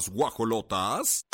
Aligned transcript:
Las 0.00 0.08
guajolotas. 0.08 1.26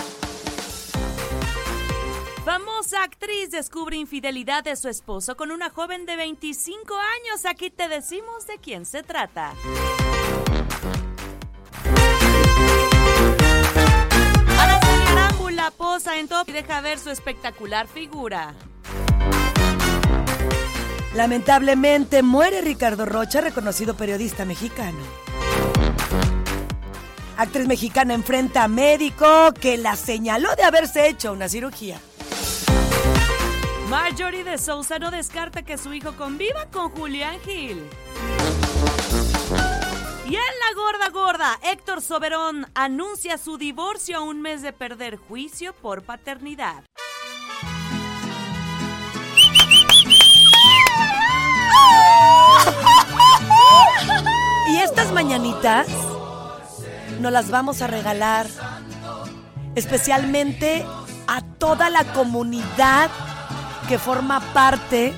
Famosa 2.44 3.04
actriz 3.04 3.52
descubre 3.52 3.96
infidelidad 3.96 4.64
de 4.64 4.74
su 4.74 4.88
esposo 4.88 5.36
con 5.36 5.52
una 5.52 5.70
joven 5.70 6.04
de 6.04 6.16
25 6.16 6.94
años. 6.96 7.44
Aquí 7.44 7.70
te 7.70 7.86
decimos 7.86 8.48
de 8.48 8.58
quién 8.58 8.84
se 8.84 9.04
trata. 9.04 9.52
Arámbula 14.58 15.70
posa 15.70 16.18
en 16.18 16.26
top 16.26 16.48
y 16.48 16.52
deja 16.52 16.80
ver 16.80 16.98
su 16.98 17.10
espectacular 17.10 17.86
figura. 17.86 18.52
Lamentablemente 21.14 22.24
muere 22.24 22.62
Ricardo 22.62 23.06
Rocha, 23.06 23.40
reconocido 23.40 23.96
periodista 23.96 24.44
mexicano. 24.44 24.98
Actriz 27.36 27.66
mexicana 27.66 28.14
enfrenta 28.14 28.64
a 28.64 28.68
médico 28.68 29.52
que 29.60 29.76
la 29.76 29.94
señaló 29.94 30.54
de 30.56 30.64
haberse 30.64 31.08
hecho 31.08 31.32
una 31.32 31.48
cirugía. 31.48 32.00
Marjorie 33.90 34.42
de 34.42 34.56
Sousa 34.56 34.98
no 34.98 35.10
descarta 35.10 35.62
que 35.62 35.76
su 35.76 35.92
hijo 35.92 36.12
conviva 36.16 36.66
con 36.72 36.90
Julián 36.90 37.38
Gil. 37.40 37.82
Y 40.24 40.34
en 40.34 40.40
la 40.40 40.74
gorda 40.74 41.08
gorda, 41.10 41.60
Héctor 41.62 42.00
Soberón 42.00 42.66
anuncia 42.74 43.36
su 43.38 43.58
divorcio 43.58 44.16
a 44.16 44.20
un 44.22 44.40
mes 44.40 44.62
de 44.62 44.72
perder 44.72 45.16
juicio 45.16 45.74
por 45.74 46.02
paternidad. 46.02 46.84
Y 54.68 54.78
estas 54.78 55.12
mañanitas 55.12 55.86
nos 57.20 57.32
las 57.32 57.50
vamos 57.50 57.82
a 57.82 57.86
regalar 57.86 58.46
especialmente 59.74 60.84
a 61.26 61.42
toda 61.42 61.90
la 61.90 62.04
comunidad 62.12 63.10
que 63.88 63.98
forma 63.98 64.40
parte 64.52 65.12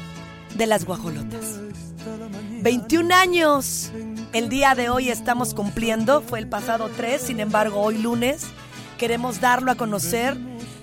de 0.54 0.66
las 0.66 0.84
guajolotas. 0.84 1.60
21 2.62 3.14
años. 3.14 3.92
El 4.32 4.50
día 4.50 4.74
de 4.74 4.90
hoy 4.90 5.08
estamos 5.08 5.54
cumpliendo, 5.54 6.20
fue 6.20 6.38
el 6.38 6.48
pasado 6.48 6.90
3, 6.94 7.22
sin 7.22 7.40
embargo 7.40 7.80
hoy 7.80 7.96
lunes 7.96 8.46
queremos 8.98 9.40
darlo 9.40 9.70
a 9.70 9.76
conocer, 9.76 10.36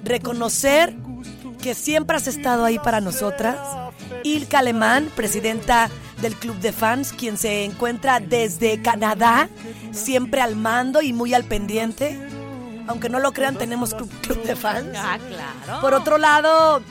reconocer 0.04 0.96
que 1.62 1.76
siempre 1.76 2.18
has 2.18 2.28
estado 2.28 2.66
ahí 2.66 2.80
para 2.80 3.02
nosotras. 3.02 3.58
Ilka 4.24 4.60
Alemán, 4.60 5.12
presidenta 5.16 5.90
del 6.22 6.36
Club 6.36 6.58
de 6.60 6.72
Fans, 6.72 7.14
quien 7.14 7.38
se 7.38 7.64
encuentra 7.66 8.20
desde 8.20 8.82
Canadá, 8.82 9.50
siempre 9.92 10.42
al 10.42 10.56
mando 10.56 11.02
y 11.02 11.14
muy 11.14 11.34
al 11.34 11.44
pendiente. 11.44 12.20
Aunque 12.88 13.10
no 13.10 13.20
lo 13.20 13.32
crean, 13.32 13.58
tenemos 13.58 13.94
Club, 13.94 14.10
club 14.22 14.44
de 14.44 14.56
Fans. 14.56 14.96
Ah, 14.96 15.18
claro. 15.18 15.82
Por 15.82 15.94
otro 15.94 16.18
lado, 16.18 16.82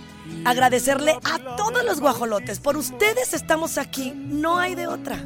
agradecerle 0.45 1.17
a 1.25 1.57
todos 1.57 1.85
los 1.85 2.01
guajolotes. 2.01 2.61
Por 2.61 2.77
ustedes 2.77 3.33
estamos 3.33 3.79
aquí, 3.79 4.13
no 4.15 4.59
hay 4.59 4.75
de 4.75 4.87
otra. 4.87 5.19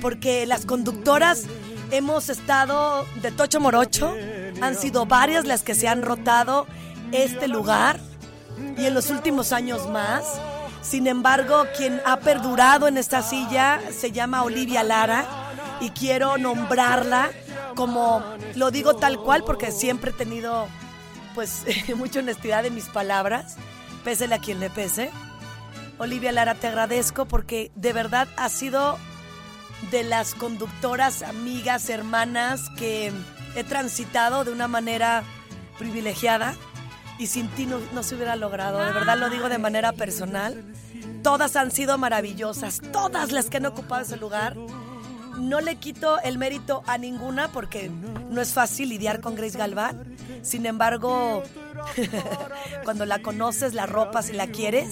Porque 0.00 0.46
las 0.46 0.64
conductoras 0.64 1.44
hemos 1.90 2.28
estado 2.28 3.06
de 3.22 3.32
Tocho 3.32 3.60
Morocho, 3.60 4.14
han 4.60 4.76
sido 4.76 5.06
varias 5.06 5.46
las 5.46 5.62
que 5.62 5.74
se 5.74 5.88
han 5.88 6.02
rotado 6.02 6.66
este 7.12 7.48
lugar 7.48 8.00
y 8.76 8.86
en 8.86 8.94
los 8.94 9.10
últimos 9.10 9.52
años 9.52 9.88
más. 9.88 10.24
Sin 10.88 11.06
embargo, 11.06 11.66
quien 11.76 12.00
ha 12.06 12.18
perdurado 12.20 12.88
en 12.88 12.96
esta 12.96 13.20
silla 13.20 13.78
se 13.92 14.10
llama 14.10 14.42
Olivia 14.42 14.82
Lara 14.82 15.26
y 15.82 15.90
quiero 15.90 16.38
nombrarla 16.38 17.30
como, 17.74 18.24
lo 18.54 18.70
digo 18.70 18.96
tal 18.96 19.18
cual 19.18 19.44
porque 19.44 19.70
siempre 19.70 20.12
he 20.12 20.14
tenido 20.14 20.66
pues 21.34 21.64
mucha 21.96 22.20
honestidad 22.20 22.64
en 22.64 22.74
mis 22.74 22.86
palabras, 22.86 23.56
pésele 24.02 24.36
a 24.36 24.38
quien 24.38 24.60
le 24.60 24.70
pese. 24.70 25.10
Olivia 25.98 26.32
Lara, 26.32 26.54
te 26.54 26.68
agradezco 26.68 27.26
porque 27.26 27.70
de 27.74 27.92
verdad 27.92 28.26
has 28.38 28.52
sido 28.52 28.96
de 29.90 30.04
las 30.04 30.34
conductoras, 30.34 31.20
amigas, 31.20 31.90
hermanas 31.90 32.62
que 32.78 33.12
he 33.54 33.62
transitado 33.62 34.42
de 34.42 34.52
una 34.52 34.68
manera 34.68 35.22
privilegiada 35.78 36.54
y 37.18 37.26
sin 37.26 37.48
ti 37.48 37.66
no, 37.66 37.80
no 37.92 38.02
se 38.02 38.14
hubiera 38.14 38.36
logrado. 38.36 38.78
De 38.78 38.92
verdad 38.92 39.18
lo 39.18 39.28
digo 39.28 39.48
de 39.48 39.58
manera 39.58 39.92
personal. 39.92 40.64
Todas 41.22 41.56
han 41.56 41.70
sido 41.70 41.98
maravillosas, 41.98 42.80
todas 42.92 43.32
las 43.32 43.50
que 43.50 43.58
han 43.58 43.66
ocupado 43.66 44.02
ese 44.02 44.16
lugar. 44.16 44.56
No 45.38 45.60
le 45.60 45.76
quito 45.76 46.20
el 46.20 46.38
mérito 46.38 46.82
a 46.86 46.98
ninguna 46.98 47.48
porque 47.48 47.90
no 47.90 48.40
es 48.40 48.52
fácil 48.52 48.88
lidiar 48.88 49.20
con 49.20 49.34
Grace 49.34 49.58
Galván. 49.58 50.16
Sin 50.42 50.66
embargo, 50.66 51.42
cuando 52.84 53.06
la 53.06 53.20
conoces, 53.20 53.74
la 53.74 53.86
ropas 53.86 54.30
y 54.30 54.32
la 54.32 54.46
quieres, 54.46 54.88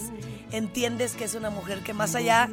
entiendes 0.52 1.14
que 1.14 1.24
es 1.24 1.34
una 1.34 1.50
mujer 1.50 1.80
que 1.80 1.94
más 1.94 2.14
allá 2.14 2.48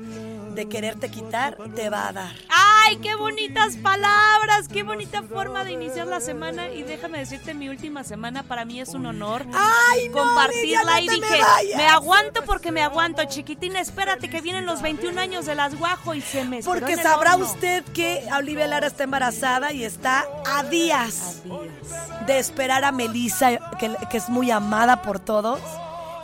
de 0.54 0.68
quererte 0.68 1.10
quitar, 1.10 1.58
te 1.76 1.90
va 1.90 2.08
a 2.10 2.14
dar. 2.14 2.36
¡Ay, 2.50 2.98
qué 2.98 3.16
bonitas 3.16 3.76
palabras! 3.78 4.68
¡Qué 4.68 4.84
bonita 4.84 5.24
forma 5.24 5.64
de 5.64 5.72
iniciar 5.72 6.08
la 6.08 6.20
semana! 6.20 6.70
Y 6.70 6.84
déjame 6.84 7.20
decirte, 7.20 7.54
mi 7.54 7.70
última 7.70 8.04
semana 8.04 8.44
para 8.44 8.66
mí 8.66 8.80
es 8.80 8.90
un 8.90 9.06
honor 9.06 9.46
¡Ay, 9.54 10.10
no, 10.10 10.18
compartirla. 10.18 11.02
Y 11.02 11.08
no 11.08 11.14
te 11.14 11.20
me 11.22 11.28
dije, 11.28 11.44
me 11.78 11.88
aguanto 11.88 12.44
porque 12.44 12.72
me 12.72 12.82
aguanto, 12.84 13.24
chiquitina. 13.26 13.80
Espérate 13.80 14.30
que 14.30 14.42
vienen 14.42 14.66
los 14.66 14.82
21 14.82 15.20
años 15.20 15.46
de 15.46 15.56
las 15.56 15.78
guajo 15.78 16.14
y 16.14 16.22
se 16.22 16.44
me 16.44 16.62
Porque 16.62 16.98
sabrá 16.98 17.34
horno. 17.36 17.46
usted 17.46 17.84
que 17.94 18.24
Olivia 18.38 18.68
Lara 18.68 18.88
está 18.88 19.04
embarazada 19.04 19.72
y 19.72 19.84
está 19.84 20.26
a 20.46 20.64
días 20.64 21.42
de 22.28 22.40
esperar 22.40 22.84
a 22.84 22.92
Melissa, 22.92 23.58
que, 23.80 23.96
que 24.10 24.18
es 24.18 24.30
muy 24.30 24.52
amada 24.52 25.02
por 25.02 25.20
todos. 25.20 25.60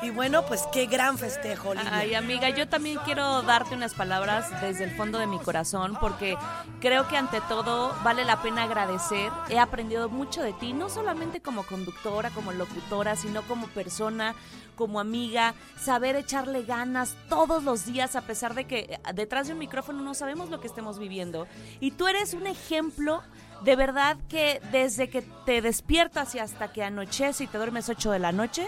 Y 0.02 0.12
bueno, 0.12 0.46
pues 0.46 0.64
qué 0.72 0.86
gran 0.86 1.18
festejo, 1.18 1.70
Olivia. 1.70 1.92
Ay, 1.94 2.16
amiga, 2.16 2.50
yo 2.50 2.70
también 2.70 2.98
quiero 3.04 3.42
darte 3.42 3.76
unas 3.76 3.94
palabras 3.94 4.50
desde 4.62 4.86
el 4.86 4.92
fondo 4.92 5.20
de 5.20 5.28
mi 5.28 5.40
corazón 5.40 5.98
porque 6.00 6.38
creo 6.80 7.10
que 7.10 7.18
ante 7.18 7.42
todo 7.42 7.94
vale 8.02 8.24
la 8.24 8.42
pena 8.42 8.64
agradecer. 8.64 9.30
He 9.50 9.60
aprendido 9.60 10.08
mucho 10.08 10.42
de 10.42 10.54
ti, 10.54 10.72
no 10.72 10.88
solamente 10.88 11.42
como 11.42 11.64
conductora, 11.64 12.30
como 12.30 12.54
locutora, 12.54 13.18
sino 13.18 13.42
como 13.42 13.68
persona, 13.68 14.36
como 14.76 15.02
amiga, 15.02 15.54
saber 15.78 16.16
echarle 16.16 16.64
ganas 16.64 17.18
todos 17.28 17.66
los 17.66 17.86
días 17.86 18.16
a 18.16 18.22
pesar 18.22 18.56
de 18.56 18.64
que 18.64 18.80
eh, 18.80 19.00
detrás 19.14 19.48
de 19.48 19.54
un 19.54 19.60
micrófono 19.60 20.02
no 20.02 20.14
sabemos 20.14 20.50
lo 20.50 20.62
que 20.62 20.68
estemos 20.68 20.98
viviendo. 20.98 21.46
Y 21.82 21.92
tú 21.92 22.08
eres 22.08 22.34
un 22.34 22.48
ejemplo 22.48 23.22
de 23.64 23.76
verdad 23.76 24.18
que 24.30 24.62
desde 24.72 25.10
que 25.10 25.22
te 25.22 25.62
despiertas 25.62 26.36
y 26.36 26.40
hasta 26.40 26.72
que 26.72 26.84
anochece 26.84 27.44
y 27.44 27.48
te 27.48 27.58
duermes 27.58 27.90
8 27.90 28.12
de 28.12 28.20
la 28.20 28.32
noche, 28.32 28.68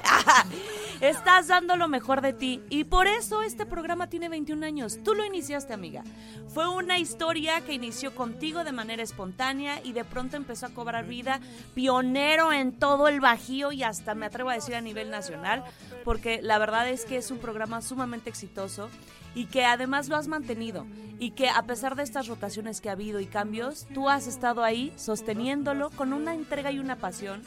estás 1.01 1.47
dando 1.47 1.77
lo 1.77 1.88
mejor 1.88 2.21
de 2.21 2.33
ti. 2.33 2.61
Y 2.69 2.83
por 2.83 3.07
eso 3.07 3.41
este 3.41 3.65
programa 3.65 4.07
tiene 4.07 4.29
21 4.29 4.65
años. 4.65 4.99
Tú 5.03 5.13
lo 5.13 5.25
iniciaste, 5.25 5.73
amiga. 5.73 6.03
Fue 6.47 6.67
una 6.67 6.97
historia 6.97 7.61
que 7.61 7.73
inició 7.73 8.13
contigo 8.13 8.63
de 8.63 8.71
manera 8.71 9.03
espontánea 9.03 9.81
y 9.83 9.93
de 9.93 10.03
pronto 10.03 10.35
empezó 10.35 10.65
a 10.65 10.69
cobrar 10.69 11.05
vida, 11.05 11.39
pionero 11.73 12.51
en 12.51 12.73
todo 12.73 13.07
el 13.07 13.21
Bajío 13.21 13.71
y 13.71 13.83
hasta 13.83 14.15
me 14.15 14.25
atrevo 14.25 14.49
a 14.49 14.55
decir 14.55 14.75
a 14.75 14.81
nivel 14.81 15.09
nacional, 15.09 15.63
porque 16.03 16.41
la 16.41 16.57
verdad 16.57 16.89
es 16.89 17.05
que 17.05 17.17
es 17.17 17.31
un 17.31 17.37
programa 17.37 17.81
sumamente 17.81 18.29
exitoso 18.29 18.89
y 19.36 19.45
que 19.45 19.66
además 19.66 20.10
lo 20.10 20.16
has 20.16 20.28
mantenido 20.28 20.86
y 21.19 21.31
que 21.31 21.50
a 21.50 21.62
pesar 21.63 21.95
de 21.95 22.04
estas 22.04 22.28
rotaciones 22.28 22.81
que 22.81 22.89
ha 22.89 22.94
habido 22.94 23.19
y 23.19 23.28
cambios, 23.28 23.86
tú 23.94 24.10
has 24.10 24.25
estado 24.25 24.63
ahí 24.63 24.92
sosteniéndolo 24.95 25.92
con 25.92 26.13
una 26.13 26.33
entrega 26.33 26.72
y 26.72 26.80
una 26.80 26.95
pasión. 26.95 27.44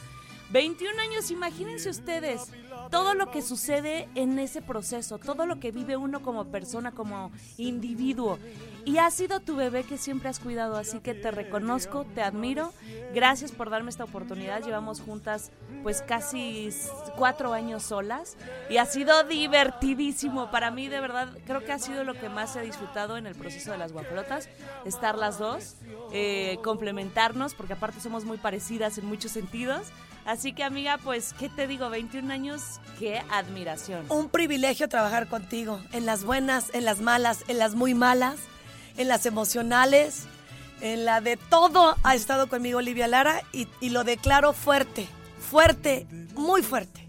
21 0.51 1.01
años, 1.01 1.31
imagínense 1.31 1.89
ustedes 1.89 2.51
todo 2.89 3.15
lo 3.15 3.31
que 3.31 3.41
sucede 3.41 4.07
en 4.15 4.39
ese 4.39 4.61
proceso, 4.61 5.17
todo 5.17 5.45
lo 5.45 5.59
que 5.59 5.71
vive 5.71 5.97
uno 5.97 6.21
como 6.21 6.45
persona, 6.45 6.91
como 6.91 7.31
individuo. 7.57 8.39
Y 8.85 8.99
ha 8.99 9.09
sido 9.09 9.39
tu 9.39 9.55
bebé 9.55 9.83
que 9.83 9.97
siempre 9.97 10.29
has 10.29 10.39
cuidado, 10.39 10.77
así 10.77 10.99
que 10.99 11.15
te 11.15 11.31
reconozco, 11.31 12.05
te 12.13 12.21
admiro. 12.21 12.71
Gracias 13.15 13.51
por 13.51 13.71
darme 13.71 13.89
esta 13.89 14.03
oportunidad. 14.03 14.63
Llevamos 14.63 15.01
juntas 15.01 15.51
pues 15.81 16.03
casi 16.03 16.69
cuatro 17.17 17.53
años 17.53 17.81
solas 17.81 18.37
y 18.69 18.77
ha 18.77 18.85
sido 18.85 19.23
divertidísimo. 19.23 20.51
Para 20.51 20.69
mí, 20.69 20.87
de 20.87 20.99
verdad, 20.99 21.29
creo 21.47 21.65
que 21.65 21.71
ha 21.71 21.79
sido 21.79 22.03
lo 22.03 22.13
que 22.13 22.29
más 22.29 22.55
he 22.55 22.61
disfrutado 22.61 23.17
en 23.17 23.25
el 23.25 23.33
proceso 23.33 23.71
de 23.71 23.79
las 23.79 23.91
guajolotas, 23.91 24.49
estar 24.85 25.17
las 25.17 25.39
dos, 25.39 25.77
eh, 26.11 26.59
complementarnos, 26.63 27.55
porque 27.55 27.73
aparte 27.73 27.99
somos 27.99 28.23
muy 28.23 28.37
parecidas 28.37 28.99
en 28.99 29.05
muchos 29.05 29.31
sentidos. 29.31 29.87
Así 30.25 30.53
que, 30.53 30.63
amiga, 30.63 30.97
pues, 31.03 31.33
¿qué 31.37 31.49
te 31.49 31.67
digo? 31.67 31.89
21 31.89 32.31
años, 32.31 32.79
qué 32.97 33.21
admiración. 33.31 34.05
Un 34.09 34.29
privilegio 34.29 34.89
trabajar 34.89 35.27
contigo, 35.27 35.79
en 35.91 36.07
las 36.07 36.23
buenas, 36.23 36.73
en 36.73 36.83
las 36.83 36.99
malas, 36.99 37.43
en 37.47 37.59
las 37.59 37.75
muy 37.75 37.93
malas, 37.93 38.37
en 38.97 39.07
las 39.07 39.25
emocionales, 39.25 40.23
en 40.81 41.05
la 41.05 41.21
de 41.21 41.37
todo 41.37 41.95
ha 42.03 42.15
estado 42.15 42.47
conmigo 42.47 42.79
Olivia 42.79 43.07
Lara 43.07 43.41
y, 43.51 43.67
y 43.81 43.89
lo 43.89 44.03
declaro 44.03 44.53
fuerte, 44.53 45.07
fuerte, 45.39 46.07
muy 46.35 46.61
fuerte. 46.61 47.07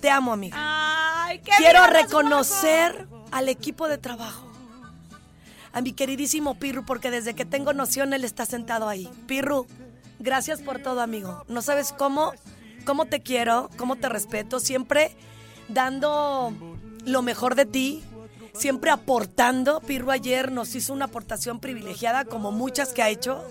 Te 0.00 0.10
amo, 0.10 0.32
amiga. 0.32 0.56
Ay, 0.58 1.40
qué 1.40 1.52
Quiero 1.56 1.86
reconocer 1.86 3.08
al 3.30 3.48
equipo 3.48 3.88
de 3.88 3.98
trabajo. 3.98 4.50
A 5.72 5.80
mi 5.80 5.92
queridísimo 5.92 6.56
Pirru, 6.56 6.84
porque 6.84 7.10
desde 7.10 7.34
que 7.34 7.44
tengo 7.44 7.72
noción 7.72 8.12
él 8.12 8.24
está 8.24 8.46
sentado 8.46 8.88
ahí. 8.88 9.10
Pirru, 9.26 9.66
Gracias 10.18 10.62
por 10.62 10.78
todo, 10.78 11.00
amigo. 11.00 11.44
No 11.48 11.62
sabes 11.62 11.92
cómo, 11.92 12.32
cómo 12.86 13.06
te 13.06 13.20
quiero, 13.20 13.68
cómo 13.76 13.96
te 13.96 14.08
respeto, 14.08 14.60
siempre 14.60 15.14
dando 15.68 16.52
lo 17.04 17.22
mejor 17.22 17.54
de 17.54 17.66
ti, 17.66 18.02
siempre 18.54 18.90
aportando. 18.90 19.80
Pirro 19.80 20.10
ayer 20.10 20.52
nos 20.52 20.74
hizo 20.74 20.92
una 20.92 21.06
aportación 21.06 21.60
privilegiada, 21.60 22.24
como 22.24 22.52
muchas 22.52 22.92
que 22.92 23.02
ha 23.02 23.08
hecho. 23.08 23.44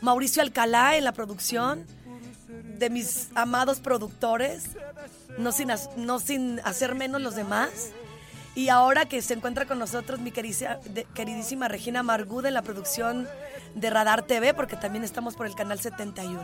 Mauricio 0.00 0.42
Alcalá 0.42 0.96
en 0.96 1.04
la 1.04 1.12
producción, 1.12 1.86
de 2.78 2.90
mis 2.90 3.28
amados 3.34 3.80
productores, 3.80 4.70
no 5.38 5.52
sin, 5.52 5.68
no 5.96 6.18
sin 6.18 6.60
hacer 6.60 6.94
menos 6.94 7.20
los 7.20 7.34
demás. 7.34 7.92
Y 8.54 8.68
ahora 8.68 9.06
que 9.06 9.22
se 9.22 9.34
encuentra 9.34 9.66
con 9.66 9.78
nosotros 9.78 10.18
mi 10.20 10.32
queridísima, 10.32 10.78
queridísima 11.14 11.68
Regina 11.68 12.02
Marguda 12.02 12.48
en 12.48 12.54
la 12.54 12.62
producción 12.62 13.28
de 13.74 13.90
Radar 13.90 14.22
TV, 14.22 14.54
porque 14.54 14.76
también 14.76 15.04
estamos 15.04 15.36
por 15.36 15.46
el 15.46 15.54
canal 15.54 15.78
71. 15.78 16.42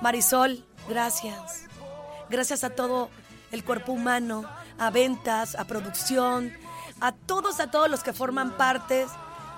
Marisol, 0.00 0.64
gracias. 0.88 1.64
Gracias 2.30 2.64
a 2.64 2.70
todo 2.70 3.10
el 3.50 3.62
cuerpo 3.62 3.92
humano, 3.92 4.44
a 4.78 4.90
ventas, 4.90 5.54
a 5.54 5.64
producción, 5.64 6.52
a 7.02 7.10
todos, 7.10 7.58
a 7.58 7.70
todos 7.70 7.90
los 7.90 8.02
que 8.02 8.12
forman 8.12 8.56
partes. 8.56 9.10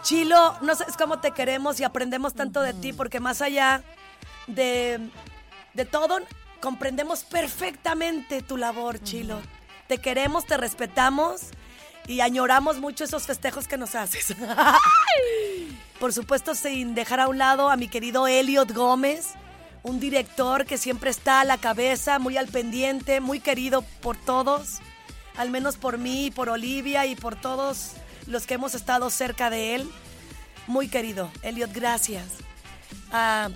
Chilo, 0.02 0.56
no 0.62 0.74
sabes 0.74 0.96
cómo 0.96 1.20
te 1.20 1.32
queremos 1.32 1.78
y 1.78 1.84
aprendemos 1.84 2.34
tanto 2.34 2.62
de 2.62 2.72
ti, 2.72 2.92
porque 2.94 3.20
más 3.20 3.42
allá 3.42 3.82
de, 4.46 4.98
de 5.74 5.84
todo, 5.84 6.18
comprendemos 6.60 7.22
perfectamente 7.24 8.40
tu 8.40 8.56
labor, 8.56 9.02
Chilo. 9.02 9.40
Te 9.88 9.98
queremos, 9.98 10.46
te 10.46 10.56
respetamos 10.56 11.50
y 12.06 12.20
añoramos 12.20 12.78
mucho 12.78 13.04
esos 13.04 13.24
festejos 13.24 13.68
que 13.68 13.76
nos 13.76 13.94
haces. 13.94 14.34
Por 16.00 16.14
supuesto, 16.14 16.54
sin 16.54 16.94
dejar 16.94 17.20
a 17.20 17.28
un 17.28 17.36
lado 17.36 17.68
a 17.68 17.76
mi 17.76 17.88
querido 17.88 18.26
Elliot 18.26 18.72
Gómez, 18.72 19.34
un 19.82 20.00
director 20.00 20.64
que 20.64 20.78
siempre 20.78 21.10
está 21.10 21.40
a 21.40 21.44
la 21.44 21.58
cabeza, 21.58 22.18
muy 22.18 22.38
al 22.38 22.48
pendiente, 22.48 23.20
muy 23.20 23.40
querido 23.40 23.82
por 24.00 24.16
todos, 24.16 24.80
al 25.36 25.50
menos 25.50 25.76
por 25.76 25.98
mí, 25.98 26.30
por 26.34 26.48
Olivia 26.48 27.06
y 27.06 27.16
por 27.16 27.36
todos 27.36 27.92
los 28.26 28.46
que 28.46 28.54
hemos 28.54 28.74
estado 28.74 29.10
cerca 29.10 29.50
de 29.50 29.74
él. 29.74 29.90
Muy 30.66 30.88
querido, 30.88 31.30
Elliot, 31.42 31.72
gracias. 31.72 32.24
Ah, 33.12 33.50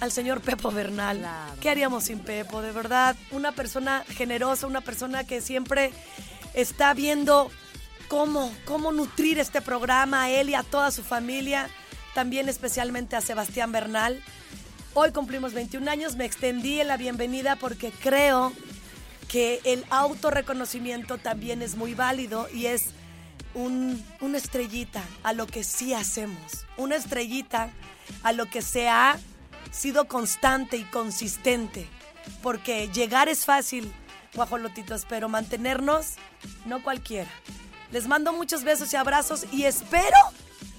al 0.00 0.12
señor 0.12 0.40
Pepo 0.40 0.70
Bernal. 0.70 1.18
Claro. 1.18 1.54
¿Qué 1.60 1.70
haríamos 1.70 2.04
sin 2.04 2.20
Pepo? 2.20 2.62
De 2.62 2.72
verdad, 2.72 3.16
una 3.30 3.52
persona 3.52 4.04
generosa, 4.08 4.66
una 4.66 4.80
persona 4.80 5.24
que 5.24 5.40
siempre 5.40 5.92
está 6.54 6.94
viendo 6.94 7.50
cómo, 8.08 8.52
cómo 8.64 8.92
nutrir 8.92 9.38
este 9.38 9.60
programa 9.60 10.24
a 10.24 10.30
él 10.30 10.50
y 10.50 10.54
a 10.54 10.62
toda 10.62 10.90
su 10.90 11.02
familia, 11.02 11.68
también 12.14 12.48
especialmente 12.48 13.16
a 13.16 13.20
Sebastián 13.20 13.72
Bernal. 13.72 14.22
Hoy 14.94 15.12
cumplimos 15.12 15.52
21 15.54 15.88
años, 15.90 16.16
me 16.16 16.24
extendí 16.24 16.80
en 16.80 16.88
la 16.88 16.96
bienvenida 16.96 17.56
porque 17.56 17.92
creo 17.92 18.52
que 19.30 19.60
el 19.64 19.84
autorreconocimiento 19.90 21.18
también 21.18 21.62
es 21.62 21.76
muy 21.76 21.94
válido 21.94 22.48
y 22.52 22.66
es 22.66 22.86
un- 23.54 24.04
una 24.20 24.38
estrellita 24.38 25.02
a 25.22 25.32
lo 25.32 25.46
que 25.46 25.62
sí 25.64 25.94
hacemos, 25.94 26.66
una 26.76 26.96
estrellita 26.96 27.70
a 28.24 28.32
lo 28.32 28.46
que 28.50 28.60
se 28.62 28.88
ha 28.88 29.18
sido 29.70 30.06
constante 30.08 30.76
y 30.76 30.82
consistente, 30.84 31.86
porque 32.42 32.88
llegar 32.92 33.28
es 33.28 33.44
fácil, 33.44 33.92
guajolotitos, 34.34 35.04
pero 35.08 35.28
mantenernos 35.28 36.14
no 36.66 36.82
cualquiera. 36.82 37.30
Les 37.92 38.06
mando 38.08 38.32
muchos 38.32 38.64
besos 38.64 38.92
y 38.92 38.96
abrazos 38.96 39.46
y 39.52 39.64
espero 39.64 40.16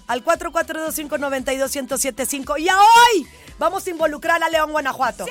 al 0.07 0.23
442-592-1075 0.25 2.59
y 2.59 2.67
a 2.69 2.77
hoy 2.77 3.27
vamos 3.59 3.85
a 3.87 3.89
involucrar 3.89 4.41
a 4.43 4.49
León 4.49 4.71
Guanajuato. 4.71 5.25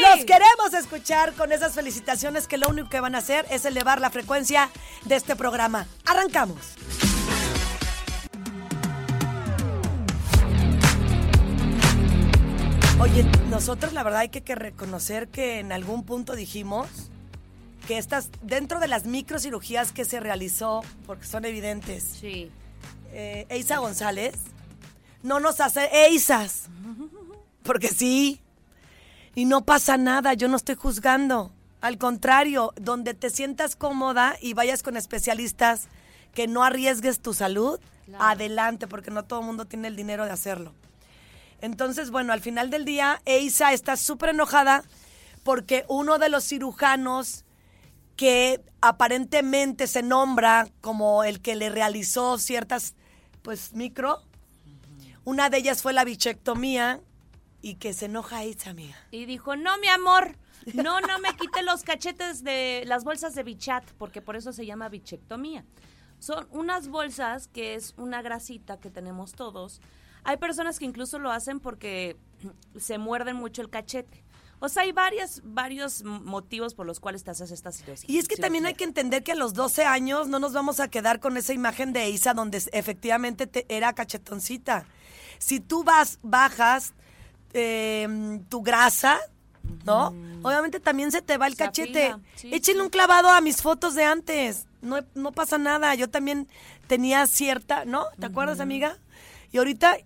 Los 0.00 0.24
queremos 0.24 0.74
escuchar 0.78 1.32
con 1.34 1.52
esas 1.52 1.72
felicitaciones 1.74 2.46
que 2.46 2.56
lo 2.56 2.68
único 2.68 2.88
que 2.88 3.00
van 3.00 3.14
a 3.14 3.18
hacer 3.18 3.46
es 3.50 3.64
elevar 3.64 4.00
la 4.00 4.10
frecuencia 4.10 4.70
de 5.04 5.16
este 5.16 5.34
programa. 5.36 5.86
Arrancamos. 6.04 6.74
Oye, 13.00 13.24
nosotros 13.48 13.92
la 13.92 14.02
verdad 14.02 14.20
hay 14.20 14.28
que, 14.28 14.42
que 14.42 14.54
reconocer 14.56 15.28
que 15.28 15.60
en 15.60 15.70
algún 15.70 16.04
punto 16.04 16.34
dijimos 16.34 16.88
que 17.86 17.96
estas, 17.96 18.30
dentro 18.42 18.80
de 18.80 18.88
las 18.88 19.06
microcirugías 19.06 19.92
que 19.92 20.04
se 20.04 20.18
realizó, 20.20 20.82
porque 21.06 21.24
son 21.24 21.44
evidentes, 21.44 22.02
Sí. 22.20 22.50
eh, 23.12 23.46
Eisa 23.50 23.78
González 23.78 24.34
no 25.22 25.38
nos 25.40 25.60
hace 25.60 25.88
Eisas. 26.06 26.64
Porque 27.62 27.88
sí. 27.88 28.40
Y 29.38 29.44
no 29.44 29.64
pasa 29.64 29.96
nada, 29.96 30.34
yo 30.34 30.48
no 30.48 30.56
estoy 30.56 30.74
juzgando. 30.74 31.52
Al 31.80 31.96
contrario, 31.96 32.72
donde 32.74 33.14
te 33.14 33.30
sientas 33.30 33.76
cómoda 33.76 34.34
y 34.40 34.52
vayas 34.52 34.82
con 34.82 34.96
especialistas 34.96 35.86
que 36.34 36.48
no 36.48 36.64
arriesgues 36.64 37.20
tu 37.20 37.32
salud, 37.34 37.78
Claro. 38.06 38.24
adelante, 38.24 38.88
porque 38.88 39.12
no 39.12 39.22
todo 39.26 39.38
el 39.38 39.46
mundo 39.46 39.64
tiene 39.64 39.86
el 39.86 39.94
dinero 39.94 40.24
de 40.24 40.32
hacerlo. 40.32 40.74
Entonces, 41.60 42.10
bueno, 42.10 42.32
al 42.32 42.40
final 42.40 42.68
del 42.70 42.84
día, 42.84 43.22
Eisa 43.26 43.72
está 43.72 43.96
súper 43.96 44.30
enojada 44.30 44.82
porque 45.44 45.84
uno 45.86 46.18
de 46.18 46.30
los 46.30 46.42
cirujanos 46.42 47.44
que 48.16 48.60
aparentemente 48.80 49.86
se 49.86 50.02
nombra 50.02 50.66
como 50.80 51.22
el 51.22 51.40
que 51.40 51.54
le 51.54 51.70
realizó 51.70 52.38
ciertas, 52.38 52.96
pues, 53.42 53.72
micro, 53.72 54.20
una 55.24 55.48
de 55.48 55.58
ellas 55.58 55.80
fue 55.80 55.92
la 55.92 56.02
bichectomía 56.02 57.00
y 57.60 57.74
que 57.76 57.92
se 57.92 58.06
enoja 58.06 58.42
Eisa, 58.42 58.70
amiga. 58.70 58.96
Y 59.10 59.26
dijo, 59.26 59.56
no, 59.56 59.76
mi 59.78 59.88
amor, 59.88 60.36
no, 60.74 61.00
no 61.00 61.18
me 61.18 61.34
quite 61.36 61.62
los 61.62 61.82
cachetes 61.82 62.44
de 62.44 62.84
las 62.86 63.04
bolsas 63.04 63.34
de 63.34 63.42
bichat, 63.42 63.84
porque 63.98 64.22
por 64.22 64.36
eso 64.36 64.52
se 64.52 64.64
llama 64.66 64.88
bichectomía. 64.88 65.64
Son 66.18 66.46
unas 66.50 66.88
bolsas 66.88 67.48
que 67.48 67.74
es 67.74 67.94
una 67.96 68.22
grasita 68.22 68.78
que 68.80 68.90
tenemos 68.90 69.32
todos. 69.32 69.80
Hay 70.24 70.36
personas 70.36 70.78
que 70.78 70.84
incluso 70.84 71.18
lo 71.18 71.30
hacen 71.30 71.60
porque 71.60 72.16
se 72.78 72.98
muerden 72.98 73.36
mucho 73.36 73.62
el 73.62 73.70
cachete. 73.70 74.24
O 74.60 74.68
sea, 74.68 74.82
hay 74.82 74.90
varias, 74.90 75.40
varios 75.44 76.02
motivos 76.02 76.74
por 76.74 76.84
los 76.84 76.98
cuales 76.98 77.22
te 77.22 77.30
haces 77.30 77.52
esta 77.52 77.70
situación. 77.70 78.10
Y 78.12 78.18
es 78.18 78.26
que 78.26 78.34
también 78.36 78.66
hay 78.66 78.74
que 78.74 78.82
entender 78.82 79.22
que 79.22 79.30
a 79.30 79.36
los 79.36 79.54
12 79.54 79.84
años 79.84 80.26
no 80.26 80.40
nos 80.40 80.52
vamos 80.52 80.80
a 80.80 80.88
quedar 80.88 81.20
con 81.20 81.36
esa 81.36 81.52
imagen 81.52 81.92
de 81.92 82.10
Isa 82.10 82.34
donde 82.34 82.60
efectivamente 82.72 83.46
te- 83.46 83.66
era 83.68 83.92
cachetoncita. 83.92 84.84
Si 85.38 85.60
tú 85.60 85.84
vas, 85.84 86.18
bajas 86.22 86.92
eh, 87.52 88.40
tu 88.48 88.62
grasa, 88.62 89.18
¿no? 89.84 90.14
Obviamente 90.42 90.80
también 90.80 91.10
se 91.12 91.22
te 91.22 91.36
va 91.38 91.46
el 91.46 91.54
Se 91.54 91.64
cachete. 91.64 92.14
sí, 92.36 92.48
Échenle 92.52 92.80
sí. 92.80 92.84
un 92.84 92.90
clavado 92.90 93.28
a 93.28 93.40
mis 93.40 93.62
fotos 93.62 93.94
de 93.94 94.04
antes. 94.04 94.66
No, 94.82 94.98
no 95.14 95.32
pasa 95.32 95.58
nada. 95.58 95.94
Yo 95.94 96.08
también 96.08 96.46
tenía 96.86 97.26
cierta, 97.26 97.84
¿no? 97.84 98.04
¿Te 98.20 98.26
acuerdas, 98.26 98.60
amiga? 98.60 98.96
Y 99.50 99.58
ahorita 99.58 99.96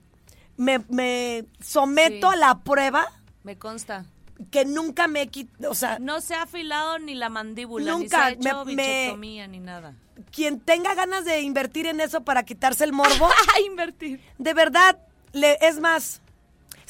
me, 0.57 0.79
me 0.89 1.45
someto 1.61 2.31
Sí. 2.31 2.35
a 2.35 2.39
la 2.39 2.59
prueba 2.61 3.07
Me 3.45 3.59
consta. 3.59 4.07
que 4.51 4.65
nunca 4.65 5.09
me 5.09 5.23
he 5.23 5.27
quitado, 5.29 5.71
o 5.71 5.75
sea, 5.75 5.99
No 5.99 6.21
se 6.21 6.35
ha 6.35 6.43
afilado 6.43 6.99
ni 6.99 7.15
la 7.15 7.29
mandíbula, 7.29 7.85
ni 7.85 7.91
se 7.91 8.03
Nunca, 8.05 8.25
ha 8.27 8.31
hecho 8.31 8.65
me- 8.65 8.75
me- 9.17 9.49
ni 9.49 9.59
nada. 9.61 9.95
quien 10.31 10.59
tenga 10.61 10.95
ganas 10.95 11.25
de 11.25 11.41
invertir 11.43 11.87
en 11.87 12.01
eso 12.01 12.23
para 12.23 12.45
quitarse 12.45 12.85
el 12.85 12.93
morbo, 12.93 13.29
¡A 13.57 13.61
invertir! 13.61 14.21
de 14.39 14.55
verdad, 14.55 14.99
le, 15.33 15.59
es 15.61 15.79
más, 15.81 16.22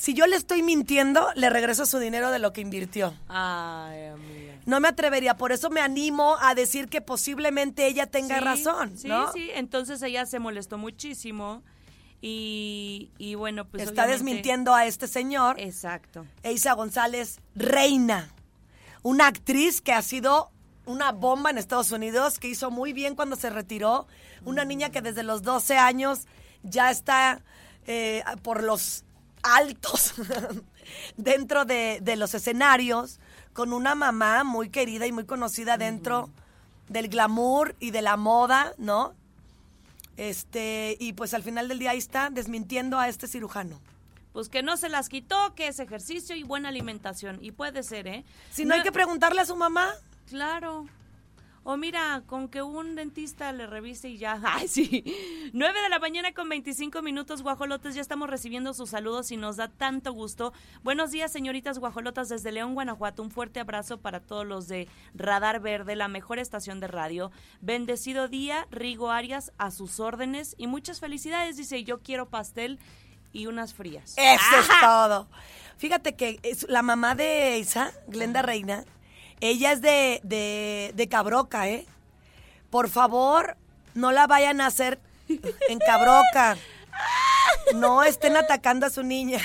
si 0.03 0.15
yo 0.15 0.27
le 0.27 0.35
estoy 0.35 0.63
mintiendo, 0.65 1.29
le 1.37 1.49
regreso 1.49 1.87
su 1.87 1.99
dinero 2.01 2.33
de 2.33 2.41
lo 2.41 2.53
que 2.53 2.61
invirtió. 2.61 3.15
Ay, 3.29 4.07
amiga. 4.07 4.55
No 4.67 4.81
me 4.81 4.89
atrevería, 4.89 5.37
por 5.37 5.53
eso 5.53 5.71
me 5.71 5.81
animo 5.81 6.37
a 6.41 6.57
decir 6.57 6.89
que 6.89 7.01
posiblemente 7.01 7.87
ella 7.87 8.07
tenga 8.07 8.39
Sí, 8.39 8.45
razón, 8.45 8.99
Sí, 8.99 9.07
¿no? 9.07 9.33
sí, 9.33 9.51
entonces 9.55 10.03
ella 10.03 10.27
se 10.27 10.41
molestó 10.41 10.77
muchísimo 10.77 11.63
y, 12.21 13.11
y 13.17 13.37
bueno, 13.37 13.65
pues 13.69 13.83
Está 13.85 13.93
obviamente- 14.03 14.13
desmintiendo 14.13 14.75
a 14.75 14.87
este 14.87 15.07
señor, 15.07 15.61
Exacto. 15.61 16.27
Eisa 16.43 16.73
González 16.73 17.39
Reina, 17.55 18.29
una 19.03 19.29
actriz 19.29 19.81
que 19.81 19.93
ha 19.93 20.03
sido 20.03 20.51
una 20.85 21.13
bomba 21.13 21.51
en 21.51 21.59
Estados 21.59 21.93
Unidos, 21.93 22.41
que 22.41 22.49
hizo 22.49 22.73
muy 22.73 22.93
bien 22.93 23.15
cuando 23.15 23.37
se 23.37 23.51
retiró, 23.51 24.09
una 24.45 24.65
niña 24.65 24.91
que 24.91 25.01
desde 25.01 25.23
los 25.23 25.43
12 25.43 25.77
años 25.79 26.27
ya 26.65 26.91
está 26.91 27.41
eh, 27.87 28.25
por 28.43 28.65
los 28.65 29.05
altos 29.43 30.15
dentro 31.17 31.65
de, 31.65 31.99
de 32.03 32.17
los 32.17 32.35
escenarios, 32.35 33.19
con 33.53 33.73
una 33.73 33.95
mamá 33.95 34.45
muy 34.45 34.71
querida 34.71 35.07
y 35.07 35.13
muy 35.13 35.25
conocida 35.25 35.77
dentro 35.77 36.31
del 36.89 37.09
glamour 37.09 37.75
y 37.81 37.91
de 37.91 38.03
la 38.03 38.17
moda, 38.17 38.73
¿no? 38.79 39.15
Este, 40.17 40.97
y 41.01 41.15
pues 41.15 41.35
al 41.35 41.43
final 41.43 41.69
del 41.69 41.79
día 41.79 41.91
ahí 41.91 41.99
está 41.99 42.31
desmintiendo 42.31 42.99
a 42.99 43.09
este 43.09 43.27
cirujano. 43.27 43.81
Pues 44.33 44.49
que 44.49 44.63
no 44.63 44.77
se 44.77 44.89
las 44.89 45.09
quitó, 45.09 45.55
que 45.55 45.69
es 45.69 45.79
ejercicio 45.79 46.35
y 46.35 46.43
buena 46.43 46.71
alimentación. 46.71 47.39
Y 47.43 47.53
puede 47.53 47.83
ser, 47.83 48.07
¿eh? 48.07 48.25
Si 48.51 48.65
no, 48.65 48.75
hay 48.75 48.83
que 48.83 48.93
preguntarle 48.93 49.41
a 49.43 49.47
su 49.47 49.57
mamá, 49.57 49.93
Claro. 50.29 50.87
O 51.65 51.77
mira, 51.77 52.23
con 52.27 52.49
que 52.49 52.61
un 52.61 52.97
dentista 52.97 53.53
le 53.53 53.67
revise 53.67 54.09
y 54.09 54.19
ya. 54.19 54.41
Ay, 54.45 54.67
sí. 54.67 55.05
9 55.53 55.83
de 55.83 55.89
la 55.89 55.99
mañana 55.99 56.33
con 56.33 56.49
25 56.49 57.03
minutos, 57.03 57.43
guajolotes. 57.43 57.95
Ya 57.95 58.01
estamos 58.01 58.29
recibiendo 58.29 58.75
sus 58.75 58.91
saludos 58.91 59.31
y 59.31 59.37
nos 59.37 59.57
da 59.57 59.69
tanto 59.69 60.13
gusto. 60.13 60.53
Buenos 60.83 61.13
días, 61.13 61.31
señoritas 61.31 61.79
guajolotas 61.79 62.29
desde 62.29 62.51
León, 62.51 62.75
Guanajuato. 62.75 63.23
Un 63.23 63.31
fuerte 63.31 63.61
abrazo 63.61 63.99
para 63.99 64.21
todos 64.21 64.47
los 64.47 64.67
de 64.67 64.89
Radar 65.15 65.61
Verde, 65.61 65.95
la 65.95 66.09
mejor 66.09 66.39
estación 66.39 66.81
de 66.81 66.89
radio. 66.89 67.31
Bendecido 67.61 68.29
día, 68.29 68.67
Rigo 68.71 69.11
Arias, 69.11 69.53
a 69.59 69.71
sus 69.71 70.01
órdenes. 70.01 70.57
Y 70.59 70.67
muchas 70.67 70.99
felicidades, 70.99 71.57
dice, 71.57 71.85
yo 71.85 72.01
quiero 72.01 72.29
pastel 72.29 72.81
y 73.33 73.47
unas 73.47 73.73
frías. 73.73 74.15
Eso 74.17 74.57
es 74.61 74.69
todo. 74.81 75.29
Fíjate 75.79 76.15
que 76.15 76.39
es 76.43 76.69
la 76.69 76.83
mamá 76.83 77.15
de 77.15 77.59
Isa, 77.59 77.93
Glenda 78.07 78.43
Reina, 78.43 78.85
ella 79.43 79.73
es 79.73 79.83
de, 79.83 80.21
de, 80.23 80.93
de 80.95 81.09
Cabroca, 81.09 81.69
¿eh? 81.69 81.85
Por 82.71 82.89
favor, 82.89 83.57
no 83.95 84.13
la 84.13 84.27
vayan 84.27 84.61
a 84.61 84.67
hacer 84.67 85.01
en 85.69 85.79
Cabroca. 85.81 86.57
No 87.75 88.03
estén 88.05 88.37
atacando 88.37 88.87
a 88.87 88.91
su 88.91 89.03
niña. 89.03 89.41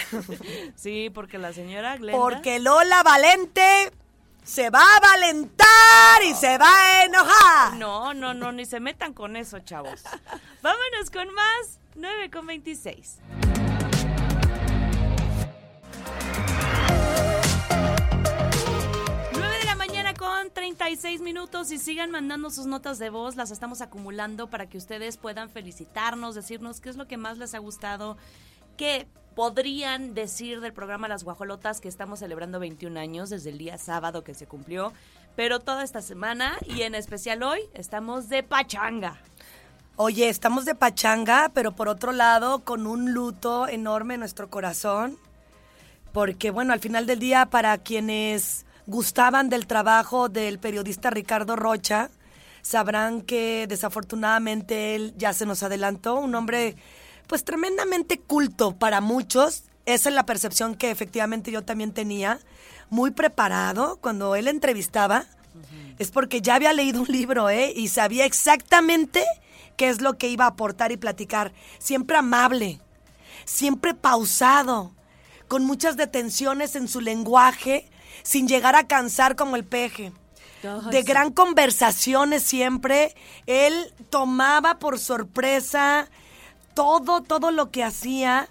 Sí, 0.76 1.10
porque 1.10 1.38
la 1.38 1.52
señora 1.52 1.98
Glenda... 1.98 2.18
Porque 2.18 2.60
Lola 2.60 3.02
Valente 3.04 3.92
se 4.44 4.70
va 4.70 4.82
a 4.82 5.00
valentar 5.00 6.24
y 6.24 6.34
se 6.36 6.58
va 6.58 6.70
a 6.70 7.06
enojar. 7.06 7.74
No, 7.78 8.14
no, 8.14 8.34
no, 8.34 8.52
ni 8.52 8.66
se 8.66 8.80
metan 8.80 9.14
con 9.14 9.36
eso, 9.36 9.60
chavos. 9.60 10.04
Vámonos 10.62 11.10
con 11.12 11.34
más. 11.34 11.80
9 11.96 12.30
con 12.30 12.46
26. 12.46 13.18
36 20.78 21.22
minutos 21.22 21.72
y 21.72 21.80
sigan 21.80 22.12
mandando 22.12 22.52
sus 22.52 22.68
notas 22.68 23.00
de 23.00 23.10
voz, 23.10 23.36
las 23.36 23.50
estamos 23.50 23.82
acumulando 23.82 24.48
para 24.48 24.68
que 24.68 24.78
ustedes 24.78 25.18
puedan 25.18 25.50
felicitarnos, 25.50 26.36
decirnos 26.36 26.80
qué 26.82 26.90
es 26.90 26.98
lo 26.98 27.08
que 27.08 27.18
más 27.18 27.40
les 27.40 27.56
ha 27.56 27.58
gustado, 27.58 28.16
qué 28.78 29.08
podrían 29.36 30.14
decir 30.14 30.62
del 30.62 30.74
programa 30.74 31.08
Las 31.08 31.24
Guajolotas 31.24 31.82
que 31.82 31.88
estamos 31.88 32.20
celebrando 32.20 32.60
21 32.60 33.00
años 33.00 33.32
desde 33.32 33.50
el 33.50 33.58
día 33.58 33.80
sábado 33.80 34.24
que 34.24 34.36
se 34.36 34.46
cumplió, 34.46 34.94
pero 35.36 35.60
toda 35.60 35.84
esta 35.84 36.04
semana 36.04 36.58
y 36.68 36.84
en 36.84 36.94
especial 36.94 37.42
hoy 37.42 37.62
estamos 37.74 38.30
de 38.30 38.44
pachanga. 38.44 39.20
Oye, 39.96 40.30
estamos 40.30 40.66
de 40.66 40.76
pachanga, 40.76 41.50
pero 41.56 41.72
por 41.72 41.90
otro 41.90 42.12
lado, 42.12 42.60
con 42.60 42.86
un 42.86 43.14
luto 43.14 43.68
enorme 43.68 44.14
en 44.14 44.20
nuestro 44.20 44.48
corazón. 44.52 45.18
Porque, 46.14 46.52
bueno, 46.52 46.72
al 46.72 46.80
final 46.80 47.08
del 47.08 47.18
día, 47.18 47.48
para 47.48 47.80
quienes 47.80 48.67
gustaban 48.88 49.50
del 49.50 49.68
trabajo 49.68 50.30
del 50.30 50.60
periodista 50.60 51.10
Ricardo 51.10 51.56
Rocha, 51.56 52.10
sabrán 52.62 53.22
que 53.22 53.68
desafortunadamente 53.68 54.96
él 54.96 55.14
ya 55.18 55.34
se 55.34 55.46
nos 55.46 55.62
adelantó, 55.62 56.16
un 56.16 56.34
hombre 56.36 56.76
pues 57.28 57.44
tremendamente 57.44 58.20
culto 58.20 58.76
para 58.78 59.02
muchos, 59.02 59.66
esa 59.86 60.10
es 60.10 60.16
la 60.16 60.26
percepción 60.26 60.76
que 60.76 60.92
efectivamente 60.92 61.52
yo 61.52 61.64
también 61.64 61.94
tenía, 61.94 62.40
muy 62.90 63.12
preparado. 63.12 63.98
Cuando 64.02 64.36
él 64.36 64.48
entrevistaba, 64.48 65.26
es 65.98 66.12
porque 66.12 66.42
ya 66.42 66.56
había 66.56 66.74
leído 66.74 67.02
un 67.02 67.08
libro, 67.08 67.50
¿eh? 67.50 67.74
Y 67.76 67.88
sabía 67.88 68.26
exactamente 68.26 69.24
qué 69.76 69.90
es 69.90 70.02
lo 70.02 70.18
que 70.18 70.30
iba 70.30 70.46
a 70.46 70.50
aportar 70.50 70.92
y 70.92 70.98
platicar, 70.98 71.54
siempre 71.80 72.18
amable, 72.18 72.82
siempre 73.46 73.94
pausado, 73.94 74.94
con 75.48 75.64
muchas 75.64 75.98
detenciones 75.98 76.76
en 76.76 76.88
su 76.88 77.00
lenguaje, 77.00 77.90
sin 78.28 78.50
llegar 78.50 78.76
a 78.76 78.88
cansar 78.88 79.38
como 79.38 79.56
el 79.56 79.64
peje. 79.64 80.12
De 80.92 81.04
gran 81.04 81.32
conversaciones 81.32 82.44
siempre, 82.44 83.16
él 83.46 83.94
tomaba 84.10 84.80
por 84.80 85.00
sorpresa 85.00 86.10
todo, 86.74 87.24
todo 87.24 87.52
lo 87.52 87.72
que 87.72 87.86
hacía, 87.86 88.50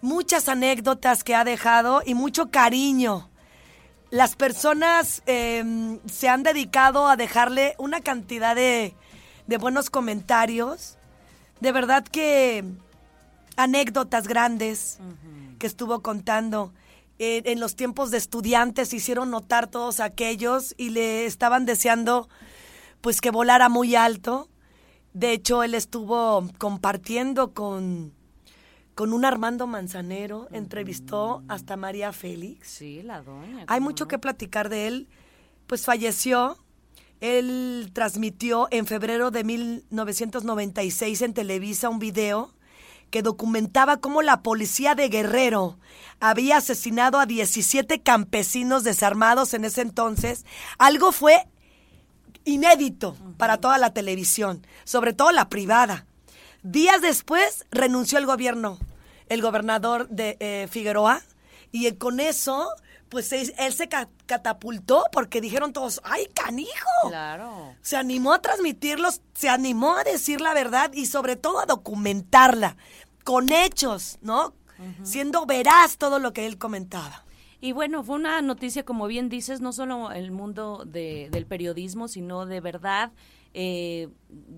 muchas 0.00 0.48
anécdotas 0.48 1.22
que 1.22 1.36
ha 1.36 1.44
dejado 1.44 2.02
y 2.04 2.14
mucho 2.14 2.50
cariño. 2.50 3.30
Las 4.10 4.34
personas 4.34 5.22
eh, 5.26 5.98
se 6.10 6.28
han 6.28 6.42
dedicado 6.42 7.06
a 7.06 7.16
dejarle 7.16 7.76
una 7.78 8.00
cantidad 8.00 8.56
de, 8.56 8.96
de 9.46 9.56
buenos 9.56 9.88
comentarios. 9.88 10.96
De 11.60 11.70
verdad 11.70 12.02
que 12.02 12.64
anécdotas 13.56 14.26
grandes 14.26 14.98
que 15.60 15.68
estuvo 15.68 16.00
contando. 16.00 16.72
Eh, 17.24 17.52
en 17.52 17.60
los 17.60 17.76
tiempos 17.76 18.10
de 18.10 18.18
estudiantes 18.18 18.92
hicieron 18.92 19.30
notar 19.30 19.70
todos 19.70 20.00
aquellos 20.00 20.74
y 20.76 20.90
le 20.90 21.24
estaban 21.24 21.64
deseando 21.66 22.28
pues 23.00 23.20
que 23.20 23.30
volara 23.30 23.68
muy 23.68 23.94
alto. 23.94 24.48
De 25.12 25.30
hecho, 25.30 25.62
él 25.62 25.76
estuvo 25.76 26.44
compartiendo 26.58 27.54
con, 27.54 28.12
con 28.96 29.12
un 29.12 29.24
Armando 29.24 29.68
Manzanero, 29.68 30.48
entrevistó 30.50 31.44
hasta 31.46 31.76
María 31.76 32.12
Félix. 32.12 32.66
Sí, 32.66 33.02
la 33.04 33.22
doña. 33.22 33.66
Hay 33.68 33.78
¿cómo 33.78 33.90
mucho 33.90 34.06
no? 34.06 34.08
que 34.08 34.18
platicar 34.18 34.68
de 34.68 34.88
él. 34.88 35.08
Pues 35.68 35.84
falleció. 35.84 36.58
Él 37.20 37.90
transmitió 37.92 38.66
en 38.72 38.84
febrero 38.84 39.30
de 39.30 39.44
1996 39.44 41.22
en 41.22 41.34
Televisa 41.34 41.88
un 41.88 42.00
video 42.00 42.52
que 43.12 43.22
documentaba 43.22 43.98
cómo 43.98 44.22
la 44.22 44.42
policía 44.42 44.94
de 44.94 45.10
Guerrero 45.10 45.78
había 46.18 46.56
asesinado 46.56 47.20
a 47.20 47.26
17 47.26 48.00
campesinos 48.00 48.84
desarmados 48.84 49.52
en 49.52 49.66
ese 49.66 49.82
entonces. 49.82 50.46
Algo 50.78 51.12
fue 51.12 51.46
inédito 52.44 53.14
para 53.36 53.58
toda 53.58 53.76
la 53.76 53.92
televisión, 53.92 54.66
sobre 54.84 55.12
todo 55.12 55.30
la 55.30 55.50
privada. 55.50 56.06
Días 56.62 57.02
después 57.02 57.66
renunció 57.70 58.16
el 58.16 58.24
gobierno, 58.24 58.78
el 59.28 59.42
gobernador 59.42 60.08
de 60.08 60.38
eh, 60.40 60.66
Figueroa, 60.70 61.20
y 61.70 61.92
con 61.92 62.18
eso, 62.18 62.66
pues 63.12 63.30
él, 63.32 63.52
él 63.58 63.72
se 63.74 63.88
ca- 63.90 64.08
catapultó 64.24 65.04
porque 65.12 65.42
dijeron 65.42 65.74
todos, 65.74 66.00
¡ay, 66.02 66.26
canijo! 66.34 66.70
Claro. 67.08 67.74
Se 67.82 67.96
animó 67.98 68.32
a 68.32 68.40
transmitirlos, 68.40 69.20
se 69.34 69.50
animó 69.50 69.96
a 69.98 70.02
decir 70.04 70.40
la 70.40 70.54
verdad 70.54 70.90
y 70.94 71.04
sobre 71.04 71.36
todo 71.36 71.60
a 71.60 71.66
documentarla 71.66 72.76
con 73.22 73.52
hechos, 73.52 74.18
¿no? 74.22 74.54
Siendo 75.04 75.44
veraz 75.46 75.98
todo 75.98 76.18
lo 76.18 76.32
que 76.32 76.46
él 76.46 76.56
comentaba. 76.56 77.24
Y 77.60 77.72
bueno, 77.72 78.02
fue 78.02 78.16
una 78.16 78.40
noticia, 78.42 78.84
como 78.84 79.06
bien 79.06 79.28
dices, 79.28 79.60
no 79.60 79.72
solo 79.72 80.10
el 80.10 80.32
mundo 80.32 80.82
de- 80.86 81.28
del 81.30 81.44
periodismo, 81.46 82.08
sino 82.08 82.46
de 82.46 82.60
verdad 82.60 83.12
eh, 83.54 84.08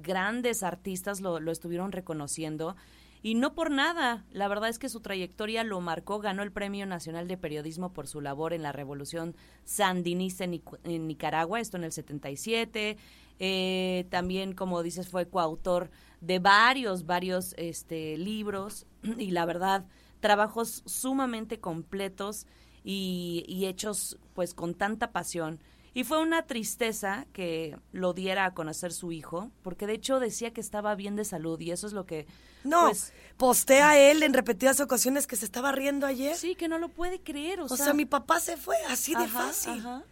grandes 0.00 0.62
artistas 0.62 1.20
lo, 1.20 1.40
lo 1.40 1.50
estuvieron 1.50 1.90
reconociendo. 1.92 2.76
Y 3.24 3.36
no 3.36 3.54
por 3.54 3.70
nada, 3.70 4.22
la 4.32 4.48
verdad 4.48 4.68
es 4.68 4.78
que 4.78 4.90
su 4.90 5.00
trayectoria 5.00 5.64
lo 5.64 5.80
marcó, 5.80 6.18
ganó 6.18 6.42
el 6.42 6.52
Premio 6.52 6.84
Nacional 6.84 7.26
de 7.26 7.38
Periodismo 7.38 7.90
por 7.90 8.06
su 8.06 8.20
labor 8.20 8.52
en 8.52 8.62
la 8.62 8.70
Revolución 8.70 9.34
Sandinista 9.64 10.44
en, 10.44 11.06
Nicaragua, 11.06 11.58
esto 11.58 11.78
en 11.78 11.84
el 11.84 11.92
77. 11.92 12.98
Eh, 13.38 14.06
también, 14.10 14.52
como 14.52 14.82
dices, 14.82 15.08
fue 15.08 15.26
coautor 15.26 15.90
de 16.20 16.38
varios, 16.38 17.06
varios 17.06 17.54
este, 17.56 18.18
libros 18.18 18.84
y 19.16 19.30
la 19.30 19.46
verdad, 19.46 19.86
trabajos 20.20 20.82
sumamente 20.84 21.60
completos 21.60 22.46
y, 22.84 23.46
y 23.48 23.64
hechos 23.64 24.18
pues 24.34 24.52
con 24.52 24.74
tanta 24.74 25.12
pasión. 25.12 25.60
Y 25.94 26.04
fue 26.04 26.20
una 26.20 26.42
tristeza 26.42 27.26
que 27.32 27.78
lo 27.92 28.12
diera 28.12 28.46
a 28.46 28.54
conocer 28.54 28.92
su 28.92 29.12
hijo, 29.12 29.50
porque 29.62 29.86
de 29.86 29.94
hecho 29.94 30.18
decía 30.18 30.52
que 30.52 30.60
estaba 30.60 30.94
bien 30.96 31.14
de 31.14 31.24
salud 31.24 31.58
y 31.60 31.70
eso 31.70 31.86
es 31.86 31.92
lo 31.92 32.04
que... 32.04 32.26
No, 32.64 32.86
pues, 32.86 33.12
postea 33.36 33.98
él 33.98 34.22
en 34.22 34.34
repetidas 34.34 34.80
ocasiones 34.80 35.26
que 35.26 35.36
se 35.36 35.44
estaba 35.44 35.70
riendo 35.70 36.06
ayer. 36.06 36.34
sí, 36.36 36.56
que 36.56 36.66
no 36.66 36.78
lo 36.78 36.88
puede 36.88 37.20
creer. 37.20 37.60
O, 37.60 37.66
O 37.66 37.76
sea, 37.76 37.92
mi 37.92 38.06
papá 38.06 38.40
se 38.40 38.56
fue 38.56 38.76
así 38.88 39.14
de 39.14 39.28
fácil. 39.28 39.78
ajá. 39.78 40.02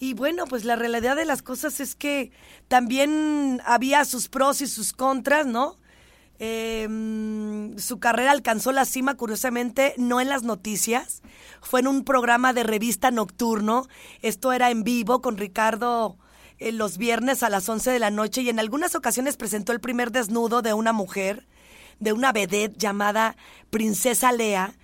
Y 0.00 0.14
bueno, 0.14 0.46
pues 0.46 0.64
la 0.64 0.76
realidad 0.76 1.14
de 1.14 1.26
las 1.26 1.42
cosas 1.42 1.78
es 1.78 1.94
que 1.94 2.32
también 2.68 3.60
había 3.66 4.06
sus 4.06 4.28
pros 4.28 4.62
y 4.62 4.66
sus 4.66 4.94
contras, 4.94 5.46
¿no? 5.46 5.76
Mm, 6.40 7.76
su 7.76 8.00
carrera 8.00 8.30
alcanzó 8.30 8.72
la 8.72 8.86
cima, 8.86 9.16
curiosamente, 9.16 9.94
no 9.98 10.20
en 10.20 10.30
las 10.30 10.42
noticias, 10.42 11.20
fue 11.60 11.80
en 11.80 11.86
un 11.86 12.02
programa 12.04 12.52
de 12.54 12.62
revista 12.62 13.10
nocturno. 13.10 13.86
Esto 14.22 14.52
era 14.52 14.70
en 14.70 14.82
vivo 14.82 15.20
con 15.20 15.36
Ricardo 15.36 16.16
eh, 16.58 16.72
los 16.72 16.96
viernes 16.96 17.42
a 17.42 17.50
las 17.50 17.68
11 17.68 17.90
de 17.90 17.98
la 17.98 18.10
noche 18.10 18.40
y 18.40 18.48
en 18.48 18.58
algunas 18.58 18.94
ocasiones 18.94 19.36
presentó 19.36 19.72
el 19.72 19.80
primer 19.80 20.12
desnudo 20.12 20.62
de 20.62 20.72
una 20.72 20.92
mujer, 20.92 21.46
de 21.98 22.14
una 22.14 22.32
vedette 22.32 22.76
llamada 22.78 23.36
Princesa 23.68 24.32
Lea. 24.32 24.74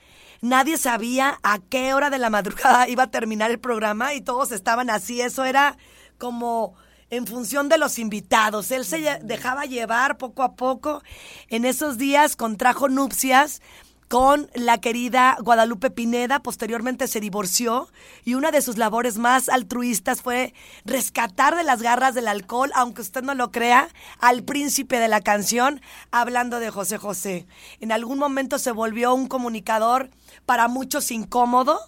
Nadie 0.43 0.77
sabía 0.77 1.39
a 1.43 1.59
qué 1.59 1.95
hora 1.95 2.11
de 2.11 2.19
la 2.19 2.29
madrugada 2.29 2.87
iba 2.91 3.05
a 3.05 3.11
terminar 3.11 3.51
el 3.51 3.59
programa 3.59 4.13
y 4.13 4.21
todos 4.21 4.53
estaban 4.53 4.91
así. 4.91 5.23
Eso 5.23 5.47
era 5.47 5.79
como 6.19 6.75
en 7.11 7.27
función 7.27 7.69
de 7.69 7.79
los 7.79 7.99
invitados. 7.99 8.71
Él 8.71 8.85
se 8.85 9.21
dejaba 9.23 9.65
llevar 9.65 10.19
poco 10.19 10.43
a 10.43 10.55
poco. 10.55 11.03
En 11.49 11.65
esos 11.65 11.99
días 11.99 12.37
contrajo 12.37 12.89
nupcias 12.89 13.61
con 14.09 14.49
la 14.55 14.79
querida 14.79 15.37
Guadalupe 15.41 15.91
Pineda, 15.91 16.39
posteriormente 16.41 17.09
se 17.09 17.19
divorció 17.19 17.89
y 18.25 18.35
una 18.35 18.53
de 18.53 18.63
sus 18.63 18.79
labores 18.79 19.19
más 19.19 19.49
altruistas 19.49 20.23
fue 20.23 20.55
rescatar 20.85 21.57
de 21.57 21.65
las 21.65 21.83
garras 21.83 22.15
del 22.15 22.29
alcohol, 22.29 22.71
aunque 22.75 23.03
usted 23.03 23.23
no 23.23 23.35
lo 23.35 23.51
crea, 23.51 23.89
al 24.21 24.45
príncipe 24.45 25.01
de 25.01 25.09
la 25.09 25.21
canción, 25.21 25.81
hablando 26.13 26.61
de 26.61 26.71
José 26.71 26.99
José. 26.99 27.47
En 27.81 27.91
algún 27.91 28.19
momento 28.19 28.59
se 28.61 28.71
volvió 28.71 29.13
un 29.13 29.27
comunicador 29.27 30.11
para 30.45 30.69
muchos 30.69 31.11
incómodo 31.11 31.81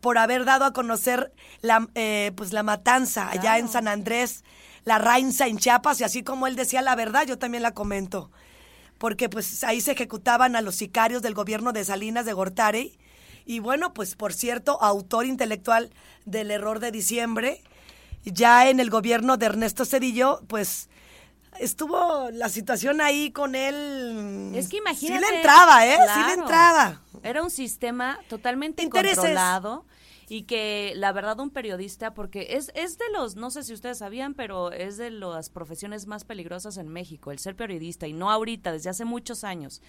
por 0.00 0.18
haber 0.18 0.44
dado 0.44 0.64
a 0.64 0.72
conocer 0.72 1.32
la, 1.60 1.88
eh, 1.94 2.32
pues 2.36 2.52
la 2.52 2.62
matanza 2.62 3.28
allá 3.30 3.58
en 3.58 3.68
San 3.68 3.88
Andrés, 3.88 4.44
la 4.84 4.98
Rainza 4.98 5.46
en 5.46 5.58
Chiapas, 5.58 6.00
y 6.00 6.04
así 6.04 6.22
como 6.22 6.46
él 6.46 6.56
decía 6.56 6.82
la 6.82 6.94
verdad, 6.94 7.26
yo 7.26 7.38
también 7.38 7.62
la 7.62 7.72
comento 7.72 8.30
porque 8.98 9.28
pues 9.28 9.64
ahí 9.64 9.80
se 9.80 9.92
ejecutaban 9.92 10.56
a 10.56 10.60
los 10.60 10.76
sicarios 10.76 11.22
del 11.22 11.34
gobierno 11.34 11.72
de 11.72 11.84
Salinas 11.84 12.24
de 12.24 12.32
Gortari. 12.32 12.98
Y 13.44 13.58
bueno, 13.58 13.92
pues 13.92 14.16
por 14.16 14.32
cierto, 14.32 14.80
autor 14.82 15.26
intelectual 15.26 15.90
del 16.24 16.50
error 16.50 16.80
de 16.80 16.90
diciembre, 16.90 17.62
ya 18.24 18.68
en 18.68 18.80
el 18.80 18.88
gobierno 18.88 19.36
de 19.36 19.46
Ernesto 19.46 19.84
Cedillo, 19.84 20.40
pues 20.46 20.88
estuvo 21.58 22.30
la 22.30 22.48
situación 22.48 23.02
ahí 23.02 23.30
con 23.30 23.54
él. 23.54 24.52
Es 24.54 24.68
que 24.68 24.78
imagínate. 24.78 25.22
Sí 25.22 25.30
le 25.30 25.36
entraba, 25.36 25.86
¿eh? 25.86 25.98
Sí 26.14 26.20
le 26.26 26.32
entraba. 26.32 27.02
Era 27.22 27.42
un 27.42 27.50
sistema 27.50 28.18
totalmente 28.28 28.88
controlado 28.88 29.84
y 30.34 30.42
que 30.42 30.94
la 30.96 31.12
verdad 31.12 31.38
un 31.38 31.50
periodista, 31.50 32.12
porque 32.12 32.56
es, 32.56 32.72
es 32.74 32.98
de 32.98 33.04
los, 33.12 33.36
no 33.36 33.52
sé 33.52 33.62
si 33.62 33.72
ustedes 33.72 33.98
sabían, 33.98 34.34
pero 34.34 34.72
es 34.72 34.96
de 34.96 35.12
las 35.12 35.48
profesiones 35.48 36.08
más 36.08 36.24
peligrosas 36.24 36.76
en 36.76 36.88
México, 36.88 37.30
el 37.30 37.38
ser 37.38 37.54
periodista, 37.54 38.08
y 38.08 38.14
no 38.14 38.32
ahorita, 38.32 38.72
desde 38.72 38.90
hace 38.90 39.04
muchos 39.04 39.44
años. 39.44 39.80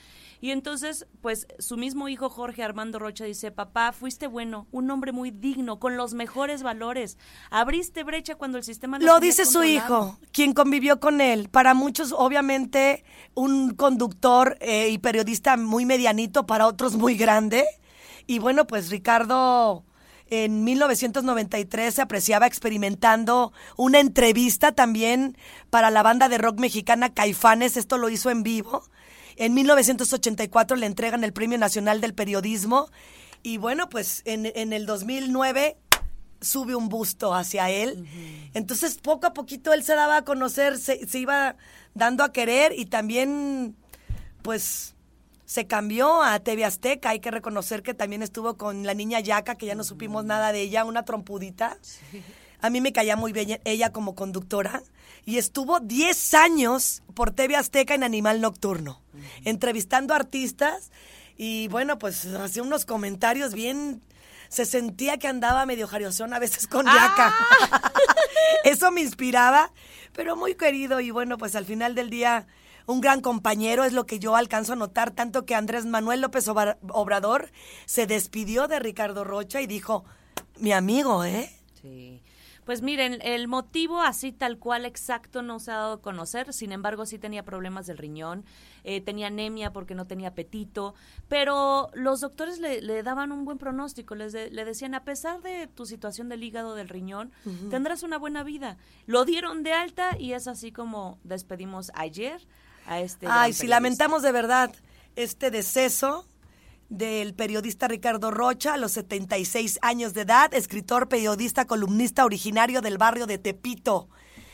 Y 0.41 0.51
entonces, 0.51 1.07
pues 1.19 1.47
su 1.57 1.77
mismo 1.77 2.09
hijo 2.09 2.29
Jorge 2.29 2.61
Armando 2.61 2.99
Rocha 2.99 3.25
dice, 3.25 3.49
papá, 3.49 3.91
fuiste 3.91 4.27
bueno, 4.27 4.67
un 4.71 4.91
hombre 4.91 5.11
muy 5.11 5.31
digno, 5.31 5.79
con 5.79 5.97
los 5.97 6.13
mejores 6.13 6.61
valores, 6.61 7.17
abriste 7.49 8.03
brecha 8.03 8.35
cuando 8.35 8.59
el 8.59 8.63
sistema... 8.63 8.99
Lo 8.99 9.19
dice 9.19 9.47
su 9.47 9.63
hijo, 9.63 10.19
quien 10.31 10.53
convivió 10.53 10.99
con 10.99 11.21
él. 11.21 11.49
Para 11.49 11.73
muchos, 11.73 12.13
obviamente, 12.15 13.03
un 13.33 13.73
conductor 13.73 14.59
eh, 14.61 14.89
y 14.89 14.99
periodista 14.99 15.57
muy 15.57 15.87
medianito, 15.87 16.45
para 16.45 16.67
otros 16.67 16.95
muy 16.95 17.15
grande. 17.15 17.65
Y 18.27 18.37
bueno, 18.37 18.67
pues 18.67 18.91
Ricardo 18.91 19.83
en 20.29 20.63
1993 20.63 21.93
se 21.93 22.01
apreciaba 22.01 22.47
experimentando 22.47 23.53
una 23.77 23.99
entrevista 23.99 24.71
también 24.71 25.37
para 25.69 25.91
la 25.91 26.03
banda 26.03 26.29
de 26.29 26.37
rock 26.37 26.59
mexicana 26.59 27.13
Caifanes, 27.13 27.77
esto 27.77 27.97
lo 27.97 28.09
hizo 28.09 28.29
en 28.31 28.43
vivo. 28.43 28.83
En 29.37 29.53
1984 29.53 30.77
le 30.77 30.85
entregan 30.85 31.23
el 31.23 31.33
Premio 31.33 31.57
Nacional 31.57 32.01
del 32.01 32.13
Periodismo 32.13 32.89
y 33.43 33.57
bueno, 33.57 33.89
pues 33.89 34.23
en, 34.25 34.45
el 34.73 34.85
2009 34.85 35.77
sube 36.41 36.75
un 36.75 36.89
busto 36.89 37.35
hacia 37.35 37.69
él. 37.69 38.07
Entonces 38.53 38.97
poco 38.97 39.27
a 39.27 39.33
poquito 39.33 39.73
él 39.73 39.83
se 39.83 39.93
daba 39.93 40.17
a 40.17 40.21
conocer, 40.23 40.77
se, 40.77 41.05
se 41.05 41.19
iba 41.19 41.55
dando 41.93 42.23
a 42.23 42.31
querer 42.31 42.73
y 42.75 42.85
también 42.85 43.75
pues 44.41 44.94
se 45.45 45.67
cambió 45.67 46.21
a 46.23 46.39
TV 46.39 46.65
Azteca. 46.65 47.09
Hay 47.09 47.19
que 47.19 47.31
reconocer 47.31 47.83
que 47.83 47.93
también 47.93 48.23
estuvo 48.23 48.57
con 48.57 48.85
la 48.85 48.93
niña 48.93 49.19
Yaca, 49.19 49.55
que 49.55 49.67
ya 49.67 49.75
no 49.75 49.83
supimos 49.83 50.25
nada 50.25 50.51
de 50.51 50.61
ella, 50.61 50.85
una 50.85 51.05
trompudita. 51.05 51.77
A 52.61 52.69
mí 52.69 52.81
me 52.81 52.93
caía 52.93 53.15
muy 53.15 53.31
bien 53.31 53.61
ella 53.63 53.91
como 53.91 54.15
conductora. 54.15 54.81
Y 55.23 55.37
estuvo 55.37 55.79
10 55.79 56.33
años 56.33 57.03
por 57.13 57.31
TV 57.31 57.55
Azteca 57.55 57.93
en 57.95 58.03
Animal 58.03 58.41
Nocturno, 58.41 59.01
entrevistando 59.43 60.13
artistas. 60.13 60.91
Y 61.37 61.67
bueno, 61.67 61.97
pues 61.97 62.25
hacía 62.25 62.63
unos 62.63 62.85
comentarios 62.85 63.53
bien. 63.53 64.01
Se 64.49 64.65
sentía 64.65 65.17
que 65.17 65.27
andaba 65.27 65.65
medio 65.65 65.87
jariosón 65.87 66.33
a 66.33 66.39
veces 66.39 66.67
con 66.67 66.85
Yaca. 66.85 67.33
Ah. 67.71 67.91
Eso 68.63 68.91
me 68.91 69.01
inspiraba, 69.01 69.71
pero 70.13 70.35
muy 70.35 70.55
querido. 70.55 70.99
Y 70.99 71.11
bueno, 71.11 71.37
pues 71.37 71.55
al 71.55 71.65
final 71.65 71.93
del 71.93 72.09
día 72.09 72.47
un 72.87 73.01
gran 73.01 73.21
compañero, 73.21 73.83
es 73.83 73.93
lo 73.93 74.05
que 74.05 74.19
yo 74.19 74.35
alcanzo 74.35 74.73
a 74.73 74.75
notar, 74.75 75.11
tanto 75.11 75.45
que 75.45 75.55
Andrés 75.55 75.85
Manuel 75.85 76.21
López 76.21 76.47
Obrador 76.47 77.51
se 77.85 78.07
despidió 78.07 78.67
de 78.67 78.79
Ricardo 78.79 79.23
Rocha 79.23 79.61
y 79.61 79.67
dijo, 79.67 80.05
mi 80.59 80.71
amigo, 80.71 81.23
¿eh? 81.23 81.49
Sí. 81.81 82.21
Pues 82.65 82.81
miren, 82.81 83.19
el 83.21 83.47
motivo 83.47 84.01
así 84.01 84.31
tal 84.31 84.57
cual 84.57 84.85
exacto 84.85 85.43
no 85.43 85.59
se 85.59 85.69
ha 85.69 85.75
dado 85.75 85.93
a 85.93 86.01
conocer, 86.01 86.51
sin 86.51 86.71
embargo 86.71 87.05
sí 87.05 87.19
tenía 87.19 87.43
problemas 87.43 87.85
del 87.85 87.99
riñón, 87.99 88.43
eh, 88.83 89.01
tenía 89.01 89.27
anemia 89.27 89.71
porque 89.71 89.93
no 89.93 90.07
tenía 90.07 90.29
apetito, 90.29 90.95
pero 91.27 91.91
los 91.93 92.21
doctores 92.21 92.59
le, 92.59 93.03
daban 93.03 93.31
un 93.31 93.45
buen 93.45 93.59
pronóstico, 93.59 94.15
les 94.15 94.33
le 94.33 94.65
decían, 94.65 94.95
a 94.95 95.03
pesar 95.03 95.43
de 95.43 95.67
tu 95.67 95.85
situación 95.85 96.27
del 96.27 96.43
hígado, 96.43 96.73
del 96.73 96.89
riñón, 96.89 97.31
tendrás 97.69 98.01
una 98.01 98.17
buena 98.17 98.43
vida. 98.43 98.77
Lo 99.05 99.25
dieron 99.25 99.61
de 99.61 99.73
alta 99.73 100.17
y 100.17 100.33
es 100.33 100.47
así 100.47 100.71
como 100.71 101.19
despedimos 101.23 101.91
ayer 101.93 102.47
este 102.87 103.27
Ay, 103.29 103.53
si 103.53 103.67
lamentamos 103.67 104.21
de 104.21 104.31
verdad 104.31 104.71
este 105.15 105.51
deceso 105.51 106.27
del 106.89 107.33
periodista 107.33 107.87
Ricardo 107.87 108.31
Rocha 108.31 108.73
a 108.73 108.77
los 108.77 108.91
76 108.93 109.79
años 109.81 110.13
de 110.13 110.21
edad, 110.21 110.53
escritor, 110.53 111.09
periodista, 111.09 111.65
columnista 111.65 112.25
originario 112.25 112.81
del 112.81 112.97
barrio 112.97 113.25
de 113.25 113.37
Tepito. 113.37 114.07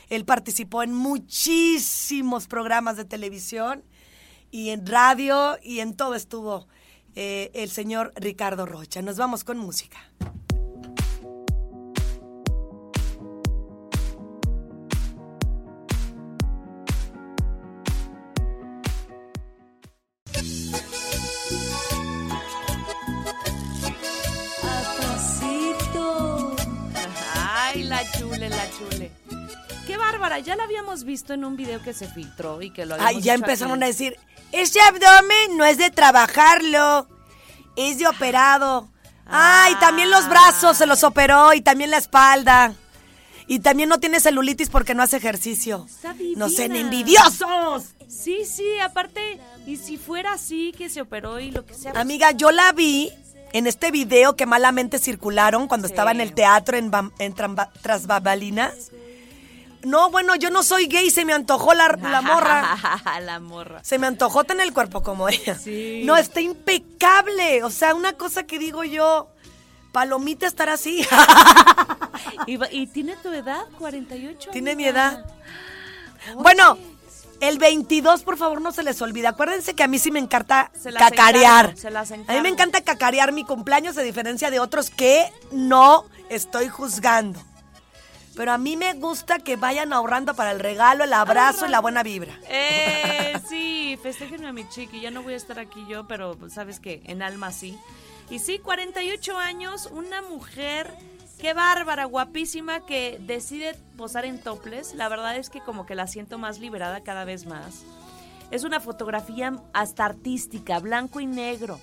Él 0.09 0.25
participó 0.25 0.83
en 0.83 0.93
muchísimos 0.93 2.47
programas 2.47 2.97
de 2.97 3.05
televisión 3.05 3.83
y 4.49 4.69
en 4.69 4.85
radio 4.85 5.57
y 5.61 5.79
en 5.79 5.95
todo 5.95 6.15
estuvo 6.15 6.67
eh, 7.15 7.51
el 7.53 7.69
señor 7.69 8.13
Ricardo 8.15 8.65
Rocha. 8.65 9.01
Nos 9.01 9.17
vamos 9.17 9.43
con 9.43 9.57
música. 9.57 9.99
La 28.49 28.69
chule. 28.71 29.11
Qué 29.85 29.97
bárbara, 29.97 30.39
ya 30.39 30.55
la 30.55 30.63
habíamos 30.63 31.03
visto 31.03 31.33
en 31.33 31.45
un 31.45 31.55
video 31.55 31.81
que 31.81 31.93
se 31.93 32.07
filtró 32.07 32.61
y 32.61 32.71
que 32.71 32.85
lo 32.85 32.95
Ay, 32.99 33.21
ya 33.21 33.33
empezaron 33.33 33.81
a 33.83 33.87
decir, 33.87 34.17
ese 34.51 34.79
abdomen 34.81 35.57
no 35.57 35.65
es 35.65 35.77
de 35.77 35.89
trabajarlo, 35.89 37.07
es 37.75 37.97
de 37.97 38.07
operado. 38.07 38.89
Ay, 39.25 39.75
también 39.79 40.09
los 40.09 40.27
brazos 40.27 40.77
se 40.77 40.85
los 40.85 41.03
operó 41.03 41.53
y 41.53 41.61
también 41.61 41.89
la 41.89 41.97
espalda. 41.97 42.73
Y 43.47 43.59
también 43.59 43.89
no 43.89 43.99
tiene 43.99 44.19
celulitis 44.19 44.69
porque 44.69 44.93
no 44.93 45.03
hace 45.03 45.17
ejercicio. 45.17 45.87
No 46.35 46.49
sean 46.49 46.75
envidiosos. 46.75 47.85
Sí, 48.07 48.45
sí, 48.45 48.79
aparte, 48.79 49.39
y 49.65 49.77
si 49.77 49.97
fuera 49.97 50.33
así 50.33 50.73
que 50.77 50.89
se 50.89 51.01
operó 51.01 51.39
y 51.39 51.51
lo 51.51 51.65
que 51.65 51.73
sea. 51.73 51.91
Pues 51.91 52.01
Amiga, 52.01 52.31
yo 52.31 52.51
la 52.51 52.71
vi 52.71 53.11
en 53.53 53.67
este 53.67 53.91
video 53.91 54.35
que 54.35 54.45
malamente 54.45 54.99
circularon 54.99 55.67
cuando 55.67 55.87
estaba 55.87 56.11
en 56.11 56.21
el 56.21 56.33
teatro 56.33 56.77
en, 56.77 56.91
en 57.19 57.35
tras 57.81 58.07
babalinas. 58.07 58.91
No, 59.83 60.11
bueno, 60.11 60.35
yo 60.35 60.49
no 60.51 60.63
soy 60.63 60.85
gay, 60.85 61.09
se 61.09 61.25
me 61.25 61.33
antojó 61.33 61.73
la, 61.73 61.87
la 62.01 62.21
morra. 62.21 62.77
la 63.21 63.39
morra. 63.39 63.83
Se 63.83 63.97
me 63.97 64.07
antojó 64.07 64.43
tener 64.43 64.67
el 64.67 64.73
cuerpo 64.73 65.01
como 65.01 65.29
ella. 65.29 65.57
No, 66.03 66.17
está 66.17 66.41
impecable. 66.41 67.63
O 67.63 67.69
sea, 67.69 67.95
una 67.95 68.13
cosa 68.13 68.43
que 68.43 68.59
digo 68.59 68.83
yo, 68.83 69.29
palomita 69.91 70.47
estar 70.47 70.69
así. 70.69 71.05
¿Y, 72.47 72.87
tiene 72.87 73.15
tu 73.17 73.29
edad? 73.29 73.65
¿48? 73.79 74.51
Tiene 74.51 74.75
mi 74.75 74.85
edad. 74.85 75.25
Bueno, 76.35 76.77
el 77.41 77.57
22, 77.57 78.23
por 78.23 78.37
favor, 78.37 78.61
no 78.61 78.71
se 78.71 78.83
les 78.83 79.01
olvide. 79.01 79.27
Acuérdense 79.27 79.73
que 79.73 79.83
a 79.83 79.87
mí 79.87 79.99
sí 79.99 80.11
me 80.11 80.19
encanta 80.19 80.71
cacarear. 80.97 81.73
a 82.27 82.33
mí 82.33 82.41
me 82.41 82.49
encanta 82.49 82.81
cacarear 82.81 83.33
mi 83.33 83.43
cumpleaños, 83.43 83.97
a 83.97 84.01
diferencia 84.01 84.51
de 84.51 84.59
otros 84.59 84.89
que 84.89 85.31
no 85.51 86.05
estoy 86.29 86.69
juzgando. 86.69 87.41
Pero 88.35 88.53
a 88.53 88.57
mí 88.57 88.77
me 88.77 88.93
gusta 88.93 89.39
que 89.39 89.55
vayan 89.55 89.91
ahorrando 89.91 90.35
para 90.35 90.51
el 90.51 90.59
regalo, 90.59 91.03
el 91.03 91.13
abrazo 91.13 91.65
y 91.65 91.69
la 91.69 91.81
buena 91.81 92.03
vibra. 92.03 92.39
Eh, 92.47 93.33
sí, 93.49 93.99
festéjenme 94.01 94.47
a 94.47 94.53
mi 94.53 94.69
chiqui. 94.69 95.01
Ya 95.01 95.11
no 95.11 95.23
voy 95.23 95.33
a 95.33 95.37
estar 95.37 95.59
aquí 95.59 95.85
yo, 95.89 96.07
pero 96.07 96.37
sabes 96.49 96.79
que 96.79 97.01
en 97.05 97.23
alma 97.23 97.51
sí. 97.51 97.77
Y 98.29 98.39
sí, 98.39 98.59
48 98.59 99.37
años, 99.37 99.89
una 99.91 100.21
mujer 100.21 100.93
Qué 101.41 101.55
bárbara, 101.55 102.05
guapísima 102.05 102.85
que 102.85 103.19
decide 103.19 103.75
posar 103.97 104.25
en 104.25 104.39
toples. 104.39 104.93
La 104.93 105.09
verdad 105.09 105.35
es 105.37 105.49
que 105.49 105.59
como 105.59 105.87
que 105.87 105.95
la 105.95 106.05
siento 106.05 106.37
más 106.37 106.59
liberada 106.59 107.01
cada 107.01 107.25
vez 107.25 107.47
más. 107.47 107.83
Es 108.51 108.63
una 108.63 108.79
fotografía 108.79 109.51
hasta 109.73 110.05
artística, 110.05 110.77
blanco 110.77 111.19
y 111.19 111.25
negro. 111.25 111.79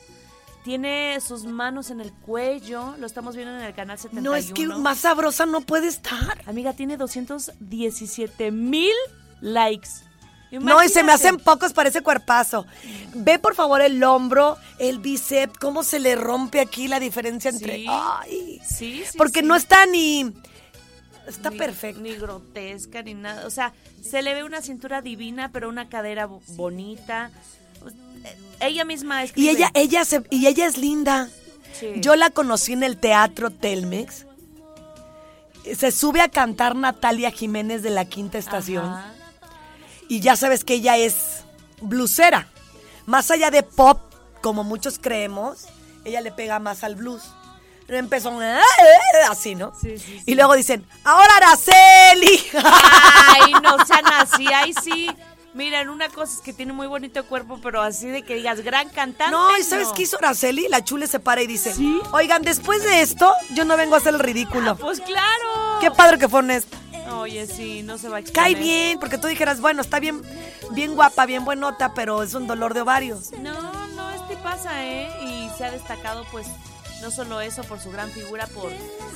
Tiene 0.62 1.20
sus 1.20 1.44
manos 1.44 1.90
en 1.90 2.00
el 2.00 2.12
cuello, 2.12 2.94
lo 2.98 3.06
estamos 3.06 3.34
viendo 3.34 3.56
en 3.56 3.64
el 3.64 3.74
canal 3.74 3.98
71. 3.98 4.30
No, 4.30 4.36
es 4.36 4.52
que 4.52 4.68
más 4.68 4.98
sabrosa 4.98 5.44
no 5.44 5.60
puede 5.62 5.88
estar. 5.88 6.40
Amiga, 6.46 6.72
tiene 6.74 6.96
217 6.96 8.52
mil 8.52 8.94
likes. 9.40 10.07
No, 10.50 10.82
y 10.82 10.88
se 10.88 11.02
me 11.02 11.12
hacen 11.12 11.36
pocos 11.36 11.72
para 11.72 11.88
ese 11.90 12.00
cuerpazo. 12.02 12.66
Ve 13.14 13.38
por 13.38 13.54
favor 13.54 13.80
el 13.82 14.02
hombro, 14.02 14.56
el 14.78 14.98
bíceps, 14.98 15.58
cómo 15.58 15.82
se 15.84 15.98
le 15.98 16.16
rompe 16.16 16.60
aquí 16.60 16.88
la 16.88 17.00
diferencia 17.00 17.50
entre. 17.50 17.76
Sí. 17.76 17.86
Ay. 17.88 18.60
Sí, 18.66 19.02
sí, 19.10 19.18
Porque 19.18 19.40
sí. 19.40 19.46
no 19.46 19.54
está 19.56 19.84
ni. 19.86 20.32
Está 21.26 21.50
Ni- 21.50 21.58
perfecto. 21.58 22.00
Ni 22.00 22.14
grotesca, 22.14 23.02
ni 23.02 23.12
nada. 23.12 23.46
O 23.46 23.50
sea, 23.50 23.74
se 24.02 24.22
le 24.22 24.32
ve 24.34 24.44
una 24.44 24.62
cintura 24.62 25.02
divina, 25.02 25.50
pero 25.52 25.68
una 25.68 25.90
cadera 25.90 26.24
bo- 26.24 26.40
bonita. 26.48 27.30
Ella 28.60 28.84
misma 28.86 29.22
Y 29.22 29.26
escribe. 29.26 29.50
ella, 29.50 29.70
ella 29.74 30.04
se, 30.06 30.22
y 30.30 30.46
ella 30.46 30.66
es 30.66 30.78
linda. 30.78 31.28
Sí. 31.78 31.88
Yo 31.96 32.16
la 32.16 32.30
conocí 32.30 32.72
en 32.72 32.82
el 32.82 32.96
teatro 32.96 33.50
Telmex. 33.50 34.24
Se 35.76 35.92
sube 35.92 36.22
a 36.22 36.28
cantar 36.28 36.74
Natalia 36.74 37.30
Jiménez 37.30 37.82
de 37.82 37.90
la 37.90 38.06
quinta 38.06 38.38
estación. 38.38 38.86
Ajá. 38.86 39.12
Y 40.08 40.20
ya 40.20 40.36
sabes 40.36 40.64
que 40.64 40.74
ella 40.74 40.96
es 40.96 41.44
blusera. 41.80 42.48
Más 43.06 43.30
allá 43.30 43.50
de 43.50 43.62
pop, 43.62 44.00
como 44.42 44.64
muchos 44.64 44.98
creemos, 44.98 45.66
ella 46.04 46.20
le 46.20 46.32
pega 46.32 46.58
más 46.58 46.84
al 46.84 46.94
blues. 46.96 47.22
Empezó 47.88 48.38
"Ah, 48.42 48.60
así, 49.30 49.54
¿no? 49.54 49.72
Sí, 49.80 49.98
sí, 49.98 50.04
sí. 50.18 50.22
Y 50.26 50.34
luego 50.34 50.54
dicen, 50.54 50.86
ahora 51.04 51.36
Araceli. 51.38 52.38
Ay, 52.54 53.52
no 53.62 53.84
sean 53.86 54.06
así. 54.06 54.46
Ay, 54.52 54.74
sí. 54.82 55.08
Miren, 55.54 55.88
una 55.88 56.08
cosa 56.10 56.34
es 56.34 56.40
que 56.40 56.52
tiene 56.52 56.74
muy 56.74 56.86
bonito 56.86 57.24
cuerpo, 57.26 57.58
pero 57.62 57.80
así 57.80 58.06
de 58.06 58.22
que 58.22 58.34
digas 58.34 58.60
gran 58.60 58.90
cantante. 58.90 59.32
No, 59.32 59.56
¿y 59.56 59.62
sabes 59.62 59.88
no. 59.88 59.94
qué 59.94 60.02
hizo 60.02 60.18
Araceli? 60.18 60.68
La 60.68 60.84
chule 60.84 61.06
se 61.06 61.18
para 61.18 61.40
y 61.42 61.46
dice, 61.46 61.72
¿Sí? 61.72 62.00
oigan, 62.12 62.42
después 62.42 62.82
de 62.84 63.00
esto, 63.00 63.32
yo 63.54 63.64
no 63.64 63.76
vengo 63.78 63.94
a 63.94 63.98
hacer 63.98 64.12
el 64.14 64.20
ridículo. 64.20 64.76
Pues 64.76 65.00
claro. 65.00 65.78
Qué 65.80 65.90
padre 65.90 66.18
que 66.18 66.28
fue 66.28 66.40
honesta. 66.40 66.76
Oye, 67.12 67.46
sí, 67.46 67.82
no 67.82 67.98
se 67.98 68.08
va 68.08 68.16
a 68.16 68.20
exponer. 68.20 68.52
Cae 68.52 68.54
bien, 68.60 68.98
porque 68.98 69.18
tú 69.18 69.26
dijeras, 69.26 69.60
bueno, 69.60 69.82
está 69.82 70.00
bien, 70.00 70.22
bien 70.72 70.94
guapa, 70.94 71.26
bien 71.26 71.44
buenota, 71.44 71.94
pero 71.94 72.22
es 72.22 72.34
un 72.34 72.46
dolor 72.46 72.74
de 72.74 72.82
ovarios. 72.82 73.32
No, 73.40 73.86
no, 73.88 74.10
este 74.10 74.36
pasa, 74.36 74.84
¿eh? 74.84 75.08
Y 75.24 75.50
se 75.56 75.64
ha 75.64 75.70
destacado, 75.70 76.24
pues, 76.30 76.46
no 77.02 77.10
solo 77.10 77.40
eso, 77.40 77.62
por 77.64 77.80
su 77.80 77.90
gran 77.90 78.10
figura, 78.10 78.46
por 78.48 78.70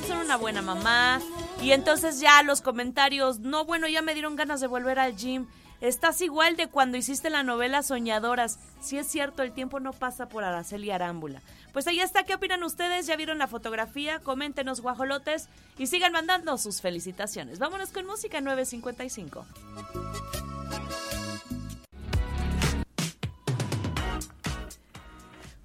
ser 0.06 0.16
una 0.18 0.36
buena 0.36 0.62
mamá. 0.62 1.20
Y 1.60 1.72
entonces 1.72 2.20
ya 2.20 2.42
los 2.42 2.60
comentarios, 2.60 3.40
no, 3.40 3.64
bueno, 3.64 3.88
ya 3.88 4.02
me 4.02 4.14
dieron 4.14 4.36
ganas 4.36 4.60
de 4.60 4.66
volver 4.66 4.98
al 4.98 5.16
gym. 5.16 5.46
Estás 5.82 6.20
igual 6.20 6.54
de 6.54 6.68
cuando 6.68 6.96
hiciste 6.96 7.28
la 7.28 7.42
novela 7.42 7.82
Soñadoras. 7.82 8.60
Si 8.80 8.98
es 8.98 9.08
cierto, 9.08 9.42
el 9.42 9.50
tiempo 9.50 9.80
no 9.80 9.92
pasa 9.92 10.28
por 10.28 10.44
Araceli 10.44 10.92
Arámbula. 10.92 11.42
Pues 11.72 11.88
ahí 11.88 11.98
está, 11.98 12.22
¿qué 12.22 12.36
opinan 12.36 12.62
ustedes? 12.62 13.08
¿Ya 13.08 13.16
vieron 13.16 13.38
la 13.38 13.48
fotografía? 13.48 14.20
Coméntenos, 14.20 14.80
guajolotes, 14.80 15.48
y 15.78 15.88
sigan 15.88 16.12
mandando 16.12 16.56
sus 16.56 16.80
felicitaciones. 16.80 17.58
Vámonos 17.58 17.90
con 17.90 18.06
música 18.06 18.40
955. 18.40 19.44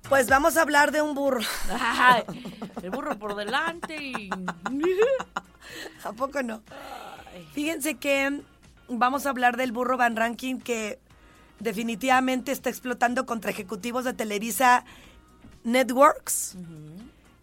Pues 0.09 0.29
vamos 0.29 0.57
a 0.57 0.63
hablar 0.63 0.91
de 0.91 1.03
un 1.03 1.13
burro. 1.13 1.41
Ay, 1.79 2.23
el 2.81 2.89
burro 2.89 3.19
por 3.19 3.35
delante 3.35 3.97
y... 4.01 4.31
¿A 6.03 6.11
poco 6.13 6.41
no? 6.41 6.63
Fíjense 7.53 7.95
que 7.99 8.41
vamos 8.89 9.25
a 9.25 9.29
hablar 9.29 9.57
del 9.57 9.71
burro 9.71 9.97
Van 9.97 10.15
Ranking 10.15 10.59
que 10.59 10.99
definitivamente 11.59 12.51
está 12.51 12.69
explotando 12.69 13.25
contra 13.25 13.51
ejecutivos 13.51 14.03
de 14.03 14.13
Televisa 14.13 14.85
Networks 15.63 16.55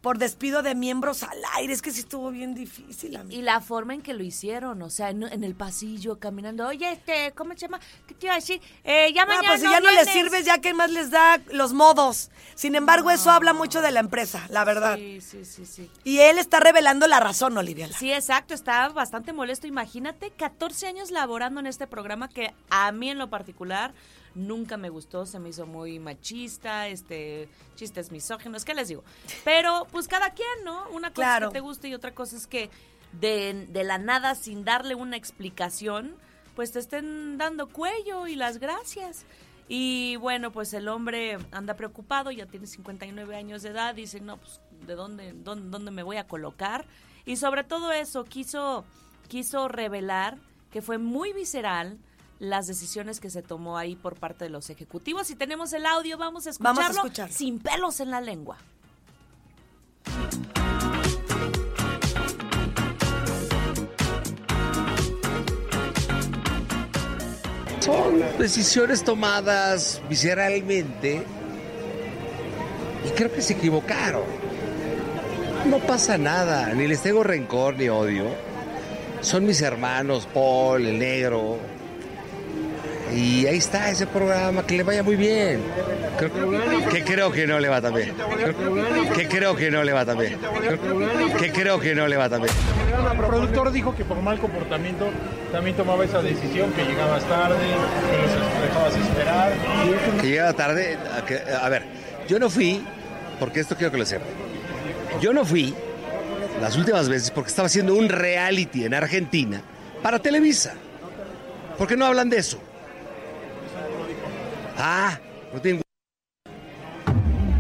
por 0.04 0.18
despido 0.18 0.62
de 0.62 0.74
miembros 0.74 1.22
al 1.22 1.38
aire. 1.54 1.72
Es 1.72 1.80
que 1.80 1.90
sí 1.90 2.00
estuvo 2.00 2.30
bien 2.30 2.54
difícil, 2.54 3.16
amigo. 3.16 3.40
Y 3.40 3.42
la 3.42 3.62
forma 3.62 3.94
en 3.94 4.02
que 4.02 4.12
lo 4.12 4.22
hicieron, 4.22 4.82
o 4.82 4.90
sea, 4.90 5.08
en, 5.08 5.22
en 5.22 5.42
el 5.44 5.54
pasillo, 5.54 6.18
caminando. 6.18 6.68
Oye, 6.68 6.92
este, 6.92 7.32
¿cómo 7.34 7.54
se 7.54 7.60
llama? 7.60 7.80
¿Qué 8.06 8.12
te 8.12 8.26
iba 8.26 8.34
a 8.34 8.36
decir? 8.36 8.60
Eh, 8.84 9.14
ya 9.14 9.22
Ah, 9.22 9.26
mañana 9.26 9.48
pues 9.48 9.62
si 9.62 9.70
ya 9.70 9.80
no 9.80 9.90
les 9.90 10.10
sirves, 10.10 10.44
ya 10.44 10.58
que 10.58 10.74
más 10.74 10.90
les 10.90 11.10
da 11.10 11.40
los 11.52 11.72
modos. 11.72 12.30
Sin 12.54 12.74
embargo, 12.74 13.10
eso 13.10 13.30
habla 13.30 13.54
mucho 13.54 13.80
de 13.80 13.92
la 13.92 14.00
empresa, 14.00 14.46
la 14.50 14.64
verdad. 14.64 14.96
Sí, 14.96 15.22
sí, 15.22 15.46
sí, 15.46 15.64
sí. 15.64 15.90
Y 16.04 16.18
él 16.18 16.36
está 16.36 16.60
revelando 16.60 17.06
la 17.06 17.18
razón, 17.18 17.56
Olivia. 17.56 17.88
Sí, 17.88 18.12
exacto, 18.12 18.52
está 18.52 18.90
bastante 18.90 19.32
molesto. 19.32 19.66
Imagínate, 19.66 20.32
14 20.32 20.86
años 20.86 21.12
laborando 21.12 21.60
en 21.60 21.66
este 21.66 21.86
programa 21.86 22.28
que 22.28 22.52
a 22.68 22.92
mí 22.92 23.08
en 23.08 23.16
lo 23.16 23.30
particular 23.30 23.94
nunca 24.34 24.76
me 24.76 24.88
gustó, 24.88 25.26
se 25.26 25.38
me 25.38 25.50
hizo 25.50 25.66
muy 25.66 25.98
machista, 25.98 26.88
este, 26.88 27.48
chistes 27.76 28.10
misóginos, 28.10 28.64
¿qué 28.64 28.74
les 28.74 28.88
digo? 28.88 29.04
Pero 29.44 29.86
pues 29.92 30.08
cada 30.08 30.30
quien, 30.30 30.64
¿no? 30.64 30.88
Una 30.90 31.10
cosa 31.10 31.14
Claro. 31.14 31.46
es 31.46 31.50
que 31.52 31.58
te 31.58 31.60
guste 31.60 31.88
y 31.88 31.94
otra 31.94 32.14
cosa 32.14 32.36
es 32.36 32.46
que 32.46 32.70
de, 33.20 33.66
de 33.70 33.84
la 33.84 33.98
nada, 33.98 34.34
sin 34.34 34.64
darle 34.64 34.94
una 34.94 35.16
explicación, 35.16 36.16
pues 36.56 36.72
te 36.72 36.78
estén 36.80 37.38
dando 37.38 37.68
cuello 37.68 38.26
y 38.26 38.34
las 38.36 38.58
gracias. 38.58 39.24
Y 39.68 40.16
bueno, 40.16 40.52
pues 40.52 40.74
el 40.74 40.88
hombre 40.88 41.38
anda 41.52 41.74
preocupado, 41.74 42.30
ya 42.30 42.46
tiene 42.46 42.66
59 42.66 43.34
años 43.36 43.62
de 43.62 43.70
edad, 43.70 43.94
dice, 43.94 44.20
no, 44.20 44.36
pues, 44.36 44.60
¿de 44.86 44.94
dónde, 44.94 45.32
dónde, 45.32 45.70
dónde 45.70 45.90
me 45.90 46.02
voy 46.02 46.16
a 46.18 46.26
colocar? 46.26 46.84
Y 47.24 47.36
sobre 47.36 47.64
todo 47.64 47.90
eso, 47.92 48.24
quiso, 48.24 48.84
quiso 49.28 49.68
revelar 49.68 50.36
que 50.70 50.82
fue 50.82 50.98
muy 50.98 51.32
visceral 51.32 51.98
las 52.44 52.66
decisiones 52.66 53.20
que 53.20 53.30
se 53.30 53.42
tomó 53.42 53.76
ahí 53.78 53.96
por 53.96 54.16
parte 54.16 54.44
de 54.44 54.50
los 54.50 54.70
ejecutivos. 54.70 55.30
Y 55.30 55.34
tenemos 55.36 55.72
el 55.72 55.86
audio, 55.86 56.16
vamos 56.18 56.46
a 56.46 56.50
escucharlo 56.50 56.80
Vamos 56.80 56.96
a 56.96 57.00
escucharlo. 57.00 57.34
sin 57.34 57.58
pelos 57.58 58.00
en 58.00 58.10
la 58.10 58.20
lengua. 58.20 58.58
Son 67.80 68.22
decisiones 68.38 69.04
tomadas 69.04 70.00
visceralmente 70.08 71.22
y 73.04 73.10
creo 73.10 73.30
que 73.30 73.42
se 73.42 73.52
equivocaron. 73.52 74.22
No 75.66 75.78
pasa 75.80 76.16
nada, 76.16 76.72
ni 76.72 76.86
les 76.86 77.02
tengo 77.02 77.22
rencor 77.22 77.76
ni 77.76 77.88
odio. 77.90 78.24
Son 79.20 79.44
mis 79.44 79.60
hermanos, 79.60 80.26
Paul, 80.32 80.86
el 80.86 80.98
negro. 80.98 81.58
Y 83.12 83.46
ahí 83.46 83.58
está 83.58 83.90
ese 83.90 84.06
programa, 84.06 84.66
que 84.66 84.76
le 84.76 84.82
vaya 84.82 85.02
muy 85.02 85.16
bien. 85.16 85.60
Creo- 86.18 86.88
que 86.90 87.04
creo 87.04 87.30
que 87.32 87.46
no 87.46 87.60
le 87.60 87.68
va 87.68 87.80
tan 87.80 87.94
bien. 87.94 88.12
Que 89.14 89.28
creo 89.28 89.54
que 89.56 89.70
no 89.70 89.84
le 89.84 89.92
va 89.92 90.04
tan 90.04 90.18
bien. 90.18 90.38
Que 91.38 91.52
creo 91.52 91.78
que 91.80 91.94
no 91.94 92.06
le 92.08 92.16
va 92.16 92.28
tan 92.28 92.42
bien. 92.42 92.54
El 93.12 93.18
productor 93.18 93.70
dijo 93.72 93.94
que 93.94 94.04
por 94.04 94.20
mal 94.20 94.38
comportamiento 94.38 95.10
también 95.52 95.76
tomaba 95.76 96.04
esa 96.04 96.22
decisión, 96.22 96.72
que 96.72 96.84
llegabas 96.84 97.24
tarde, 97.24 97.56
que 98.10 98.38
los 98.38 98.62
dejabas 98.68 98.96
esperar. 98.96 99.52
que 100.20 100.26
llegaba 100.28 100.52
tarde. 100.52 100.98
A, 101.62 101.68
ver, 101.68 101.82
yo 102.28 102.38
no 102.38 102.48
fui, 102.50 102.82
porque 103.38 103.60
esto 103.60 103.76
quiero 103.76 103.92
que 103.92 103.98
lo 103.98 104.06
sepan. 104.06 104.28
Yo 105.20 105.32
no 105.32 105.44
fui 105.44 105.74
las 106.60 106.76
últimas 106.76 107.08
veces 107.08 107.30
porque 107.30 107.50
estaba 107.50 107.66
haciendo 107.66 107.94
un 107.94 108.08
reality 108.08 108.84
en 108.84 108.94
Argentina 108.94 109.60
para 110.02 110.18
Televisa. 110.18 110.74
¿Por 111.78 111.86
qué 111.86 111.96
no 111.96 112.06
hablan 112.06 112.30
de 112.30 112.38
eso? 112.38 112.58
Ah, 114.76 115.18
no 115.52 115.60
tienen. 115.60 115.82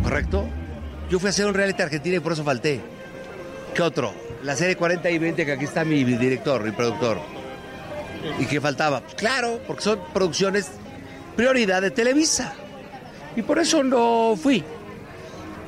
¿Correcto? 0.02 0.48
Yo 1.10 1.18
fui 1.18 1.28
a 1.28 1.30
hacer 1.30 1.46
un 1.46 1.54
reality 1.54 1.80
en 1.80 1.86
Argentina 1.86 2.16
y 2.16 2.20
por 2.20 2.32
eso 2.32 2.44
falté. 2.44 2.80
¿Qué 3.74 3.82
otro? 3.82 4.14
La 4.42 4.56
serie 4.56 4.76
40 4.76 5.10
y 5.10 5.18
20, 5.18 5.46
que 5.46 5.52
aquí 5.52 5.64
está 5.64 5.84
mi 5.84 6.04
director, 6.04 6.62
mi 6.62 6.70
productor. 6.70 7.18
¿Y 8.38 8.46
qué 8.46 8.60
faltaba? 8.60 9.00
Pues 9.00 9.14
claro, 9.14 9.60
porque 9.66 9.82
son 9.82 10.00
producciones 10.12 10.70
prioridad 11.36 11.82
de 11.82 11.90
Televisa. 11.90 12.54
Y 13.36 13.42
por 13.42 13.58
eso 13.58 13.82
no 13.82 14.34
fui. 14.40 14.62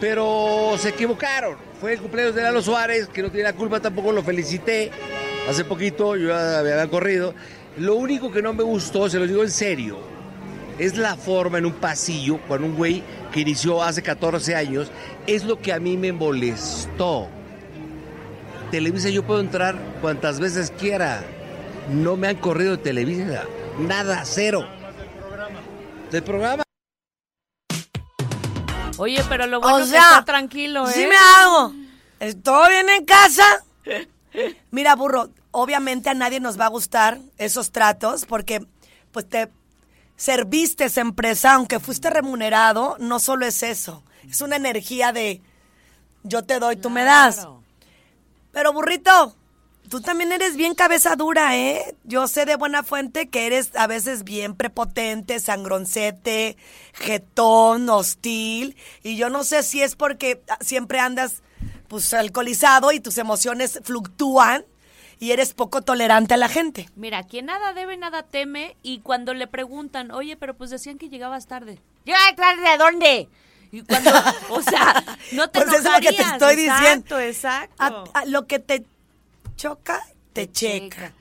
Pero 0.00 0.74
se 0.78 0.90
equivocaron. 0.90 1.56
Fue 1.80 1.94
el 1.94 2.00
cumpleaños 2.00 2.34
de 2.34 2.42
Lalo 2.42 2.62
Suárez, 2.62 3.08
que 3.08 3.22
no 3.22 3.30
tiene 3.30 3.44
la 3.44 3.52
culpa, 3.52 3.80
tampoco 3.80 4.12
lo 4.12 4.22
felicité. 4.22 4.90
Hace 5.48 5.64
poquito 5.64 6.16
yo 6.16 6.34
había 6.34 6.86
corrido. 6.88 7.34
Lo 7.78 7.96
único 7.96 8.30
que 8.30 8.40
no 8.40 8.54
me 8.54 8.62
gustó, 8.62 9.08
se 9.10 9.18
lo 9.18 9.26
digo 9.26 9.42
en 9.42 9.50
serio, 9.50 9.98
es 10.78 10.96
la 10.96 11.16
forma 11.16 11.58
en 11.58 11.66
un 11.66 11.72
pasillo 11.72 12.40
con 12.46 12.64
un 12.64 12.74
güey 12.74 13.02
que 13.32 13.40
inició 13.40 13.82
hace 13.82 14.02
14 14.02 14.54
años. 14.54 14.90
Es 15.26 15.44
lo 15.44 15.60
que 15.60 15.72
a 15.72 15.80
mí 15.80 15.96
me 15.96 16.12
molestó. 16.12 17.28
Televisa 18.70 19.08
yo 19.08 19.24
puedo 19.24 19.40
entrar 19.40 19.76
cuantas 20.00 20.40
veces 20.40 20.72
quiera. 20.78 21.22
No 21.90 22.16
me 22.16 22.28
han 22.28 22.36
corrido 22.36 22.72
de 22.72 22.78
Televisa. 22.78 23.44
Nada, 23.78 24.22
cero. 24.24 24.66
Del 26.10 26.22
programa. 26.22 26.62
Oye, 28.98 29.22
pero 29.28 29.46
lo 29.46 29.60
bueno 29.60 29.76
o 29.76 29.78
es 29.80 29.86
que 29.86 29.90
sea, 29.92 30.08
está 30.10 30.24
tranquilo, 30.24 30.88
¿eh? 30.88 30.92
sí 30.92 31.06
me 31.06 31.16
hago. 31.16 31.74
¿Todo 32.42 32.68
bien 32.68 32.88
en 32.88 33.04
casa? 33.04 33.44
Mira, 34.70 34.94
burro, 34.94 35.28
obviamente 35.50 36.08
a 36.08 36.14
nadie 36.14 36.40
nos 36.40 36.58
va 36.58 36.66
a 36.66 36.70
gustar 36.70 37.18
esos 37.36 37.72
tratos 37.72 38.24
porque 38.24 38.64
pues 39.12 39.28
te 39.28 39.50
serviste 40.16 40.84
esa 40.84 41.00
empresa, 41.00 41.54
aunque 41.54 41.80
fuiste 41.80 42.10
remunerado, 42.10 42.96
no 42.98 43.18
solo 43.20 43.46
es 43.46 43.62
eso, 43.62 44.02
es 44.28 44.40
una 44.40 44.56
energía 44.56 45.12
de 45.12 45.42
yo 46.22 46.44
te 46.44 46.58
doy, 46.58 46.76
tú 46.76 46.90
me 46.90 47.04
das. 47.04 47.36
Claro. 47.36 47.62
Pero 48.52 48.72
burrito, 48.72 49.36
Tú 49.88 50.00
también 50.00 50.32
eres 50.32 50.56
bien 50.56 50.74
cabeza 50.74 51.14
dura, 51.14 51.56
¿eh? 51.56 51.94
Yo 52.02 52.26
sé 52.26 52.44
de 52.44 52.56
buena 52.56 52.82
fuente 52.82 53.28
que 53.28 53.46
eres 53.46 53.70
a 53.76 53.86
veces 53.86 54.24
bien 54.24 54.56
prepotente, 54.56 55.38
sangroncete, 55.38 56.56
jetón, 56.92 57.88
hostil. 57.88 58.76
Y 59.04 59.16
yo 59.16 59.30
no 59.30 59.44
sé 59.44 59.62
si 59.62 59.82
es 59.82 59.94
porque 59.94 60.42
siempre 60.60 60.98
andas 60.98 61.42
pues 61.86 62.12
alcoholizado 62.14 62.90
y 62.90 62.98
tus 62.98 63.16
emociones 63.16 63.80
fluctúan 63.84 64.64
y 65.18 65.30
eres 65.32 65.54
poco 65.54 65.82
tolerante 65.82 66.34
a 66.34 66.36
la 66.36 66.48
gente. 66.48 66.88
Mira, 66.96 67.22
quien 67.24 67.46
nada 67.46 67.72
debe, 67.72 67.96
nada 67.96 68.22
teme. 68.22 68.76
Y 68.82 69.00
cuando 69.00 69.34
le 69.34 69.46
preguntan, 69.46 70.10
oye, 70.10 70.36
pero 70.36 70.54
pues 70.54 70.70
decían 70.70 70.98
que 70.98 71.08
llegabas 71.08 71.46
tarde. 71.46 71.78
¿Llegabas 72.04 72.36
tarde 72.36 72.66
a 72.68 72.76
dónde? 72.78 73.28
Y 73.72 73.82
cuando, 73.82 74.10
o 74.50 74.62
sea, 74.62 75.02
no 75.32 75.48
te 75.50 75.60
Pues 75.60 75.72
eso 75.74 75.88
es 75.88 75.94
lo 75.94 76.00
que 76.00 76.12
te 76.12 76.22
enojarías. 76.22 76.32
estoy 76.34 76.64
Exacto, 76.64 77.16
diciendo. 77.16 77.18
exacto. 77.20 78.10
A- 78.14 78.20
a 78.20 78.24
lo 78.26 78.46
que 78.46 78.58
te 78.58 78.84
choca, 79.56 80.02
te 80.32 80.50
checa. 80.50 81.12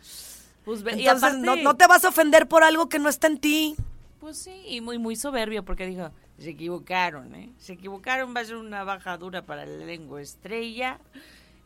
Pues, 0.63 0.83
ve- 0.83 0.91
y 0.95 0.99
Entonces 1.07 1.23
aparte, 1.23 1.39
no, 1.45 1.55
no 1.57 1.75
te 1.75 1.87
vas 1.87 2.03
a 2.05 2.09
ofender 2.09 2.47
por 2.47 2.63
algo 2.63 2.89
que 2.89 2.99
no 2.99 3.09
está 3.09 3.27
en 3.27 3.39
ti. 3.39 3.75
Pues 4.19 4.37
sí, 4.37 4.61
y 4.67 4.81
muy, 4.81 4.97
muy 4.97 5.15
soberbio 5.15 5.63
porque 5.63 5.85
dijo, 5.85 6.11
se 6.39 6.49
equivocaron, 6.49 7.33
¿eh? 7.35 7.51
Se 7.59 7.73
equivocaron, 7.73 8.35
va 8.35 8.41
a 8.41 8.45
ser 8.45 8.55
una 8.57 8.83
baja 8.83 9.17
dura 9.17 9.43
para 9.43 9.65
la 9.65 9.85
lengua 9.85 10.21
estrella. 10.21 10.99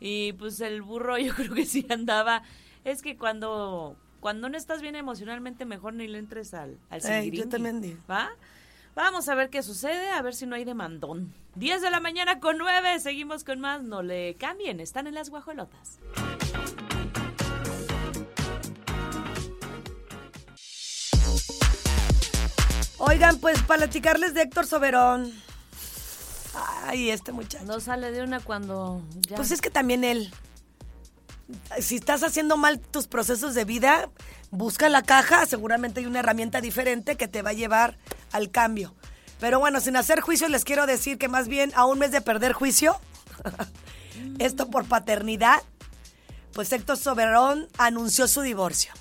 Y 0.00 0.32
pues 0.32 0.60
el 0.60 0.82
burro 0.82 1.18
yo 1.18 1.34
creo 1.34 1.54
que 1.54 1.66
sí 1.66 1.86
andaba. 1.90 2.42
Es 2.84 3.02
que 3.02 3.16
cuando, 3.16 3.96
cuando 4.20 4.48
no 4.48 4.56
estás 4.56 4.82
bien 4.82 4.96
emocionalmente, 4.96 5.64
mejor 5.66 5.94
ni 5.94 6.08
le 6.08 6.18
entres 6.18 6.54
al, 6.54 6.78
al 6.88 7.04
Ey, 7.04 7.30
yo 7.30 7.48
también 7.48 7.80
digo. 7.80 7.98
¿Va? 8.10 8.30
Vamos 8.94 9.28
a 9.28 9.34
ver 9.34 9.50
qué 9.50 9.62
sucede, 9.62 10.10
a 10.10 10.20
ver 10.22 10.34
si 10.34 10.46
no 10.46 10.56
hay 10.56 10.64
demandón. 10.64 11.32
10 11.54 11.82
de 11.82 11.90
la 11.90 12.00
mañana 12.00 12.40
con 12.40 12.58
9, 12.58 12.98
seguimos 13.00 13.44
con 13.44 13.60
más. 13.60 13.82
No 13.82 14.02
le 14.02 14.34
cambien, 14.34 14.80
están 14.80 15.06
en 15.06 15.14
las 15.14 15.30
guajolotas. 15.30 15.98
Oigan, 22.98 23.38
pues 23.38 23.62
para 23.62 23.78
platicarles 23.78 24.34
de 24.34 24.42
Héctor 24.42 24.66
Soberón. 24.66 25.32
Ay, 26.54 27.10
este 27.10 27.32
muchacho. 27.32 27.64
No 27.64 27.80
sale 27.80 28.10
de 28.10 28.22
una 28.22 28.40
cuando 28.40 29.02
ya... 29.28 29.36
Pues 29.36 29.50
es 29.50 29.60
que 29.60 29.70
también 29.70 30.04
él. 30.04 30.32
Si 31.80 31.96
estás 31.96 32.22
haciendo 32.22 32.56
mal 32.56 32.78
tus 32.78 33.06
procesos 33.06 33.54
de 33.54 33.64
vida, 33.64 34.08
busca 34.50 34.88
la 34.88 35.02
caja, 35.02 35.46
seguramente 35.46 36.00
hay 36.00 36.06
una 36.06 36.20
herramienta 36.20 36.60
diferente 36.60 37.16
que 37.16 37.28
te 37.28 37.42
va 37.42 37.50
a 37.50 37.54
llevar 37.54 37.98
al 38.32 38.50
cambio. 38.50 38.94
Pero 39.40 39.58
bueno, 39.58 39.80
sin 39.80 39.96
hacer 39.96 40.20
juicio, 40.20 40.48
les 40.48 40.64
quiero 40.64 40.86
decir 40.86 41.18
que 41.18 41.28
más 41.28 41.48
bien 41.48 41.72
a 41.74 41.86
un 41.86 41.98
mes 41.98 42.12
de 42.12 42.20
perder 42.20 42.52
juicio, 42.52 43.00
esto 44.38 44.68
por 44.70 44.84
paternidad, 44.84 45.62
pues 46.52 46.72
Héctor 46.72 46.96
Soberón 46.96 47.68
anunció 47.78 48.28
su 48.28 48.42
divorcio. 48.42 48.92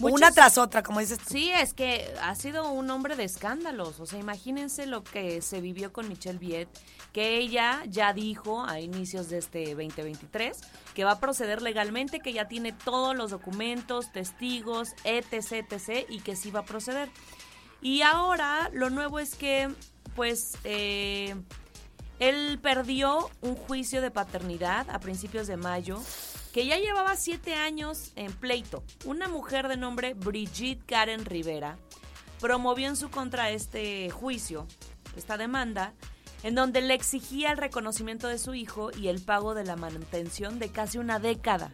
Una 0.00 0.32
tras 0.32 0.58
otra, 0.58 0.82
como 0.82 1.00
dices 1.00 1.18
tú. 1.18 1.26
Sí, 1.30 1.50
es 1.50 1.72
que 1.72 2.12
ha 2.20 2.34
sido 2.34 2.70
un 2.70 2.90
hombre 2.90 3.14
de 3.14 3.24
escándalos. 3.24 4.00
O 4.00 4.06
sea, 4.06 4.18
imagínense 4.18 4.86
lo 4.86 5.04
que 5.04 5.40
se 5.40 5.60
vivió 5.60 5.92
con 5.92 6.08
Michelle 6.08 6.38
Viet, 6.38 6.68
que 7.12 7.38
ella 7.38 7.82
ya 7.88 8.12
dijo 8.12 8.64
a 8.64 8.80
inicios 8.80 9.28
de 9.28 9.38
este 9.38 9.74
2023 9.74 10.60
que 10.94 11.04
va 11.04 11.12
a 11.12 11.20
proceder 11.20 11.62
legalmente, 11.62 12.20
que 12.20 12.32
ya 12.32 12.48
tiene 12.48 12.72
todos 12.72 13.14
los 13.14 13.30
documentos, 13.30 14.12
testigos, 14.12 14.94
etc, 15.04 15.64
etc, 15.70 16.06
y 16.08 16.20
que 16.20 16.34
sí 16.34 16.50
va 16.50 16.60
a 16.60 16.64
proceder. 16.64 17.08
Y 17.80 18.02
ahora 18.02 18.70
lo 18.72 18.90
nuevo 18.90 19.18
es 19.18 19.34
que, 19.34 19.70
pues, 20.16 20.56
eh, 20.64 21.34
él 22.18 22.58
perdió 22.62 23.30
un 23.42 23.56
juicio 23.56 24.00
de 24.00 24.10
paternidad 24.10 24.88
a 24.90 24.98
principios 25.00 25.46
de 25.46 25.56
mayo, 25.56 26.00
que 26.54 26.66
ya 26.66 26.78
llevaba 26.78 27.16
siete 27.16 27.56
años 27.56 28.12
en 28.14 28.32
pleito. 28.32 28.84
Una 29.04 29.26
mujer 29.26 29.66
de 29.66 29.76
nombre 29.76 30.14
Brigitte 30.14 30.86
Karen 30.86 31.24
Rivera 31.24 31.76
promovió 32.40 32.86
en 32.86 32.94
su 32.94 33.10
contra 33.10 33.50
este 33.50 34.08
juicio, 34.10 34.68
esta 35.16 35.36
demanda, 35.36 35.94
en 36.44 36.54
donde 36.54 36.80
le 36.80 36.94
exigía 36.94 37.50
el 37.50 37.56
reconocimiento 37.56 38.28
de 38.28 38.38
su 38.38 38.54
hijo 38.54 38.92
y 38.96 39.08
el 39.08 39.20
pago 39.20 39.54
de 39.54 39.64
la 39.64 39.74
manutención 39.74 40.60
de 40.60 40.68
casi 40.68 40.98
una 40.98 41.18
década. 41.18 41.72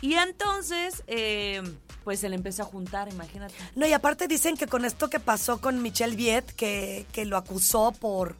Y 0.00 0.14
entonces, 0.14 1.04
eh, 1.06 1.62
pues 2.02 2.18
se 2.18 2.28
le 2.28 2.34
empezó 2.34 2.62
a 2.62 2.66
juntar, 2.66 3.08
imagínate. 3.08 3.54
No, 3.76 3.86
y 3.86 3.92
aparte 3.92 4.26
dicen 4.26 4.56
que 4.56 4.66
con 4.66 4.84
esto 4.84 5.08
que 5.08 5.20
pasó 5.20 5.60
con 5.60 5.80
Michelle 5.80 6.16
Viet, 6.16 6.56
que, 6.56 7.06
que 7.12 7.24
lo 7.24 7.36
acusó 7.36 7.92
por, 7.92 8.34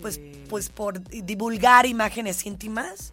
pues, 0.00 0.18
pues 0.48 0.70
por 0.70 1.02
divulgar 1.02 1.84
imágenes 1.84 2.46
íntimas, 2.46 3.12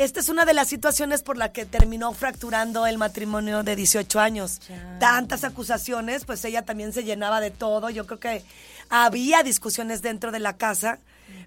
esta 0.00 0.20
es 0.20 0.30
una 0.30 0.46
de 0.46 0.54
las 0.54 0.68
situaciones 0.68 1.22
por 1.22 1.36
la 1.36 1.52
que 1.52 1.66
terminó 1.66 2.12
fracturando 2.14 2.86
el 2.86 2.96
matrimonio 2.96 3.62
de 3.62 3.76
18 3.76 4.18
años. 4.18 4.60
Tantas 4.98 5.44
acusaciones, 5.44 6.24
pues 6.24 6.42
ella 6.46 6.62
también 6.62 6.94
se 6.94 7.04
llenaba 7.04 7.40
de 7.40 7.50
todo. 7.50 7.90
Yo 7.90 8.06
creo 8.06 8.18
que 8.18 8.42
había 8.88 9.42
discusiones 9.42 10.00
dentro 10.00 10.32
de 10.32 10.38
la 10.38 10.56
casa, 10.56 10.98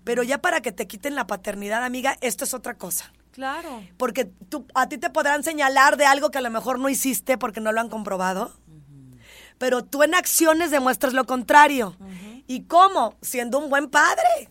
pero 0.04 0.22
ya 0.22 0.38
para 0.38 0.62
que 0.62 0.72
te 0.72 0.86
quiten 0.86 1.16
la 1.16 1.26
paternidad, 1.26 1.84
amiga, 1.84 2.16
esto 2.22 2.44
es 2.44 2.54
otra 2.54 2.76
cosa. 2.76 3.12
Claro. 3.32 3.84
Porque 3.98 4.26
tú, 4.26 4.68
a 4.76 4.88
ti 4.88 5.00
te 5.00 5.10
podrán 5.10 5.44
señalar 5.44 5.98
de 5.98 6.06
algo 6.06 6.30
que 6.30 6.38
a 6.38 6.42
lo 6.42 6.52
mejor 6.52 6.78
no 6.78 6.90
hiciste 6.90 7.40
porque 7.40 7.60
no 7.60 7.72
lo 7.72 7.82
han 7.82 7.90
comprobado. 7.90 8.54
Pero 9.58 9.84
tú 9.84 10.04
en 10.04 10.14
acciones 10.14 10.70
demuestras 10.70 11.14
lo 11.14 11.26
contrario. 11.26 11.98
¿Y 12.46 12.66
cómo? 12.66 13.16
Siendo 13.22 13.58
un 13.58 13.72
buen 13.72 13.90
padre. 13.90 14.50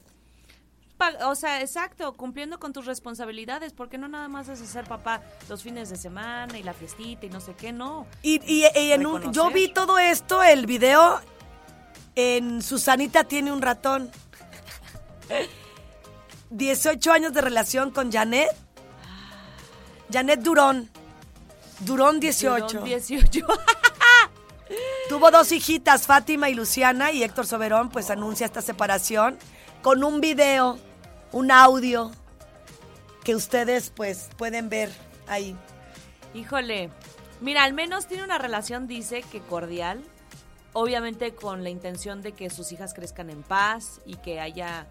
O 1.25 1.35
sea, 1.35 1.61
exacto, 1.61 2.13
cumpliendo 2.15 2.59
con 2.59 2.73
tus 2.73 2.87
responsabilidades, 2.87 3.73
porque 3.73 3.99
no 3.99 4.09
nada 4.09 4.29
más 4.29 4.49
es 4.49 4.59
ser 4.61 4.85
papá 4.85 5.23
los 5.49 5.63
fines 5.63 5.91
de 5.91 5.97
semana 5.97 6.59
y 6.59 6.63
la 6.63 6.73
fiestita 6.75 7.27
y 7.27 7.29
no 7.31 7.41
sé 7.41 7.55
qué, 7.55 7.73
no. 7.73 8.07
Y, 8.23 8.41
y- 8.51 8.67
y 8.79 8.93
en 8.93 9.07
un- 9.07 9.33
yo 9.33 9.51
vi 9.51 9.69
todo 9.73 9.99
esto, 9.99 10.43
el 10.43 10.67
video, 10.67 11.21
en 12.15 12.63
Susanita 12.63 13.25
tiene 13.25 13.53
un 13.53 13.63
ratón. 13.63 14.11
18 16.51 17.13
años 17.13 17.33
de 17.33 17.41
relación 17.41 17.91
con 17.91 18.13
Janet. 18.13 18.49
Janet 20.13 20.41
Durón. 20.41 20.91
Durón 21.81 22.21
18. 22.21 22.67
Durón 22.67 22.85
18. 22.85 23.47
Tuvo 25.09 25.31
dos 25.31 25.53
hijitas, 25.53 26.07
Fátima 26.07 26.49
y 26.49 26.55
Luciana, 26.55 27.13
y 27.13 27.23
Héctor 27.23 27.47
Soberón 27.47 27.89
pues 27.91 28.11
anuncia 28.11 28.47
esta 28.47 28.63
separación 28.63 29.39
con 29.83 30.05
un 30.05 30.21
video, 30.21 30.79
un 31.33 31.51
audio 31.51 32.11
que 33.25 33.35
ustedes 33.35 33.91
pues 33.95 34.29
pueden 34.37 34.69
ver 34.69 34.91
ahí. 35.29 35.57
Híjole, 36.35 36.91
mira, 37.41 37.65
al 37.65 37.73
menos 37.73 38.07
tiene 38.07 38.25
una 38.25 38.39
relación, 38.39 38.87
dice 38.87 39.23
que 39.23 39.41
cordial, 39.41 40.03
obviamente 40.73 41.35
con 41.35 41.63
la 41.63 41.71
intención 41.71 42.23
de 42.23 42.33
que 42.33 42.51
sus 42.51 42.73
hijas 42.73 42.95
crezcan 42.95 43.31
en 43.31 43.43
paz 43.43 44.01
y 44.07 44.17
que 44.17 44.41
haya, 44.41 44.87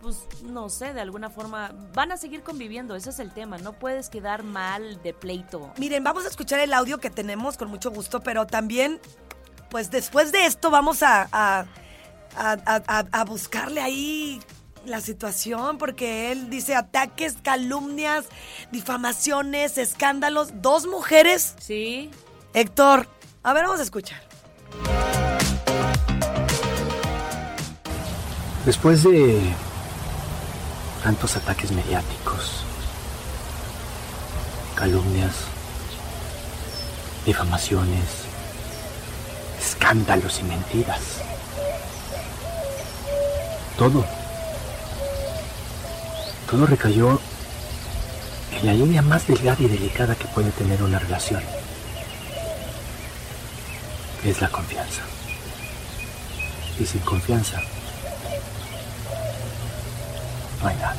pues, 0.00 0.26
no 0.42 0.68
sé, 0.68 0.94
de 0.94 1.00
alguna 1.00 1.28
forma, 1.30 1.72
van 1.92 2.12
a 2.12 2.16
seguir 2.16 2.42
conviviendo, 2.42 2.94
ese 2.94 3.10
es 3.10 3.18
el 3.18 3.32
tema, 3.32 3.58
no 3.58 3.72
puedes 3.72 4.08
quedar 4.08 4.42
mal 4.44 5.02
de 5.02 5.12
pleito. 5.12 5.72
Miren, 5.78 6.04
vamos 6.04 6.24
a 6.24 6.28
escuchar 6.28 6.60
el 6.60 6.72
audio 6.72 6.98
que 6.98 7.10
tenemos 7.10 7.56
con 7.56 7.68
mucho 7.68 7.90
gusto, 7.90 8.20
pero 8.20 8.46
también 8.46 9.00
pues 9.68 9.90
después 9.90 10.30
de 10.30 10.46
esto 10.46 10.70
vamos 10.70 11.02
a, 11.02 11.28
a, 11.32 11.66
a- 12.36 13.04
a- 13.12 13.24
buscarle 13.24 13.80
ahí 13.82 14.40
la 14.86 15.00
situación, 15.00 15.78
porque 15.78 16.32
él 16.32 16.50
dice 16.50 16.74
ataques, 16.74 17.36
calumnias, 17.42 18.26
difamaciones, 18.72 19.78
escándalos, 19.78 20.62
dos 20.62 20.86
mujeres. 20.86 21.54
¿Sí? 21.58 22.10
Héctor, 22.54 23.08
a 23.42 23.52
ver, 23.52 23.64
vamos 23.64 23.80
a 23.80 23.82
escuchar. 23.82 24.20
Después 28.64 29.04
de 29.04 29.40
tantos 31.04 31.36
ataques 31.36 31.70
mediáticos, 31.70 32.64
calumnias, 34.74 35.34
difamaciones, 37.24 38.24
escándalos 39.60 40.40
y 40.40 40.42
mentiras, 40.44 41.00
todo, 43.78 44.04
todo 46.50 46.66
recayó 46.66 47.20
en 48.52 48.66
la 48.66 48.72
línea 48.72 49.02
más 49.02 49.26
delgada 49.26 49.56
y 49.60 49.68
delicada 49.68 50.14
que 50.14 50.26
puede 50.26 50.50
tener 50.52 50.82
una 50.82 50.98
relación, 50.98 51.42
es 54.24 54.40
la 54.40 54.48
confianza. 54.48 55.02
Y 56.78 56.86
sin 56.86 57.00
confianza, 57.00 57.60
no 60.62 60.68
hay 60.68 60.76
nada. 60.76 60.96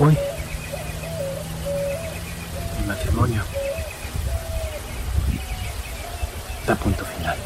Hoy, 0.00 0.16
mi 2.80 2.86
matrimonio 2.86 3.42
está 6.60 6.72
a 6.72 6.76
punto 6.76 7.04
final 7.04 7.36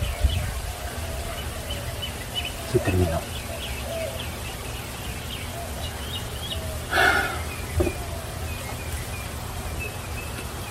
se 2.73 2.79
terminó. 2.79 3.21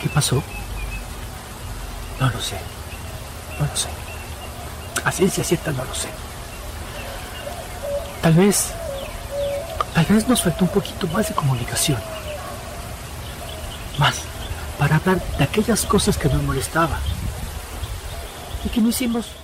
¿Qué 0.02 0.10
pasó? 0.10 0.42
No 2.20 2.30
lo 2.32 2.42
sé. 2.42 2.58
No 3.60 3.68
lo 3.68 3.76
sé. 3.76 3.90
A 5.04 5.12
ciencia 5.12 5.44
cierta 5.44 5.72
no 5.72 5.86
lo 5.86 5.94
sé. 5.94 6.10
Tal 8.24 8.34
vez. 8.34 8.72
Tal 9.94 10.06
vez 10.06 10.28
nos 10.28 10.42
faltó 10.42 10.66
un 10.66 10.72
poquito 10.72 11.06
más 11.08 11.30
de 11.30 11.36
comunicación. 11.36 12.00
Más. 14.00 14.16
Para 14.80 14.96
hablar 14.96 15.22
de 15.38 15.44
aquellas 15.44 15.86
cosas 15.86 16.18
que 16.18 16.30
nos 16.30 16.42
molestaban. 16.42 17.00
Y 18.66 18.70
que 18.70 18.82
no 18.82 18.90
hicimos. 18.90 19.41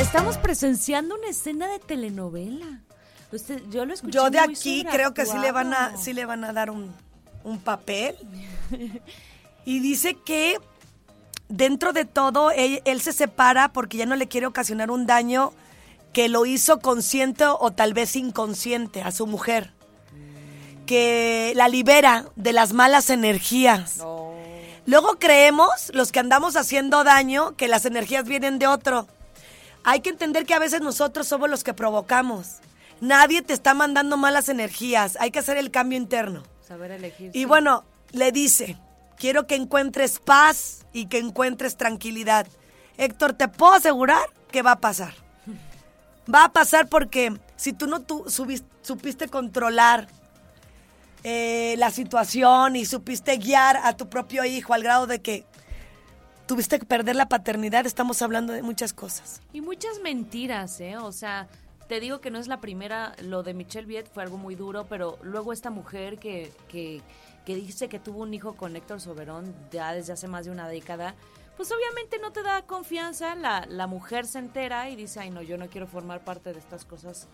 Estamos 0.00 0.36
presenciando 0.38 1.14
una 1.14 1.28
escena 1.28 1.66
de 1.68 1.78
telenovela. 1.78 2.82
Usted, 3.32 3.62
yo 3.70 3.84
lo 3.84 3.94
escuché 3.94 4.12
Yo 4.12 4.30
de 4.30 4.40
muy 4.42 4.54
aquí 4.54 4.84
creo 4.90 5.14
que 5.14 5.26
sí 5.26 5.36
le 5.38 5.52
van 5.52 5.72
a, 5.72 5.96
sí 5.96 6.12
le 6.12 6.26
van 6.26 6.44
a 6.44 6.52
dar 6.52 6.70
un, 6.70 6.94
un 7.44 7.58
papel. 7.58 8.16
Y 9.68 9.80
dice 9.80 10.14
que 10.14 10.60
dentro 11.48 11.92
de 11.92 12.04
todo 12.04 12.52
él, 12.52 12.82
él 12.84 13.00
se 13.00 13.12
separa 13.12 13.72
porque 13.72 13.96
ya 13.96 14.06
no 14.06 14.14
le 14.14 14.28
quiere 14.28 14.46
ocasionar 14.46 14.92
un 14.92 15.06
daño 15.06 15.52
que 16.12 16.28
lo 16.28 16.46
hizo 16.46 16.78
consciente 16.78 17.44
o 17.46 17.72
tal 17.72 17.92
vez 17.92 18.14
inconsciente 18.14 19.02
a 19.02 19.10
su 19.10 19.26
mujer. 19.26 19.72
Que 20.86 21.52
la 21.56 21.68
libera 21.68 22.26
de 22.36 22.52
las 22.52 22.72
malas 22.74 23.10
energías. 23.10 23.98
Luego 24.86 25.18
creemos, 25.18 25.90
los 25.92 26.12
que 26.12 26.20
andamos 26.20 26.54
haciendo 26.54 27.02
daño, 27.02 27.56
que 27.56 27.66
las 27.66 27.86
energías 27.86 28.24
vienen 28.24 28.60
de 28.60 28.68
otro. 28.68 29.08
Hay 29.88 30.00
que 30.00 30.10
entender 30.10 30.44
que 30.46 30.52
a 30.54 30.58
veces 30.58 30.80
nosotros 30.80 31.28
somos 31.28 31.48
los 31.48 31.62
que 31.62 31.72
provocamos. 31.72 32.56
Nadie 33.00 33.40
te 33.40 33.52
está 33.52 33.72
mandando 33.72 34.16
malas 34.16 34.48
energías. 34.48 35.16
Hay 35.20 35.30
que 35.30 35.38
hacer 35.38 35.56
el 35.58 35.70
cambio 35.70 35.96
interno. 35.96 36.42
Saber 36.66 36.90
elegir. 36.90 37.30
Y 37.32 37.44
bueno, 37.44 37.84
le 38.10 38.32
dice, 38.32 38.76
quiero 39.16 39.46
que 39.46 39.54
encuentres 39.54 40.18
paz 40.18 40.84
y 40.92 41.06
que 41.06 41.18
encuentres 41.18 41.76
tranquilidad. 41.76 42.48
Héctor, 42.98 43.34
te 43.34 43.46
puedo 43.46 43.74
asegurar 43.74 44.26
que 44.50 44.62
va 44.62 44.72
a 44.72 44.80
pasar. 44.80 45.14
Va 46.34 46.46
a 46.46 46.52
pasar 46.52 46.88
porque 46.88 47.32
si 47.54 47.72
tú 47.72 47.86
no 47.86 48.00
tú 48.00 48.24
subis- 48.24 48.64
supiste 48.82 49.28
controlar 49.28 50.08
eh, 51.22 51.76
la 51.78 51.92
situación 51.92 52.74
y 52.74 52.84
supiste 52.84 53.36
guiar 53.36 53.76
a 53.76 53.96
tu 53.96 54.08
propio 54.08 54.44
hijo 54.44 54.74
al 54.74 54.82
grado 54.82 55.06
de 55.06 55.20
que 55.22 55.44
tuviste 56.46 56.78
que 56.78 56.86
perder 56.86 57.16
la 57.16 57.28
paternidad, 57.28 57.86
estamos 57.86 58.22
hablando 58.22 58.52
de 58.52 58.62
muchas 58.62 58.92
cosas. 58.92 59.40
Y 59.52 59.60
muchas 59.60 60.00
mentiras, 60.02 60.80
¿eh? 60.80 60.96
O 60.96 61.12
sea, 61.12 61.48
te 61.88 62.00
digo 62.00 62.20
que 62.20 62.30
no 62.30 62.38
es 62.38 62.48
la 62.48 62.60
primera, 62.60 63.14
lo 63.22 63.42
de 63.42 63.54
Michelle 63.54 63.86
Viet 63.86 64.10
fue 64.12 64.22
algo 64.22 64.38
muy 64.38 64.54
duro, 64.54 64.86
pero 64.88 65.18
luego 65.22 65.52
esta 65.52 65.70
mujer 65.70 66.18
que, 66.18 66.52
que, 66.68 67.02
que 67.44 67.54
dice 67.54 67.88
que 67.88 67.98
tuvo 67.98 68.22
un 68.22 68.34
hijo 68.34 68.54
con 68.54 68.76
Héctor 68.76 69.00
Soberón 69.00 69.54
ya 69.70 69.92
desde 69.92 70.12
hace 70.12 70.28
más 70.28 70.46
de 70.46 70.50
una 70.50 70.68
década, 70.68 71.14
pues 71.56 71.72
obviamente 71.72 72.18
no 72.18 72.32
te 72.32 72.42
da 72.42 72.62
confianza, 72.62 73.34
la, 73.34 73.64
la 73.68 73.86
mujer 73.86 74.26
se 74.26 74.38
entera 74.38 74.90
y 74.90 74.96
dice, 74.96 75.20
ay 75.20 75.30
no, 75.30 75.42
yo 75.42 75.56
no 75.56 75.68
quiero 75.68 75.86
formar 75.86 76.22
parte 76.22 76.52
de 76.52 76.58
estas 76.58 76.84
cosas 76.84 77.28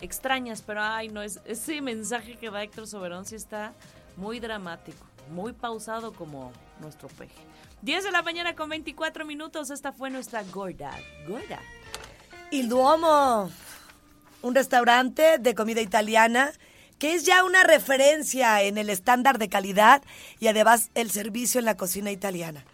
extrañas, 0.00 0.62
pero 0.62 0.82
ay 0.82 1.08
no, 1.08 1.22
es, 1.22 1.40
ese 1.46 1.80
mensaje 1.80 2.36
que 2.36 2.50
da 2.50 2.62
Héctor 2.62 2.86
Soberón 2.86 3.24
sí 3.24 3.34
está 3.34 3.72
muy 4.16 4.40
dramático, 4.40 5.04
muy 5.30 5.52
pausado 5.52 6.12
como 6.12 6.52
nuestro 6.80 7.08
peje. 7.08 7.55
10 7.82 8.04
de 8.04 8.10
la 8.10 8.22
mañana 8.22 8.54
con 8.54 8.68
24 8.68 9.24
minutos, 9.24 9.70
esta 9.70 9.92
fue 9.92 10.10
nuestra 10.10 10.42
gorda, 10.44 10.90
gorda. 11.28 11.60
Il 12.50 12.68
Duomo, 12.68 13.50
un 14.42 14.54
restaurante 14.54 15.38
de 15.38 15.54
comida 15.54 15.80
italiana 15.80 16.52
que 16.98 17.14
es 17.14 17.24
ya 17.24 17.44
una 17.44 17.62
referencia 17.62 18.62
en 18.62 18.78
el 18.78 18.88
estándar 18.88 19.38
de 19.38 19.48
calidad 19.48 20.02
y 20.40 20.48
además 20.48 20.90
el 20.94 21.10
servicio 21.10 21.58
en 21.58 21.66
la 21.66 21.76
cocina 21.76 22.10
italiana. 22.10 22.64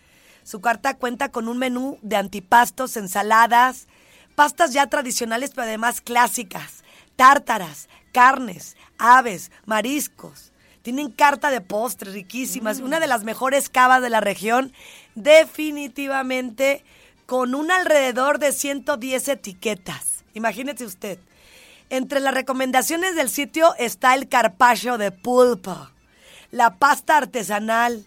Su 0.45 0.61
carta 0.61 0.97
cuenta 0.97 1.31
con 1.31 1.49
un 1.49 1.59
menú 1.59 1.99
de 2.03 2.17
antipastos, 2.17 2.97
ensaladas, 2.97 3.89
pastas 4.35 4.73
ya 4.73 4.87
tradicionales 4.87 5.51
pero 5.51 5.65
además 5.65 6.01
clásicas, 6.01 6.85
tártaras, 7.17 7.89
carnes, 8.13 8.77
aves, 8.99 9.51
mariscos. 9.67 10.52
Tienen 10.83 11.11
carta 11.11 11.51
de 11.51 11.61
postres 11.61 12.13
riquísimas, 12.13 12.81
una 12.81 12.99
de 12.99 13.07
las 13.07 13.23
mejores 13.23 13.69
cavas 13.69 14.03
de 14.03 14.11
la 14.11 14.21
región, 14.21 14.73
definitivamente 15.15 16.85
con 17.27 17.55
un 17.55 17.71
alrededor 17.71 18.39
de 18.39 18.53
110 18.53 19.29
etiquetas. 19.29 20.25
Imagínese 20.35 20.85
usted. 20.85 21.19
Entre 21.89 22.21
las 22.21 22.35
recomendaciones 22.35 23.15
del 23.15 23.31
sitio 23.31 23.75
está 23.79 24.15
el 24.15 24.29
carpaccio 24.29 24.99
de 24.99 25.13
pulpo, 25.13 25.89
la 26.51 26.77
pasta 26.77 27.17
artesanal. 27.17 28.07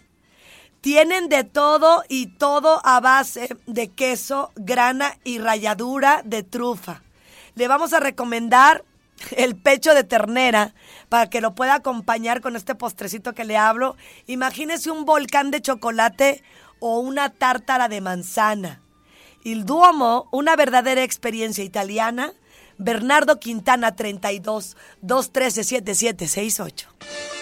Tienen 0.82 1.30
de 1.30 1.44
todo 1.44 2.04
y 2.10 2.28
todo 2.28 2.82
a 2.84 3.00
base 3.00 3.56
de 3.68 3.88
queso, 3.88 4.52
grana 4.56 5.18
y 5.24 5.40
ralladura 5.40 6.22
de 6.26 6.44
trufa. 6.44 7.02
Le 7.56 7.68
vamos 7.68 7.94
a 7.94 8.00
recomendar 8.00 8.84
el 9.38 9.56
pecho 9.56 9.94
de 9.94 10.04
ternera 10.04 10.74
para 11.10 11.30
que 11.30 11.42
lo 11.42 11.56
pueda 11.56 11.76
acompañar 11.76 12.42
con 12.42 12.56
este 12.56 12.76
postrecito 12.76 13.34
que 13.34 13.46
le 13.46 13.58
hablo. 13.58 13.96
Imagínese 14.28 14.92
un 14.92 15.06
volcán 15.06 15.52
de 15.52 15.62
chocolate 15.62 16.44
o 16.80 17.00
una 17.00 17.30
tártara 17.30 17.88
de 17.88 18.02
manzana. 18.02 18.82
Il 19.44 19.66
Duomo, 19.66 20.28
una 20.32 20.56
verdadera 20.56 21.04
experiencia 21.04 21.64
italiana. 21.64 22.34
Bernardo 22.78 23.40
Quintana 23.40 23.96
32 23.96 24.76
213 25.02 25.64
7768. 25.64 27.35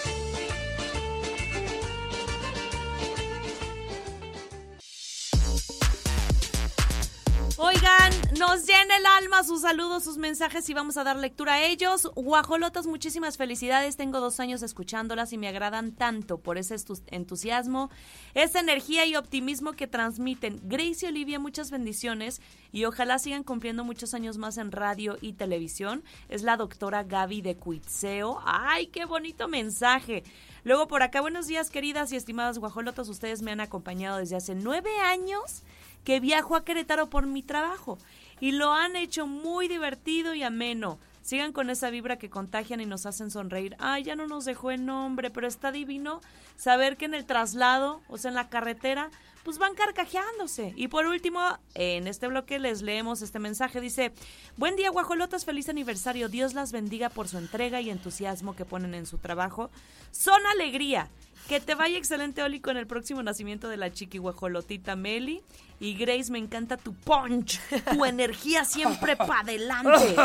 Nos 8.38 8.66
llena 8.66 8.96
el 8.98 9.06
alma 9.06 9.44
sus 9.44 9.62
saludos, 9.62 10.04
sus 10.04 10.18
mensajes 10.18 10.68
y 10.68 10.74
vamos 10.74 10.98
a 10.98 11.04
dar 11.04 11.16
lectura 11.16 11.54
a 11.54 11.62
ellos. 11.64 12.10
Guajolotas, 12.14 12.86
muchísimas 12.86 13.38
felicidades. 13.38 13.96
Tengo 13.96 14.20
dos 14.20 14.40
años 14.40 14.62
escuchándolas 14.62 15.32
y 15.32 15.38
me 15.38 15.48
agradan 15.48 15.92
tanto 15.92 16.38
por 16.38 16.58
ese 16.58 16.76
entusiasmo, 17.06 17.90
esa 18.34 18.60
energía 18.60 19.06
y 19.06 19.16
optimismo 19.16 19.72
que 19.72 19.86
transmiten. 19.86 20.60
Grace 20.64 21.06
y 21.06 21.08
Olivia, 21.08 21.38
muchas 21.38 21.70
bendiciones 21.70 22.42
y 22.72 22.84
ojalá 22.84 23.18
sigan 23.18 23.42
cumpliendo 23.42 23.84
muchos 23.84 24.12
años 24.12 24.36
más 24.36 24.58
en 24.58 24.72
radio 24.72 25.16
y 25.22 25.32
televisión. 25.32 26.04
Es 26.28 26.42
la 26.42 26.58
doctora 26.58 27.04
Gaby 27.04 27.40
de 27.40 27.56
Cuitzeo. 27.56 28.42
¡Ay, 28.44 28.88
qué 28.88 29.06
bonito 29.06 29.48
mensaje! 29.48 30.24
Luego 30.64 30.88
por 30.88 31.02
acá, 31.02 31.20
buenos 31.20 31.46
días, 31.46 31.70
queridas 31.70 32.12
y 32.12 32.16
estimadas 32.16 32.58
guajolotas. 32.58 33.08
Ustedes 33.08 33.40
me 33.42 33.52
han 33.52 33.60
acompañado 33.60 34.18
desde 34.18 34.36
hace 34.36 34.54
nueve 34.54 34.90
años 34.98 35.62
que 36.04 36.20
viajo 36.20 36.54
a 36.54 36.64
Querétaro 36.64 37.10
por 37.10 37.26
mi 37.26 37.42
trabajo 37.42 37.98
y 38.40 38.52
lo 38.52 38.72
han 38.72 38.96
hecho 38.96 39.26
muy 39.26 39.68
divertido 39.68 40.34
y 40.34 40.42
ameno. 40.42 40.98
Sigan 41.22 41.52
con 41.52 41.70
esa 41.70 41.88
vibra 41.88 42.18
que 42.18 42.28
contagian 42.28 42.82
y 42.82 42.86
nos 42.86 43.06
hacen 43.06 43.30
sonreír. 43.30 43.76
Ay, 43.78 44.02
ya 44.04 44.14
no 44.14 44.26
nos 44.26 44.44
dejó 44.44 44.70
el 44.70 44.84
nombre, 44.84 45.30
pero 45.30 45.46
está 45.46 45.72
divino 45.72 46.20
saber 46.56 46.98
que 46.98 47.06
en 47.06 47.14
el 47.14 47.24
traslado, 47.24 48.02
o 48.08 48.18
sea, 48.18 48.28
en 48.28 48.34
la 48.34 48.50
carretera, 48.50 49.10
pues 49.44 49.58
van 49.58 49.74
carcajeándose. 49.74 50.72
Y 50.74 50.88
por 50.88 51.06
último, 51.06 51.40
en 51.74 52.08
este 52.08 52.26
bloque 52.26 52.58
les 52.58 52.82
leemos 52.82 53.22
este 53.22 53.38
mensaje. 53.38 53.80
Dice, 53.80 54.12
buen 54.56 54.74
día 54.74 54.90
guajolotas, 54.90 55.44
feliz 55.44 55.68
aniversario. 55.68 56.28
Dios 56.28 56.54
las 56.54 56.72
bendiga 56.72 57.10
por 57.10 57.28
su 57.28 57.38
entrega 57.38 57.80
y 57.80 57.90
entusiasmo 57.90 58.56
que 58.56 58.64
ponen 58.64 58.94
en 58.94 59.06
su 59.06 59.18
trabajo. 59.18 59.70
Son 60.10 60.44
alegría. 60.46 61.08
Que 61.48 61.60
te 61.60 61.74
vaya 61.74 61.98
excelente, 61.98 62.42
Oli, 62.42 62.58
con 62.60 62.78
el 62.78 62.86
próximo 62.86 63.22
nacimiento 63.22 63.68
de 63.68 63.76
la 63.76 63.92
chiqui 63.92 64.16
guajolotita 64.16 64.96
Meli. 64.96 65.42
Y 65.78 65.94
Grace, 65.94 66.32
me 66.32 66.38
encanta 66.38 66.78
tu 66.78 66.94
punch, 66.94 67.60
tu 67.92 68.06
energía 68.06 68.64
siempre 68.64 69.14
para 69.16 69.40
adelante. 69.40 70.16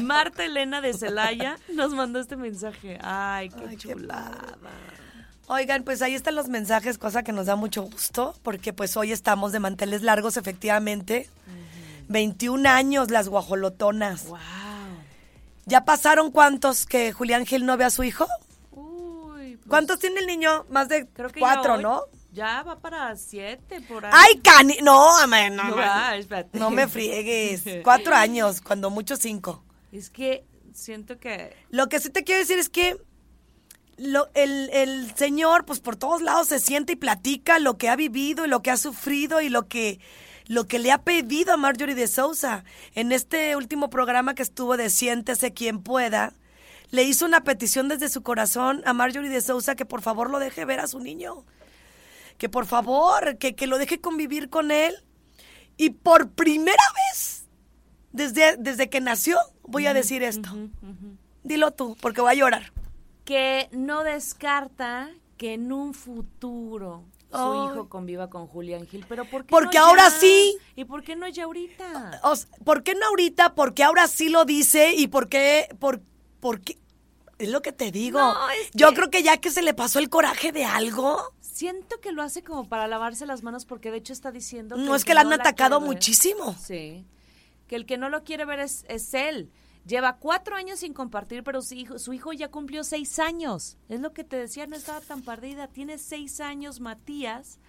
Marta 0.00 0.44
Elena 0.44 0.80
de 0.80 0.92
Celaya 0.92 1.56
nos 1.72 1.92
mandó 1.94 2.18
este 2.18 2.34
mensaje. 2.34 2.98
Ay, 3.00 3.50
qué 3.50 3.64
Ay, 3.68 3.76
qué 3.76 3.92
chulada. 3.92 4.58
Oigan, 5.48 5.84
pues 5.84 6.02
ahí 6.02 6.14
están 6.14 6.34
los 6.34 6.48
mensajes, 6.48 6.98
cosa 6.98 7.22
que 7.22 7.32
nos 7.32 7.46
da 7.46 7.54
mucho 7.54 7.82
gusto, 7.82 8.34
porque 8.42 8.72
pues 8.72 8.96
hoy 8.96 9.12
estamos 9.12 9.52
de 9.52 9.60
manteles 9.60 10.02
largos, 10.02 10.36
efectivamente. 10.36 11.28
21 12.08 12.68
años 12.68 13.10
las 13.10 13.28
guajolotonas. 13.28 14.26
Wow. 14.26 14.38
¿Ya 15.64 15.84
pasaron 15.84 16.30
cuántos 16.30 16.86
que 16.86 17.12
Julián 17.12 17.46
Gil 17.46 17.64
no 17.64 17.76
ve 17.76 17.84
a 17.84 17.90
su 17.90 18.02
hijo? 18.04 18.26
Uy, 18.72 19.56
pues, 19.56 19.68
¿Cuántos 19.68 19.98
tiene 19.98 20.20
el 20.20 20.26
niño? 20.26 20.64
Más 20.68 20.88
de 20.88 21.06
creo 21.08 21.30
que 21.30 21.40
cuatro, 21.40 21.76
ya 21.76 21.82
¿no? 21.82 22.02
Ya 22.32 22.62
va 22.62 22.78
para 22.78 23.14
siete 23.16 23.80
por 23.82 24.04
ahí. 24.04 24.12
¡Ay, 24.14 24.40
cani! 24.40 24.78
No, 24.82 25.16
amén, 25.18 25.56
no, 25.56 25.64
No, 25.64 25.76
ah, 25.78 26.14
no 26.52 26.70
me 26.70 26.86
friegues. 26.86 27.62
Cuatro 27.82 28.14
años, 28.14 28.60
cuando 28.60 28.90
mucho 28.90 29.16
cinco. 29.16 29.64
Es 29.90 30.10
que 30.10 30.44
siento 30.74 31.18
que 31.18 31.56
Lo 31.70 31.88
que 31.88 31.98
sí 31.98 32.10
te 32.10 32.24
quiero 32.24 32.40
decir 32.40 32.58
es 32.58 32.68
que 32.68 33.00
lo- 33.96 34.28
el, 34.34 34.70
el 34.72 35.14
señor, 35.16 35.64
pues 35.64 35.80
por 35.80 35.96
todos 35.96 36.22
lados 36.22 36.48
se 36.48 36.58
siente 36.60 36.94
y 36.94 36.96
platica 36.96 37.58
lo 37.58 37.78
que 37.78 37.88
ha 37.88 37.96
vivido 37.96 38.44
y 38.44 38.48
lo 38.48 38.62
que 38.62 38.70
ha 38.70 38.76
sufrido 38.76 39.40
y 39.40 39.48
lo 39.48 39.68
que, 39.68 40.00
lo 40.46 40.66
que 40.66 40.78
le 40.78 40.92
ha 40.92 41.02
pedido 41.02 41.52
a 41.52 41.56
Marjorie 41.56 41.94
de 41.94 42.06
Sousa. 42.08 42.64
En 42.94 43.12
este 43.12 43.56
último 43.56 43.90
programa 43.90 44.34
que 44.34 44.42
estuvo 44.42 44.76
de 44.76 44.90
Siéntese 44.90 45.52
quien 45.52 45.82
pueda, 45.82 46.32
le 46.90 47.02
hizo 47.02 47.26
una 47.26 47.42
petición 47.42 47.88
desde 47.88 48.08
su 48.08 48.22
corazón 48.22 48.82
a 48.86 48.92
Marjorie 48.92 49.30
de 49.30 49.40
Sousa 49.40 49.74
que 49.74 49.84
por 49.84 50.02
favor 50.02 50.30
lo 50.30 50.38
deje 50.38 50.64
ver 50.64 50.80
a 50.80 50.86
su 50.86 51.00
niño. 51.00 51.44
Que 52.38 52.48
por 52.48 52.66
favor, 52.66 53.38
que, 53.38 53.54
que 53.54 53.66
lo 53.66 53.78
deje 53.78 54.00
convivir 54.00 54.50
con 54.50 54.70
él. 54.70 54.94
Y 55.78 55.90
por 55.90 56.30
primera 56.30 56.82
vez, 57.10 57.46
desde, 58.12 58.56
desde 58.58 58.88
que 58.88 59.00
nació, 59.00 59.38
voy 59.62 59.86
a 59.86 59.94
decir 59.94 60.22
esto. 60.22 60.48
Dilo 61.42 61.70
tú, 61.72 61.96
porque 62.00 62.20
voy 62.20 62.32
a 62.32 62.34
llorar. 62.34 62.72
Que 63.26 63.68
no 63.72 64.02
descarta 64.02 65.10
que 65.36 65.52
en 65.54 65.72
un 65.72 65.92
futuro 65.92 67.04
su 67.30 67.70
hijo 67.72 67.88
conviva 67.90 68.30
con 68.30 68.46
Julián 68.46 68.86
Gil. 68.86 69.04
Pero 69.06 69.24
¿por 69.26 69.42
qué 69.42 69.48
Porque 69.50 69.78
no 69.78 69.84
ahora 69.86 70.04
ya? 70.04 70.10
sí. 70.10 70.56
¿Y 70.74 70.84
por 70.84 71.02
qué 71.02 71.16
no 71.16 71.28
ya 71.28 71.44
ahorita? 71.44 72.20
O 72.22 72.34
¿Por 72.64 72.82
qué 72.82 72.94
no 72.94 73.04
ahorita? 73.08 73.54
Porque 73.54 73.82
ahora 73.82 74.08
sí 74.08 74.30
lo 74.30 74.46
dice 74.46 74.94
y 74.94 75.08
por 75.08 75.28
qué, 75.28 75.68
por, 75.78 76.00
por 76.40 76.60
qué- 76.62 76.78
es 77.38 77.50
lo 77.50 77.60
que 77.60 77.72
te 77.72 77.90
digo. 77.90 78.18
No, 78.18 78.50
es 78.50 78.70
Yo 78.72 78.94
creo 78.94 79.10
que 79.10 79.22
ya 79.22 79.36
que 79.36 79.50
se 79.50 79.60
le 79.60 79.74
pasó 79.74 79.98
el 79.98 80.08
coraje 80.08 80.52
de 80.52 80.64
algo, 80.64 81.20
Siento 81.40 82.00
que 82.02 82.12
lo 82.12 82.22
hace 82.22 82.42
como 82.44 82.68
para 82.68 82.86
lavarse 82.86 83.24
las 83.24 83.42
manos 83.42 83.64
porque 83.64 83.90
de 83.90 83.96
hecho 83.96 84.12
está 84.12 84.30
diciendo... 84.30 84.76
no 84.76 84.94
es 84.94 85.06
que 85.06 85.14
la 85.14 85.22
han 85.22 85.32
atacado 85.32 85.80
muchísimo. 85.80 86.54
Sí. 86.62 87.06
Que 87.66 87.76
el 87.76 87.86
que 87.86 87.96
no 87.96 88.10
lo 88.10 88.24
quiere 88.24 88.44
ver 88.44 88.60
es, 88.60 88.84
es 88.88 89.14
él. 89.14 89.50
Lleva 89.86 90.16
cuatro 90.16 90.56
años 90.56 90.80
sin 90.80 90.92
compartir, 90.92 91.44
pero 91.44 91.62
su 91.62 91.74
hijo, 92.12 92.32
ya 92.32 92.50
cumplió 92.50 92.82
seis 92.82 93.20
años. 93.20 93.78
Es 93.88 94.00
lo 94.00 94.12
que 94.12 94.24
te 94.24 94.36
decía, 94.36 94.66
no 94.66 94.74
estaba 94.74 95.00
tan 95.00 95.22
perdida. 95.22 95.68
Tiene 95.68 95.98
seis 95.98 96.40
años, 96.40 96.80
Matías. 96.80 97.60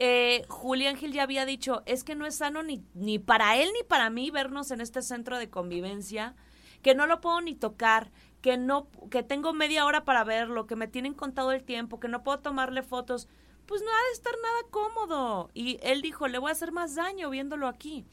Eh, 0.00 0.44
Julián 0.48 0.96
Gil 0.96 1.12
ya 1.12 1.22
había 1.22 1.46
dicho, 1.46 1.82
es 1.86 2.02
que 2.02 2.16
no 2.16 2.26
es 2.26 2.36
sano 2.36 2.64
ni, 2.64 2.82
ni 2.94 3.18
para 3.20 3.56
él 3.56 3.68
ni 3.74 3.84
para 3.86 4.10
mí 4.10 4.30
vernos 4.30 4.70
en 4.72 4.80
este 4.80 5.02
centro 5.02 5.38
de 5.38 5.50
convivencia, 5.50 6.34
que 6.82 6.94
no 6.94 7.06
lo 7.06 7.20
puedo 7.20 7.40
ni 7.42 7.54
tocar, 7.54 8.10
que 8.40 8.56
no, 8.56 8.88
que 9.10 9.22
tengo 9.22 9.52
media 9.52 9.84
hora 9.84 10.04
para 10.04 10.24
verlo, 10.24 10.66
que 10.66 10.74
me 10.74 10.88
tienen 10.88 11.14
contado 11.14 11.52
el 11.52 11.62
tiempo, 11.62 12.00
que 12.00 12.08
no 12.08 12.24
puedo 12.24 12.40
tomarle 12.40 12.82
fotos. 12.82 13.28
Pues 13.66 13.82
no 13.82 13.88
ha 13.88 14.06
de 14.08 14.12
estar 14.14 14.32
nada 14.42 14.58
cómodo. 14.70 15.50
Y 15.54 15.78
él 15.82 16.02
dijo, 16.02 16.26
le 16.26 16.38
voy 16.38 16.48
a 16.48 16.52
hacer 16.52 16.72
más 16.72 16.96
daño 16.96 17.30
viéndolo 17.30 17.68
aquí. 17.68 18.04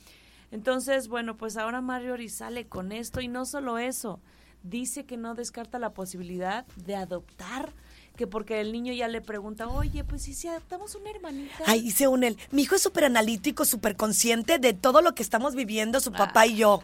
Entonces, 0.52 1.08
bueno, 1.08 1.38
pues 1.38 1.58
ahora 1.58 1.82
Marjorie 1.82 2.30
sale 2.30 2.68
con 2.68 2.92
esto 2.92 3.22
y 3.22 3.28
no 3.28 3.46
solo 3.46 3.78
eso, 3.78 4.20
dice 4.64 5.06
que 5.06 5.18
no 5.18 5.36
descarta 5.36 5.80
la 5.80 5.94
posibilidad 5.94 6.66
de 6.76 6.96
adoptar, 6.96 7.74
que 8.16 8.28
porque 8.28 8.62
el 8.62 8.72
niño 8.72 8.94
ya 8.94 9.08
le 9.08 9.22
pregunta, 9.22 9.68
oye, 9.68 10.04
pues 10.04 10.28
¿y 10.28 10.34
si 10.34 10.48
adoptamos 10.48 10.96
una 10.96 11.12
hermanita? 11.12 11.64
Ahí 11.66 11.92
se 11.92 12.08
une 12.08 12.28
él. 12.28 12.38
Mi 12.52 12.64
hijo 12.64 12.76
es 12.76 12.82
súper 12.82 13.06
analítico, 13.06 13.66
súper 13.66 13.96
consciente 13.96 14.58
de 14.58 14.74
todo 14.74 15.02
lo 15.02 15.14
que 15.14 15.24
estamos 15.24 15.54
viviendo, 15.54 16.00
su 16.00 16.12
papá 16.12 16.48
y 16.48 16.58
yo. 16.58 16.82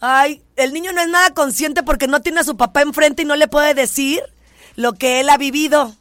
Ay, 0.00 0.42
el 0.56 0.72
niño 0.72 0.92
no 0.92 1.00
es 1.00 1.08
nada 1.08 1.34
consciente 1.34 1.82
porque 1.82 2.06
no 2.06 2.20
tiene 2.20 2.40
a 2.40 2.44
su 2.44 2.56
papá 2.56 2.82
enfrente 2.82 3.22
y 3.22 3.26
no 3.26 3.36
le 3.36 3.48
puede 3.48 3.74
decir 3.74 4.22
lo 4.76 4.92
que 4.92 5.20
él 5.20 5.28
ha 5.28 5.36
vivido. 5.36 5.94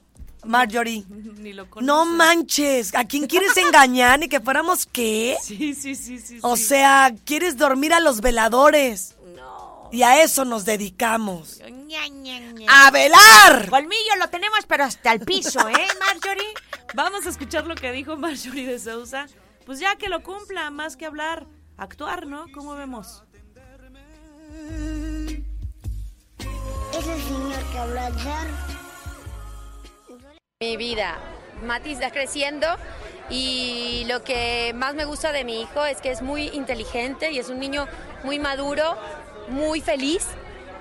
Marjorie. 0.46 1.04
Ni 1.10 1.54
lo 1.54 1.64
No 1.66 1.70
conoce. 1.70 2.12
manches, 2.12 2.96
¿a 2.96 3.06
quién 3.06 3.28
quieres 3.28 3.56
engañar? 3.58 4.20
¿Ni 4.20 4.28
que 4.30 4.40
fuéramos 4.40 4.86
qué? 4.86 5.38
Sí, 5.44 5.74
sí, 5.74 5.96
sí, 5.96 6.20
sí. 6.20 6.40
O 6.42 6.56
sí. 6.58 6.64
sea, 6.64 7.14
quieres 7.26 7.58
dormir 7.58 7.94
a 7.94 8.00
los 8.00 8.22
veladores. 8.22 9.16
no. 9.36 9.90
Y 9.92 10.04
a 10.04 10.22
eso 10.24 10.46
nos 10.46 10.66
dedicamos. 10.66 11.60
Ña, 11.62 12.08
ña, 12.10 12.40
ña. 12.40 12.68
¡A 12.70 12.92
velar! 12.92 13.70
Colmillo 13.70 14.16
lo 14.20 14.30
tenemos, 14.30 14.60
pero 14.68 14.84
hasta 14.84 15.12
el 15.14 15.22
piso, 15.22 15.68
¿eh, 15.68 15.88
Marjorie? 16.00 16.54
Vamos 16.94 17.26
a 17.26 17.30
escuchar 17.30 17.66
lo 17.66 17.74
que 17.76 17.92
dijo 17.92 18.16
Marjorie 18.16 18.68
de 18.68 18.78
Sousa. 18.80 19.26
Pues 19.66 19.80
ya 19.80 19.96
que 19.98 20.10
lo 20.10 20.22
cumpla, 20.24 20.70
más 20.72 20.96
que 20.96 21.06
hablar, 21.06 21.48
actuar, 21.78 22.28
¿no? 22.28 22.46
¿Cómo 22.54 22.76
vemos? 22.76 23.24
Ese 26.92 27.16
señor 27.24 27.64
que. 27.72 28.79
Mi 30.62 30.76
vida. 30.76 31.18
Mati 31.64 31.94
está 31.94 32.12
creciendo 32.12 32.68
y 33.30 34.04
lo 34.10 34.26
que 34.26 34.74
más 34.76 34.94
me 34.94 35.06
gusta 35.06 35.32
de 35.32 35.46
mi 35.46 35.62
hijo 35.62 35.86
es 35.86 36.02
que 36.02 36.12
es 36.12 36.22
muy 36.22 36.50
inteligente 36.50 37.32
y 37.32 37.40
es 37.40 37.48
un 37.48 37.62
niño 37.62 37.88
muy 38.26 38.40
maduro, 38.40 38.98
muy 39.48 39.80
feliz. 39.80 40.28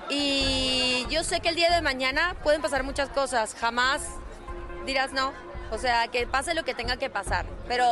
Y 0.09 1.05
yo 1.09 1.23
sé 1.23 1.39
que 1.39 1.47
el 1.47 1.55
día 1.55 1.73
de 1.73 1.81
mañana 1.81 2.35
pueden 2.43 2.61
pasar 2.61 2.83
muchas 2.83 3.07
cosas. 3.07 3.55
Jamás 3.55 4.01
dirás 4.85 5.13
no. 5.13 5.31
O 5.71 5.77
sea, 5.77 6.09
que 6.09 6.27
pase 6.27 6.53
lo 6.53 6.65
que 6.65 6.73
tenga 6.73 6.97
que 6.97 7.09
pasar. 7.09 7.45
Pero, 7.69 7.85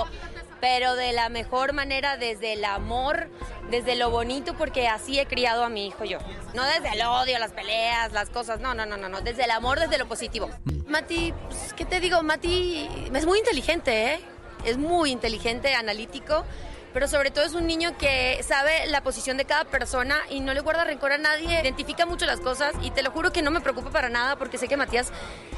pero 0.60 0.95
de 0.95 1.12
la 1.12 1.30
mejor 1.30 1.74
manera, 1.74 2.18
desde 2.18 2.53
el 2.53 2.66
amor, 2.66 3.30
desde 3.70 3.95
lo 3.95 4.10
bonito, 4.10 4.55
porque 4.55 4.88
así 4.88 5.20
he 5.20 5.26
criado 5.26 5.64
a 5.64 5.70
mi 5.70 5.88
hijo 5.88 6.05
yo. 6.05 6.20
No 6.53 6.64
desde 6.64 6.89
el 6.93 7.01
odio, 7.01 7.38
las 7.39 7.51
peleas, 7.51 8.12
las 8.14 8.30
cosas. 8.30 8.60
No, 8.60 8.74
no, 8.74 8.86
no, 8.86 8.97
no, 8.97 9.10
no. 9.10 9.22
Desde 9.22 9.43
el 9.43 9.51
amor, 9.51 9.80
desde 9.80 9.97
lo 9.97 10.08
positivo. 10.08 10.49
Mati, 10.88 11.34
pues, 11.47 11.74
¿qué 11.74 11.86
te 11.86 11.99
digo? 11.99 12.22
Mati 12.24 12.89
es 13.14 13.26
muy 13.26 13.39
inteligente, 13.39 14.14
¿eh? 14.14 14.20
Es 14.66 14.78
muy 14.78 15.12
inteligente, 15.12 15.76
analítico. 15.76 16.45
Pero 16.93 17.08
sobre 17.08 17.30
todo 17.30 17.45
es 17.45 17.53
un 17.53 17.68
niño 17.68 17.95
que 17.97 18.41
sabe 18.41 18.88
la 18.88 19.03
posición 19.03 19.38
de 19.38 19.45
cada 19.45 19.66
persona 19.66 20.18
y 20.32 20.39
no 20.39 20.53
le 20.55 20.62
guarda 20.62 20.84
rencor 20.84 21.12
a 21.12 21.20
nadie, 21.20 21.62
identifica 21.62 22.08
mucho 22.08 22.26
las 22.26 22.39
cosas 22.39 22.74
y 22.82 22.89
te 22.89 23.03
lo 23.03 23.12
juro 23.12 23.32
que 23.32 23.43
no 23.43 23.51
me 23.51 23.62
preocupa 23.62 23.91
para 23.91 24.10
nada 24.10 24.36
porque 24.38 24.58
sé 24.58 24.68
que 24.68 24.78
Matías 24.78 25.12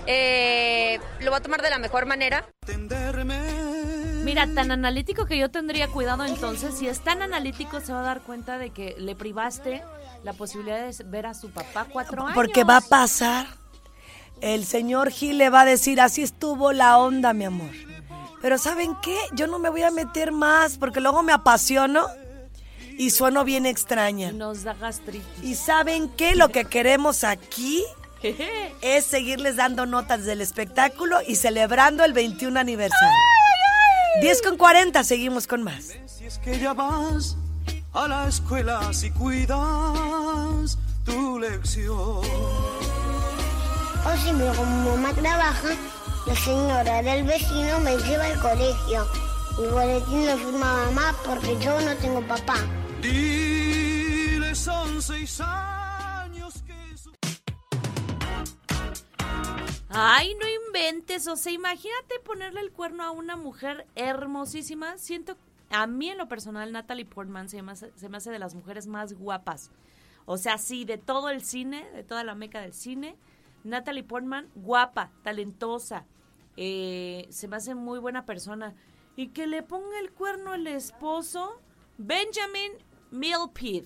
eh, 0.06 1.00
lo 1.22 1.32
va 1.32 1.38
a 1.38 1.42
tomar 1.42 1.62
de 1.62 1.70
la 1.70 1.78
mejor 1.78 2.06
manera. 2.08 2.46
Mira, 4.30 4.46
tan 4.54 4.70
analítico 4.70 5.26
que 5.26 5.40
yo 5.40 5.50
tendría 5.50 5.88
cuidado 5.88 6.24
entonces. 6.24 6.76
Si 6.76 6.88
es 6.88 7.00
tan 7.00 7.24
analítico, 7.24 7.82
se 7.82 7.92
va 7.94 8.02
a 8.02 8.04
dar 8.04 8.22
cuenta 8.22 8.60
de 8.60 8.70
que 8.70 8.96
le 9.00 9.16
privaste 9.16 9.82
la 10.24 10.34
posibilidad 10.34 10.88
de 10.88 11.04
ver 11.06 11.26
a 11.26 11.34
su 11.34 11.50
papá 11.50 11.88
cuatro 11.92 12.22
años. 12.22 12.36
Porque 12.36 12.64
va 12.64 12.78
a 12.78 12.82
pasar. 12.82 13.48
El 14.40 14.68
señor 14.68 15.10
Gil 15.10 15.40
le 15.40 15.50
va 15.50 15.62
a 15.62 15.66
decir, 15.66 16.00
así 16.00 16.22
estuvo 16.22 16.74
la 16.74 17.00
onda, 17.00 17.34
mi 17.34 17.46
amor. 17.46 17.72
Pero 18.40 18.60
¿saben 18.60 18.96
qué? 19.02 19.18
Yo 19.34 19.48
no 19.48 19.58
me 19.58 19.70
voy 19.70 19.82
a 19.82 19.90
meter 19.90 20.32
más 20.32 20.78
porque 20.78 21.00
luego 21.00 21.24
me 21.24 21.34
apasiono 21.34 22.06
y 23.00 23.10
sueno 23.10 23.44
bien 23.44 23.66
extraña. 23.66 24.30
Y 24.30 24.36
nos 24.36 24.62
da 24.62 24.76
gastritis. 24.76 25.44
¿Y 25.44 25.56
saben 25.56 26.08
qué? 26.08 26.36
Lo 26.36 26.50
que 26.50 26.66
queremos 26.66 27.24
aquí 27.24 27.84
es 28.82 29.06
seguirles 29.06 29.56
dando 29.56 29.88
notas 29.88 30.24
del 30.24 30.42
espectáculo 30.42 31.18
y 31.28 31.36
celebrando 31.36 32.06
el 32.06 32.14
21 32.14 32.60
aniversario. 32.60 33.39
10 34.18 34.42
con 34.42 34.58
40, 34.58 35.04
seguimos 35.04 35.48
con 35.48 35.64
más. 35.64 35.94
Si 36.06 36.26
es 36.26 36.40
que 36.40 36.60
ya 36.60 36.74
vas 36.74 37.38
a 37.94 38.08
la 38.08 38.28
escuela, 38.28 38.92
si 38.92 39.12
cuidas 39.12 40.78
tu 41.06 41.40
lección. 41.40 41.98
O 44.06 44.18
si 44.22 44.34
mi 44.34 44.44
mamá 44.44 45.14
trabaja, 45.14 45.70
la 46.26 46.36
señora 46.36 47.02
del 47.02 47.24
vecino 47.24 47.80
me 47.80 47.98
lleva 47.98 48.26
al 48.26 48.40
colegio. 48.42 49.08
Mi 49.60 49.68
boletín 49.68 50.26
lo 50.26 50.38
firma 50.38 50.86
mamá 50.86 51.16
porque 51.26 51.58
yo 51.60 51.80
no 51.80 51.96
tengo 51.96 52.22
papá. 52.28 52.58
Dile 53.02 54.54
son 54.54 55.02
seis 55.02 55.40
años 55.40 55.79
Ay, 59.92 60.36
no 60.36 60.48
inventes, 60.68 61.28
o 61.28 61.36
sea, 61.36 61.52
imagínate 61.52 62.20
ponerle 62.24 62.62
el 62.62 62.72
cuerno 62.72 63.04
a 63.04 63.12
una 63.12 63.36
mujer 63.36 63.88
hermosísima. 63.96 65.00
Siento, 65.00 65.36
a 65.72 65.88
mí 65.88 66.10
en 66.10 66.20
lo 66.20 66.28
personal, 66.28 66.72
Natalie 66.72 67.06
Portman 67.06 67.50
se 67.50 67.62
me 67.64 67.72
hace, 67.72 67.92
se 67.96 68.08
me 68.08 68.18
hace 68.18 68.30
de 68.30 68.38
las 68.38 68.54
mujeres 68.54 68.86
más 68.86 69.14
guapas. 69.14 69.72
O 70.28 70.38
sea, 70.38 70.60
sí, 70.60 70.86
de 70.86 71.00
todo 71.00 71.30
el 71.30 71.44
cine, 71.44 71.90
de 71.92 72.04
toda 72.04 72.24
la 72.24 72.36
meca 72.36 72.62
del 72.62 72.74
cine. 72.74 73.16
Natalie 73.64 74.04
Portman, 74.04 74.48
guapa, 74.54 75.12
talentosa, 75.24 76.06
eh, 76.56 77.26
se 77.32 77.48
me 77.48 77.56
hace 77.56 77.74
muy 77.74 77.98
buena 77.98 78.26
persona. 78.26 78.76
Y 79.16 79.30
que 79.30 79.48
le 79.48 79.64
ponga 79.64 80.00
el 80.00 80.12
cuerno 80.12 80.54
el 80.54 80.68
esposo, 80.68 81.60
Benjamin 81.98 82.74
Milpid. 83.10 83.86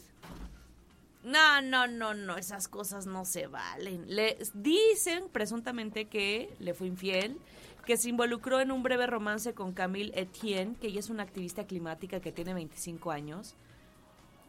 No, 1.23 1.61
no, 1.61 1.87
no, 1.87 2.13
no, 2.13 2.37
esas 2.37 2.67
cosas 2.67 3.05
no 3.05 3.23
se 3.23 3.47
valen. 3.47 4.13
Le 4.13 4.37
dicen 4.53 5.29
presuntamente 5.31 6.05
que 6.05 6.53
le 6.59 6.73
fue 6.73 6.87
infiel, 6.87 7.37
que 7.85 7.95
se 7.97 8.09
involucró 8.09 8.59
en 8.59 8.71
un 8.71 8.83
breve 8.83 9.07
romance 9.07 9.53
con 9.53 9.73
Camille 9.73 10.11
Etienne, 10.15 10.75
que 10.79 10.87
ella 10.87 10.99
es 10.99 11.09
una 11.09 11.23
activista 11.23 11.65
climática 11.65 12.19
que 12.19 12.33
tiene 12.33 12.53
25 12.53 13.11
años. 13.11 13.55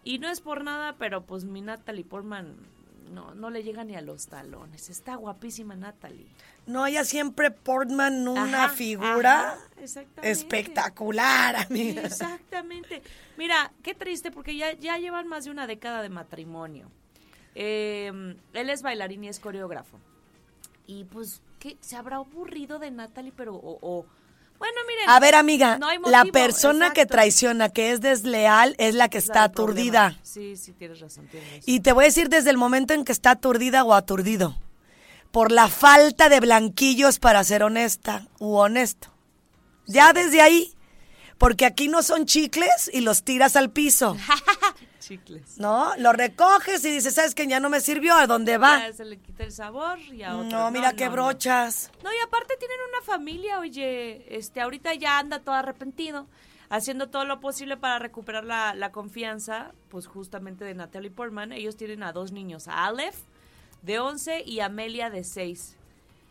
Y 0.03 0.19
no 0.19 0.29
es 0.29 0.41
por 0.41 0.65
nada, 0.65 0.97
pero 0.99 1.25
pues 1.25 1.45
mi 1.45 1.61
Natalie 1.61 2.05
Portman 2.05 2.57
no, 3.13 3.35
no 3.35 3.51
le 3.51 3.63
llega 3.63 3.85
ni 3.85 3.95
a 3.95 4.03
los 4.03 4.27
talones. 4.27 4.91
Está 4.91 5.15
guapísima 5.15 5.77
Natalie. 5.77 6.27
No, 6.67 6.87
ella 6.87 7.05
siempre 7.05 7.51
Portman, 7.51 8.27
una 8.27 8.65
Ajá, 8.65 8.75
figura 8.75 9.53
ajá, 9.53 10.03
espectacular, 10.23 11.57
amiga. 11.57 12.03
Exactamente. 12.03 13.03
Mira, 13.37 13.73
qué 13.83 13.95
triste 13.95 14.31
porque 14.31 14.57
ya, 14.57 14.73
ya 14.73 14.97
llevan 14.99 15.27
más 15.29 15.45
de 15.45 15.51
una 15.51 15.67
década 15.67 16.03
de 16.03 16.09
matrimonio. 16.09 16.91
Eh, 17.55 18.11
él 18.53 18.71
es 18.71 18.83
bailarín 18.83 19.25
y 19.25 19.29
es 19.29 19.41
coreógrafo. 19.41 19.99
Y 20.87 21.05
pues, 21.05 21.41
¿qué? 21.59 21.77
¿Se 21.81 21.97
habrá 21.97 22.17
aburrido 22.17 22.79
de 22.79 22.91
Natalie? 22.91 23.33
Pero, 23.37 23.55
o, 23.55 23.79
o- 23.81 24.07
Bueno, 24.59 24.75
miren. 24.87 25.09
A 25.09 25.21
ver, 25.21 25.35
amiga, 25.35 25.79
no 25.79 25.89
la 26.11 26.25
persona 26.25 26.93
que 26.93 27.07
traiciona, 27.07 27.69
que 27.69 27.91
es 27.93 28.01
desleal, 28.01 28.75
es 28.79 28.95
la 28.95 29.09
que 29.09 29.19
Es 29.19 29.25
está 29.25 29.45
aturdida. 29.45 30.17
Sí, 30.23 30.57
sí, 30.57 30.73
tienes 30.73 31.01
razón, 31.01 31.27
tienes 31.29 31.49
razón. 31.49 31.63
Y 31.67 31.81
te 31.81 31.93
voy 31.93 32.05
a 32.05 32.07
decir 32.07 32.29
desde 32.29 32.51
el 32.51 32.57
momento 32.57 32.95
en 32.95 33.05
que 33.05 33.13
está 33.13 33.33
aturdida 33.33 33.85
o 33.85 33.95
aturdido. 33.95 34.57
Por 35.35 35.51
la 35.51 35.67
falta 35.67 36.29
de 36.29 36.39
blanquillos 36.39 37.19
para 37.19 37.43
ser 37.43 37.65
honesta 37.65 38.29
u 38.39 38.55
honesto. 38.55 39.09
Ya 39.85 40.13
desde 40.13 40.41
ahí. 40.41 40.73
Porque 41.39 41.67
aquí 41.67 41.89
no 41.89 42.05
son 42.05 42.25
chicles 42.25 42.89
y 42.93 43.01
los 43.01 43.25
tiras 43.25 43.57
al 43.57 43.73
piso. 43.73 44.17
Chicles. 45.01 45.59
¿No? 45.59 45.91
Lo 45.97 46.13
recoges 46.13 46.85
y 46.85 46.93
dices, 46.93 47.15
¿sabes 47.15 47.35
que 47.35 47.49
Ya 47.49 47.59
no 47.59 47.69
me 47.69 47.81
sirvió. 47.81 48.15
¿A 48.15 48.29
dónde 48.29 48.59
va? 48.59 48.79
Ya 48.79 48.93
se 48.93 49.05
le 49.05 49.17
quita 49.19 49.43
el 49.43 49.51
sabor 49.51 49.99
y 49.99 50.23
a 50.23 50.37
otro. 50.37 50.57
No, 50.57 50.71
mira 50.71 50.93
qué 50.93 51.07
no. 51.07 51.11
brochas. 51.11 51.91
No, 52.05 52.13
y 52.13 52.17
aparte 52.25 52.55
tienen 52.57 52.77
una 52.91 53.05
familia, 53.05 53.59
oye, 53.59 54.37
este, 54.39 54.61
ahorita 54.61 54.95
ya 54.95 55.19
anda 55.19 55.41
todo 55.41 55.57
arrepentido, 55.57 56.29
haciendo 56.69 57.09
todo 57.11 57.25
lo 57.25 57.41
posible 57.41 57.77
para 57.77 57.99
recuperar 57.99 58.45
la, 58.45 58.73
la 58.77 58.93
confianza, 58.93 59.73
pues 59.89 60.07
justamente 60.07 60.65
de 60.65 60.75
Natalie 60.75 61.11
Portman. 61.11 61.51
Ellos 61.51 61.77
tienen 61.77 62.05
a 62.05 62.13
dos 62.13 62.31
niños, 62.31 62.69
a 62.69 62.87
Aleph, 62.87 63.17
de 63.85 63.99
11, 63.99 64.43
y 64.47 64.61
Amelia, 64.61 65.11
de 65.11 65.25
6. 65.25 65.77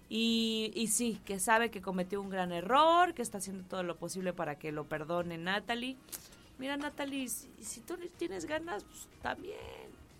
Y, 0.09 0.71
y 0.75 0.87
sí, 0.87 1.19
que 1.25 1.39
sabe 1.39 1.71
que 1.71 1.81
cometió 1.81 2.21
un 2.21 2.29
gran 2.29 2.51
error, 2.51 3.13
que 3.13 3.21
está 3.21 3.37
haciendo 3.39 3.63
todo 3.67 3.83
lo 3.83 3.95
posible 3.95 4.33
para 4.33 4.57
que 4.59 4.71
lo 4.71 4.83
perdone 4.85 5.37
Natalie. 5.37 5.97
Mira, 6.59 6.77
Natalie, 6.77 7.27
si, 7.29 7.49
si 7.61 7.81
tú 7.81 7.97
tienes 8.17 8.45
ganas, 8.45 8.83
pues 8.83 9.07
también. 9.21 9.57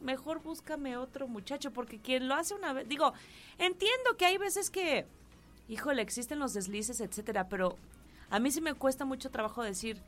Mejor 0.01 0.41
búscame 0.41 0.97
otro 0.97 1.27
muchacho, 1.27 1.71
porque 1.71 1.99
quien 1.99 2.27
lo 2.27 2.35
hace 2.35 2.55
una 2.55 2.73
vez, 2.73 2.87
digo, 2.89 3.13
entiendo 3.57 4.17
que 4.17 4.25
hay 4.25 4.37
veces 4.37 4.69
que, 4.69 5.05
híjole, 5.69 6.01
existen 6.01 6.39
los 6.39 6.53
deslices, 6.53 6.99
etcétera, 6.99 7.47
pero 7.47 7.77
a 8.29 8.39
mí 8.39 8.51
sí 8.51 8.59
me 8.61 8.73
cuesta 8.73 9.05
mucho 9.05 9.29
trabajo 9.31 9.63
decir, 9.63 10.01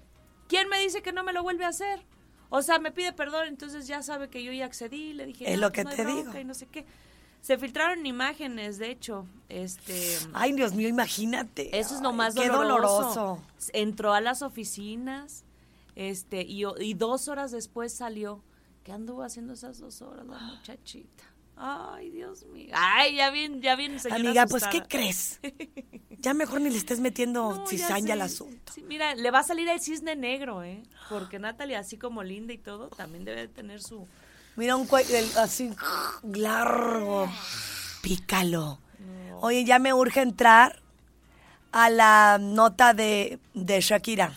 ¿quién 0.49 0.67
me 0.67 0.79
dice 0.79 1.01
que 1.01 1.13
no 1.13 1.23
me 1.23 1.31
lo 1.31 1.43
vuelve 1.43 1.63
a 1.63 1.69
hacer? 1.69 2.01
O 2.49 2.61
sea, 2.61 2.77
me 2.79 2.91
pide 2.91 3.13
perdón, 3.13 3.47
entonces 3.47 3.87
ya 3.87 4.01
sabe 4.03 4.27
que 4.29 4.43
yo 4.43 4.51
ya 4.51 4.65
accedí, 4.65 5.13
le 5.13 5.27
dije, 5.27 5.49
Es 5.51 5.55
"No, 5.59 5.67
lo 5.67 5.71
que 5.71 5.83
no 5.83 5.91
hay 5.91 5.95
te 5.95 6.03
bronca", 6.03 6.21
digo. 6.31 6.39
y 6.39 6.43
no 6.43 6.53
sé 6.53 6.65
qué. 6.67 6.85
Se 7.45 7.59
filtraron 7.59 8.03
imágenes, 8.07 8.79
de 8.79 8.89
hecho, 8.89 9.27
este... 9.49 10.17
Ay, 10.33 10.53
Dios 10.53 10.73
mío, 10.73 10.87
imagínate. 10.87 11.77
Eso 11.77 11.93
es 11.93 12.01
lo 12.01 12.09
Ay, 12.09 12.15
más 12.15 12.33
qué 12.33 12.47
doloroso. 12.47 13.03
doloroso. 13.03 13.43
Entró 13.71 14.13
a 14.15 14.19
las 14.19 14.41
oficinas, 14.41 15.43
este, 15.95 16.41
y, 16.41 16.63
y 16.79 16.95
dos 16.95 17.27
horas 17.27 17.51
después 17.51 17.93
salió. 17.93 18.41
¿Qué 18.83 18.93
anduvo 18.93 19.21
haciendo 19.21 19.53
esas 19.53 19.77
dos 19.77 20.01
horas 20.01 20.25
la 20.25 20.39
muchachita? 20.39 21.23
Ay, 21.55 22.09
Dios 22.09 22.47
mío. 22.47 22.73
Ay, 22.73 23.15
ya 23.15 23.29
bien, 23.29 23.61
ya 23.61 23.75
bien, 23.75 23.97
Amiga, 24.09 24.47
pues, 24.47 24.65
¿qué 24.65 24.81
crees? 24.81 25.39
Ya 26.17 26.33
mejor 26.33 26.59
ni 26.59 26.71
le 26.71 26.77
estés 26.77 26.99
metiendo 26.99 27.53
No, 27.53 27.67
cizaña 27.67 28.15
al 28.15 28.21
asunto. 28.21 28.73
Sí, 28.73 28.81
mira, 28.81 29.13
le 29.13 29.29
va 29.29 29.39
a 29.39 29.43
salir 29.43 29.69
el 29.69 29.79
cisne 29.79 30.15
negro, 30.15 30.63
¿eh? 30.63 30.81
Porque 31.07 31.37
Natalie, 31.37 31.75
así 31.75 31.97
como 31.97 32.23
linda 32.23 32.51
y 32.51 32.57
todo, 32.57 32.87
también 32.87 33.25
debe 33.25 33.47
tener 33.47 33.83
su... 33.83 34.07
Mira 34.55 34.75
un 34.75 34.85
cuello 34.87 35.15
el- 35.17 35.37
así 35.37 35.71
largo. 36.33 37.29
Pícalo. 38.01 38.79
Oye, 39.41 39.65
ya 39.65 39.79
me 39.79 39.93
urge 39.93 40.21
entrar 40.21 40.79
a 41.71 41.89
la 41.89 42.37
nota 42.39 42.93
de, 42.93 43.39
de 43.53 43.81
Shakira. 43.81 44.33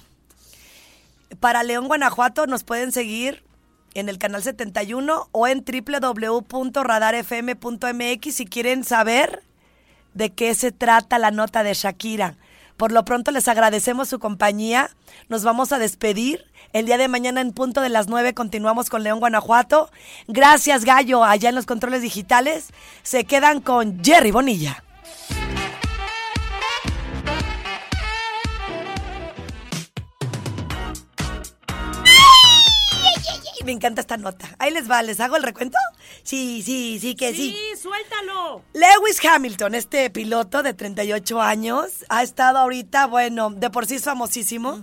Para 1.40 1.62
León, 1.62 1.86
Guanajuato, 1.86 2.46
nos 2.46 2.64
pueden 2.64 2.90
seguir 2.92 3.44
en 3.94 4.08
el 4.08 4.18
canal 4.18 4.42
71 4.42 5.28
o 5.30 5.46
en 5.46 5.64
www.radarfm.mx 5.64 8.34
si 8.34 8.44
quieren 8.46 8.84
saber 8.84 9.42
de 10.14 10.30
qué 10.30 10.54
se 10.54 10.72
trata 10.72 11.18
la 11.18 11.30
nota 11.30 11.62
de 11.62 11.74
Shakira. 11.74 12.36
Por 12.76 12.92
lo 12.92 13.04
pronto 13.04 13.30
les 13.30 13.46
agradecemos 13.48 14.08
su 14.08 14.18
compañía. 14.18 14.90
Nos 15.28 15.44
vamos 15.44 15.72
a 15.72 15.78
despedir. 15.78 16.44
El 16.72 16.84
día 16.84 16.98
de 16.98 17.08
mañana 17.08 17.40
en 17.40 17.52
punto 17.52 17.80
de 17.80 17.88
las 17.88 18.08
9 18.08 18.34
continuamos 18.34 18.90
con 18.90 19.02
León 19.02 19.20
Guanajuato. 19.20 19.90
Gracias 20.26 20.84
Gallo 20.84 21.24
allá 21.24 21.48
en 21.48 21.54
los 21.54 21.64
controles 21.64 22.02
digitales. 22.02 22.68
Se 23.02 23.24
quedan 23.24 23.60
con 23.60 24.04
Jerry 24.04 24.32
Bonilla. 24.32 24.84
Me 33.68 33.72
encanta 33.72 34.00
esta 34.00 34.16
nota. 34.16 34.48
Ahí 34.58 34.72
les 34.72 34.90
va, 34.90 35.02
¿les 35.02 35.20
hago 35.20 35.36
el 35.36 35.42
recuento? 35.42 35.76
Sí, 36.22 36.62
sí, 36.62 36.98
sí 36.98 37.14
que 37.14 37.34
sí. 37.34 37.54
¡Sí, 37.54 37.78
suéltalo! 37.78 38.62
Lewis 38.72 39.22
Hamilton, 39.22 39.74
este 39.74 40.08
piloto 40.08 40.62
de 40.62 40.72
38 40.72 41.42
años, 41.42 42.06
ha 42.08 42.22
estado 42.22 42.56
ahorita, 42.56 43.04
bueno, 43.08 43.50
de 43.50 43.68
por 43.68 43.84
sí 43.84 43.96
es 43.96 44.04
famosísimo, 44.04 44.80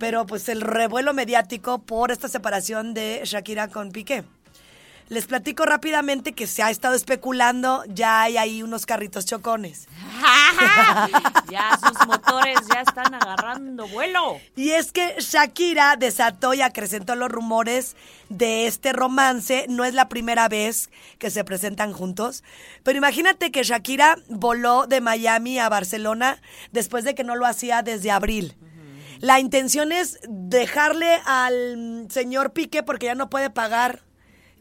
pero 0.00 0.26
pues 0.26 0.48
el 0.48 0.60
revuelo 0.60 1.14
mediático 1.14 1.82
por 1.82 2.10
esta 2.10 2.26
separación 2.26 2.94
de 2.94 3.20
Shakira 3.22 3.68
con 3.68 3.92
Piqué. 3.92 4.24
Les 5.08 5.26
platico 5.26 5.64
rápidamente 5.64 6.32
que 6.32 6.48
se 6.48 6.64
ha 6.64 6.70
estado 6.70 6.96
especulando, 6.96 7.84
ya 7.86 8.22
hay 8.22 8.36
ahí 8.38 8.64
unos 8.64 8.86
carritos 8.86 9.24
chocones. 9.24 9.86
ya 11.48 11.78
sus 11.80 12.06
motores 12.08 12.58
ya 12.74 12.80
están 12.80 13.14
agarrando 13.14 13.86
vuelo. 13.86 14.40
Y 14.56 14.70
es 14.70 14.90
que 14.90 15.14
Shakira 15.20 15.94
desató 15.94 16.54
y 16.54 16.60
acrecentó 16.60 17.14
los 17.14 17.30
rumores 17.30 17.94
de 18.30 18.66
este 18.66 18.92
romance. 18.92 19.66
No 19.68 19.84
es 19.84 19.94
la 19.94 20.08
primera 20.08 20.48
vez 20.48 20.90
que 21.18 21.30
se 21.30 21.44
presentan 21.44 21.92
juntos. 21.92 22.42
Pero 22.82 22.98
imagínate 22.98 23.52
que 23.52 23.62
Shakira 23.62 24.18
voló 24.28 24.88
de 24.88 25.00
Miami 25.00 25.60
a 25.60 25.68
Barcelona 25.68 26.42
después 26.72 27.04
de 27.04 27.14
que 27.14 27.22
no 27.22 27.36
lo 27.36 27.46
hacía 27.46 27.82
desde 27.82 28.10
abril. 28.10 28.56
La 29.20 29.38
intención 29.38 29.92
es 29.92 30.18
dejarle 30.28 31.20
al 31.26 32.08
señor 32.10 32.52
Piqué 32.52 32.82
porque 32.82 33.06
ya 33.06 33.14
no 33.14 33.30
puede 33.30 33.50
pagar 33.50 34.05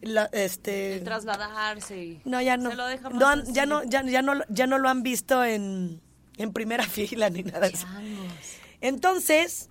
la- 0.06 0.30
este 0.32 1.00
Trasladarse 1.02 1.98
y... 2.04 2.22
no 2.26 2.42
ya 2.42 2.58
no 2.58 2.70
Se 2.72 2.76
lo 2.76 2.86
deja 2.88 3.10
más 3.10 3.20
no 3.20 3.28
han- 3.28 3.54
ya 3.54 3.66
no 3.66 3.84
ya, 3.84 4.04
ya 4.04 4.22
no 4.22 4.34
ya 4.50 4.68
no 4.68 4.78
lo 4.78 4.88
han 4.90 5.04
visto 5.04 5.44
en 5.44 6.02
en 6.38 6.54
primera 6.54 6.84
fila 6.88 7.30
ni 7.30 7.44
nada 7.44 7.68
eso. 7.68 7.88
Entonces, 8.82 9.70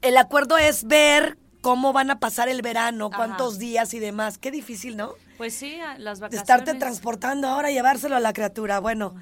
el 0.00 0.16
acuerdo 0.16 0.58
es 0.58 0.84
ver 0.84 1.38
cómo 1.60 1.92
van 1.92 2.10
a 2.10 2.18
pasar 2.18 2.48
el 2.48 2.62
verano, 2.62 3.06
Ajá. 3.08 3.16
cuántos 3.16 3.58
días 3.58 3.94
y 3.94 3.98
demás. 3.98 4.38
Qué 4.38 4.50
difícil, 4.50 4.96
¿no? 4.96 5.12
Pues 5.38 5.54
sí, 5.54 5.78
las 5.98 6.20
vacaciones. 6.20 6.40
estarte 6.42 6.74
transportando 6.74 7.48
ahora, 7.48 7.70
llevárselo 7.70 8.16
a 8.16 8.20
la 8.20 8.32
criatura. 8.32 8.80
Bueno, 8.80 9.14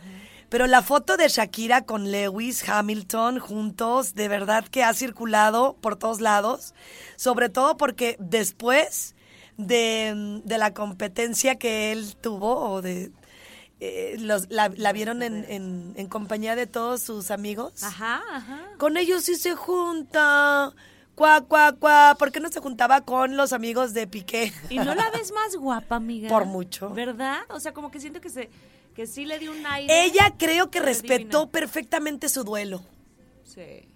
pero 0.49 0.67
la 0.67 0.83
foto 0.83 1.17
de 1.17 1.29
Shakira 1.29 1.83
con 1.83 2.11
Lewis 2.11 2.67
Hamilton 2.69 3.39
juntos, 3.41 4.15
de 4.15 4.29
verdad 4.29 4.65
que 4.65 4.85
ha 4.85 4.95
circulado 4.95 5.77
por 5.81 5.97
todos 5.97 6.21
lados. 6.21 6.75
Sobre 7.17 7.49
todo 7.51 7.77
porque 7.77 8.17
después 8.19 9.15
de, 9.67 10.41
de 10.45 10.59
la 10.59 10.73
competencia 10.75 11.57
que 11.57 11.93
él 11.93 12.17
tuvo, 12.21 12.57
o 12.57 12.83
de. 12.83 13.11
eh, 13.81 14.17
los- 14.19 14.51
la, 14.51 14.71
la 14.77 14.93
vieron 14.93 15.23
en, 15.23 15.45
en- 15.49 15.95
en 15.97 16.07
compañía 16.09 16.55
de 16.57 16.67
todos 16.67 17.03
sus 17.03 17.31
amigos. 17.31 17.83
Ajá, 17.83 18.21
ajá. 18.33 18.69
Con 18.79 18.97
ellos 18.97 19.25
sí 19.25 19.37
se 19.37 19.55
junta. 19.55 20.73
Cuá, 21.15 21.43
cuá, 21.43 21.73
cuá. 21.73 22.17
¿Por 22.19 22.33
qué 22.33 22.41
no 22.41 22.49
se 22.51 22.61
juntaba 22.61 23.03
con 23.03 23.37
los 23.37 23.53
amigos 23.53 23.93
de 23.95 24.07
Piqué? 24.07 24.53
¿Y 24.71 24.77
no 24.79 24.95
la 24.95 25.11
ves 25.11 25.33
más 25.33 25.55
guapa, 25.57 25.97
amiga? 25.97 26.29
Por 26.29 26.47
mucho. 26.47 26.91
¿Verdad? 26.91 27.41
O 27.51 27.61
sea, 27.61 27.73
como 27.73 27.91
que 27.91 28.01
siento 28.01 28.21
que 28.21 28.31
se 28.31 28.49
que 28.95 29.07
sí 29.07 29.25
le 29.25 29.39
dio 29.39 29.53
un 29.53 29.65
aire. 29.67 30.05
Ella 30.05 30.35
creo 30.37 30.71
que 30.71 30.81
respetó 30.81 31.49
perfectamente 31.49 32.29
su 32.29 32.43
duelo. 32.45 32.83
Sí. 33.45 33.89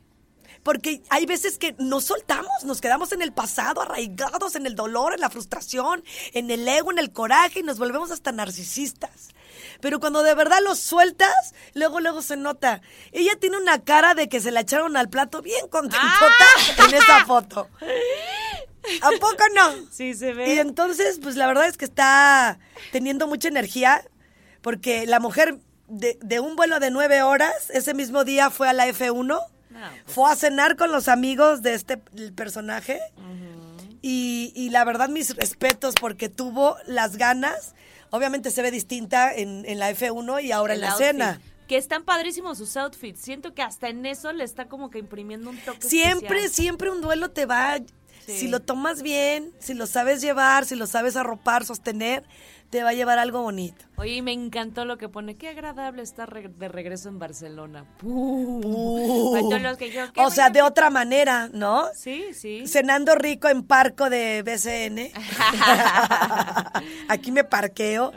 Porque 0.64 1.02
hay 1.10 1.26
veces 1.26 1.58
que 1.58 1.76
nos 1.78 2.04
soltamos, 2.04 2.64
nos 2.64 2.80
quedamos 2.80 3.12
en 3.12 3.22
el 3.22 3.32
pasado, 3.32 3.82
arraigados 3.82 4.56
en 4.56 4.66
el 4.66 4.74
dolor, 4.74 5.12
en 5.14 5.20
la 5.20 5.30
frustración, 5.30 6.02
en 6.32 6.50
el 6.50 6.66
ego, 6.66 6.90
en 6.90 6.98
el 6.98 7.12
coraje 7.12 7.60
y 7.60 7.62
nos 7.62 7.78
volvemos 7.78 8.10
hasta 8.10 8.32
narcisistas. 8.32 9.28
Pero 9.80 10.00
cuando 10.00 10.22
de 10.22 10.34
verdad 10.34 10.58
los 10.64 10.78
sueltas, 10.78 11.54
luego, 11.74 12.00
luego 12.00 12.22
se 12.22 12.38
nota. 12.38 12.80
Ella 13.12 13.32
tiene 13.38 13.58
una 13.58 13.84
cara 13.84 14.14
de 14.14 14.28
que 14.30 14.40
se 14.40 14.50
la 14.50 14.60
echaron 14.60 14.96
al 14.96 15.10
plato 15.10 15.42
bien 15.42 15.68
contentota 15.68 16.46
en 16.88 16.94
esa 16.94 17.26
foto. 17.26 17.68
¿A 19.02 19.10
poco 19.20 19.44
no? 19.54 19.86
Sí, 19.90 20.14
se 20.14 20.32
ve. 20.32 20.54
Y 20.54 20.58
entonces, 20.58 21.18
pues 21.22 21.36
la 21.36 21.46
verdad 21.46 21.66
es 21.66 21.76
que 21.76 21.84
está 21.84 22.58
teniendo 22.90 23.26
mucha 23.26 23.48
energía, 23.48 24.02
porque 24.62 25.06
la 25.06 25.20
mujer 25.20 25.58
de, 25.88 26.18
de 26.22 26.40
un 26.40 26.56
vuelo 26.56 26.80
de 26.80 26.90
nueve 26.90 27.22
horas, 27.22 27.70
ese 27.70 27.92
mismo 27.92 28.24
día 28.24 28.50
fue 28.50 28.68
a 28.68 28.72
la 28.72 28.86
F1, 28.86 29.38
fue 30.06 30.30
a 30.30 30.36
cenar 30.36 30.76
con 30.76 30.92
los 30.92 31.08
amigos 31.08 31.62
de 31.62 31.74
este 31.74 32.00
el 32.16 32.32
personaje, 32.32 33.00
y, 34.02 34.52
y 34.54 34.70
la 34.70 34.84
verdad 34.84 35.08
mis 35.08 35.34
respetos, 35.36 35.94
porque 36.00 36.28
tuvo 36.28 36.76
las 36.86 37.16
ganas, 37.16 37.74
obviamente 38.10 38.50
se 38.50 38.62
ve 38.62 38.70
distinta 38.70 39.34
en, 39.34 39.64
en 39.66 39.78
la 39.78 39.90
F1 39.90 40.42
y 40.44 40.52
ahora 40.52 40.74
en 40.74 40.80
la 40.82 40.90
outfit. 40.90 41.06
cena. 41.06 41.40
Que 41.68 41.78
están 41.78 42.04
padrísimos 42.04 42.58
sus 42.58 42.76
outfits. 42.76 43.18
Siento 43.20 43.54
que 43.54 43.62
hasta 43.62 43.88
en 43.88 44.04
eso 44.04 44.32
le 44.34 44.44
está 44.44 44.66
como 44.68 44.90
que 44.90 44.98
imprimiendo 44.98 45.48
un 45.48 45.56
toque 45.56 45.88
Siempre, 45.88 46.26
especial. 46.40 46.50
siempre 46.52 46.90
un 46.90 47.00
duelo 47.00 47.30
te 47.30 47.46
va 47.46 47.78
Sí. 48.26 48.38
Si 48.38 48.48
lo 48.48 48.60
tomas 48.60 49.02
bien, 49.02 49.52
si 49.58 49.74
lo 49.74 49.86
sabes 49.86 50.22
llevar, 50.22 50.64
si 50.64 50.76
lo 50.76 50.86
sabes 50.86 51.14
arropar, 51.14 51.66
sostener, 51.66 52.24
te 52.74 52.82
va 52.82 52.90
a 52.90 52.92
llevar 52.92 53.20
algo 53.20 53.40
bonito. 53.40 53.84
Oye, 53.98 54.20
me 54.20 54.32
encantó 54.32 54.84
lo 54.84 54.98
que 54.98 55.08
pone. 55.08 55.36
Qué 55.36 55.48
agradable 55.48 56.02
estar 56.02 56.28
re- 56.28 56.48
de 56.48 56.66
regreso 56.66 57.08
en 57.08 57.20
Barcelona. 57.20 57.84
Uh. 58.02 59.30
Para 59.30 59.42
todos 59.42 59.62
los 59.62 59.78
que 59.78 59.92
yo, 59.92 60.12
¿qué 60.12 60.20
o 60.20 60.28
sea, 60.28 60.50
de 60.50 60.60
otra 60.60 60.90
manera, 60.90 61.48
¿no? 61.52 61.84
Sí, 61.94 62.34
sí. 62.34 62.66
Cenando 62.66 63.14
rico 63.14 63.46
en 63.48 63.62
parco 63.62 64.10
de 64.10 64.42
BCN. 64.42 65.12
Aquí 67.08 67.30
me 67.30 67.44
parqueo. 67.44 68.10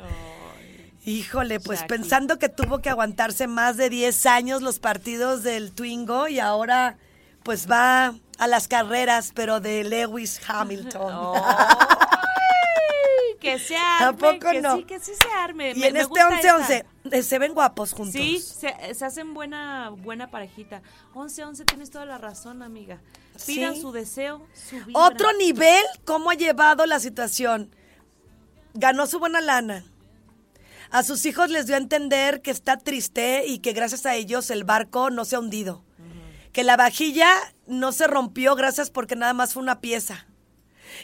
Híjole, 1.06 1.60
pues 1.60 1.84
pensando 1.84 2.40
que 2.40 2.50
tuvo 2.50 2.80
que 2.80 2.90
aguantarse 2.90 3.46
más 3.46 3.78
de 3.78 3.92
10 3.92 4.26
años 4.26 4.64
los 4.64 4.80
partidos 4.80 5.44
del 5.44 5.72
Twingo 5.72 6.28
y 6.28 6.40
ahora 6.40 6.98
pues 7.44 7.70
va 7.70 8.16
a 8.40 8.48
las 8.48 8.68
carreras, 8.68 9.34
pero 9.36 9.60
de 9.60 9.84
Lewis 9.84 10.42
Hamilton. 10.48 11.14
Ay, 11.46 11.86
que 13.54 13.60
se 13.60 13.76
arme. 13.78 14.06
Tampoco 14.20 14.52
que 14.52 14.62
no. 14.62 14.78
Sí, 14.78 14.84
que 14.84 15.00
sí 15.00 15.12
se 15.20 15.28
arme. 15.38 15.72
y 15.72 15.76
Me- 15.76 15.88
en 15.88 15.94
me 15.94 16.00
este 16.02 16.10
gusta 16.10 16.30
11-11 16.30 16.60
esta. 17.04 17.18
eh, 17.18 17.24
se 17.24 17.40
ven 17.40 17.54
guapos 17.54 17.94
juntos. 17.94 18.14
Sí, 18.14 18.40
se, 18.40 18.94
se 18.94 19.06
hacen 19.06 19.34
buena 19.34 19.90
buena 19.90 20.30
parejita. 20.30 20.82
11-11, 21.14 21.66
tienes 21.66 21.90
toda 21.92 22.06
la 22.06 22.18
razón, 22.18 22.62
amiga. 22.62 23.02
Pidan 23.46 23.76
Sí. 23.76 23.82
su 23.82 23.92
deseo, 23.92 24.46
su 24.70 24.76
vibra. 24.86 25.02
Otro 25.06 25.32
nivel, 25.34 25.84
¿cómo 26.06 26.32
ha 26.32 26.34
llevado 26.36 26.86
la 26.86 27.00
situación? 27.00 27.74
Ganó 28.74 29.08
su 29.08 29.20
buena 29.20 29.42
lana. 29.42 29.84
A 30.90 31.04
sus 31.04 31.26
hijos 31.26 31.50
les 31.50 31.66
dio 31.68 31.76
a 31.76 31.80
entender 31.80 32.42
que 32.42 32.52
está 32.52 32.78
triste 32.78 33.46
y 33.46 33.60
que 33.60 33.74
gracias 33.74 34.06
a 34.06 34.16
ellos 34.16 34.50
el 34.52 34.64
barco 34.64 35.10
no 35.10 35.26
se 35.26 35.36
ha 35.36 35.40
hundido. 35.40 35.84
Que 36.54 36.64
la 36.64 36.78
vajilla 36.78 37.30
no 37.68 37.92
se 37.92 38.08
rompió 38.08 38.56
gracias 38.56 38.90
porque 38.90 39.16
nada 39.16 39.34
más 39.34 39.54
fue 39.54 39.62
una 39.62 39.82
pieza. 39.82 40.26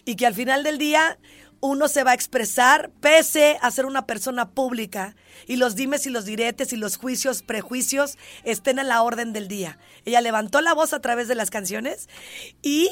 Y 0.06 0.16
que 0.16 0.26
al 0.26 0.34
final 0.34 0.64
del 0.64 0.78
día 0.78 1.20
uno 1.66 1.88
se 1.88 2.03
va 2.03 2.11
a 2.11 2.14
expresar 2.14 2.91
pese 2.99 3.57
a 3.61 3.72
ser 3.72 3.86
una 3.86 4.05
persona 4.05 4.49
pública 4.51 5.16
y 5.47 5.55
los 5.55 5.76
dimes 5.78 6.05
y 6.05 6.09
los 6.09 6.26
diretes 6.26 6.74
y 6.74 6.76
los 6.76 6.97
juicios, 6.97 7.41
prejuicios 7.41 8.18
estén 8.43 8.80
a 8.80 8.84
la 8.84 9.01
orden 9.01 9.32
del 9.32 9.47
día. 9.47 9.80
Ella 10.03 10.20
levantó 10.20 10.59
la 10.59 10.74
voz 10.74 10.91
a 10.91 10.99
través 10.99 11.30
de 11.30 11.36
las 11.36 11.49
canciones 11.49 12.09
y 12.61 12.89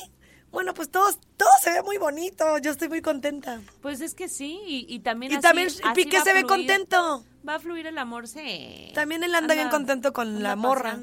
bueno, 0.52 0.74
pues 0.74 0.90
todo, 0.90 1.12
todo 1.36 1.50
se 1.62 1.72
ve 1.72 1.82
muy 1.84 1.98
bonito. 1.98 2.58
Yo 2.60 2.72
estoy 2.72 2.88
muy 2.88 3.02
contenta. 3.02 3.60
Pues 3.82 4.00
es 4.00 4.14
que 4.14 4.30
sí, 4.30 4.60
y, 4.66 4.86
y 4.88 5.00
también 5.00 5.34
Y 5.34 5.36
así- 5.36 5.42
también 5.42 5.70
Piqué 5.94 6.22
se 6.22 6.34
ve 6.34 6.44
contento. 6.44 7.26
Va 7.48 7.56
a 7.56 7.60
fluir 7.60 7.88
el 7.88 7.98
amor, 7.98 8.28
sí. 8.28 8.92
También 8.94 9.24
él 9.24 9.36
anda 9.36 9.54
bien 9.54 9.70
contento 9.70 10.14
con 10.14 10.42
la 10.44 10.56
morra. 10.56 10.98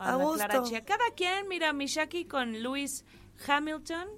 A 0.00 0.16
gusto. 0.16 0.64
Cada 0.84 1.04
quien, 1.16 1.46
mira, 1.48 1.72
Mishaki 1.72 2.24
con 2.24 2.62
Lewis 2.62 3.04
Hamilton. 3.46 4.08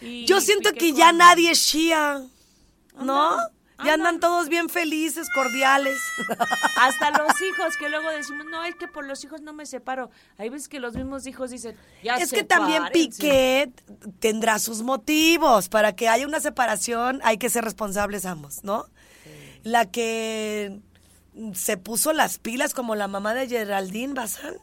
Y 0.00 0.26
Yo 0.26 0.40
siento 0.40 0.70
Piqué 0.70 0.86
que 0.86 0.92
ya 0.92 1.12
nadie 1.12 1.52
es 1.52 1.58
Shia, 1.60 2.22
¿no? 2.94 3.38
Ya 3.84 3.94
andan 3.94 4.20
todos 4.20 4.48
bien 4.48 4.68
felices, 4.68 5.28
cordiales. 5.34 6.00
Hasta 6.76 7.10
los 7.10 7.40
hijos 7.42 7.76
que 7.76 7.88
luego 7.88 8.10
decimos, 8.10 8.46
no, 8.50 8.62
es 8.64 8.76
que 8.76 8.86
por 8.86 9.04
los 9.04 9.24
hijos 9.24 9.40
no 9.40 9.52
me 9.52 9.66
separo. 9.66 10.10
Hay 10.38 10.50
veces 10.50 10.68
que 10.68 10.78
los 10.78 10.94
mismos 10.94 11.26
hijos 11.26 11.50
dicen, 11.50 11.76
ya 12.02 12.16
es 12.16 12.32
que 12.32 12.44
también. 12.44 12.84
Piquet 12.92 13.70
tendrá 14.20 14.58
sus 14.58 14.82
motivos. 14.82 15.68
Para 15.68 15.96
que 15.96 16.08
haya 16.08 16.26
una 16.26 16.40
separación 16.40 17.20
hay 17.24 17.38
que 17.38 17.50
ser 17.50 17.64
responsables 17.64 18.24
ambos, 18.24 18.62
¿no? 18.62 18.86
La 19.64 19.86
que 19.90 20.80
se 21.54 21.76
puso 21.76 22.12
las 22.12 22.38
pilas 22.38 22.74
como 22.74 22.94
la 22.94 23.08
mamá 23.08 23.34
de 23.34 23.48
Geraldine 23.48 24.14
Bazán 24.14 24.56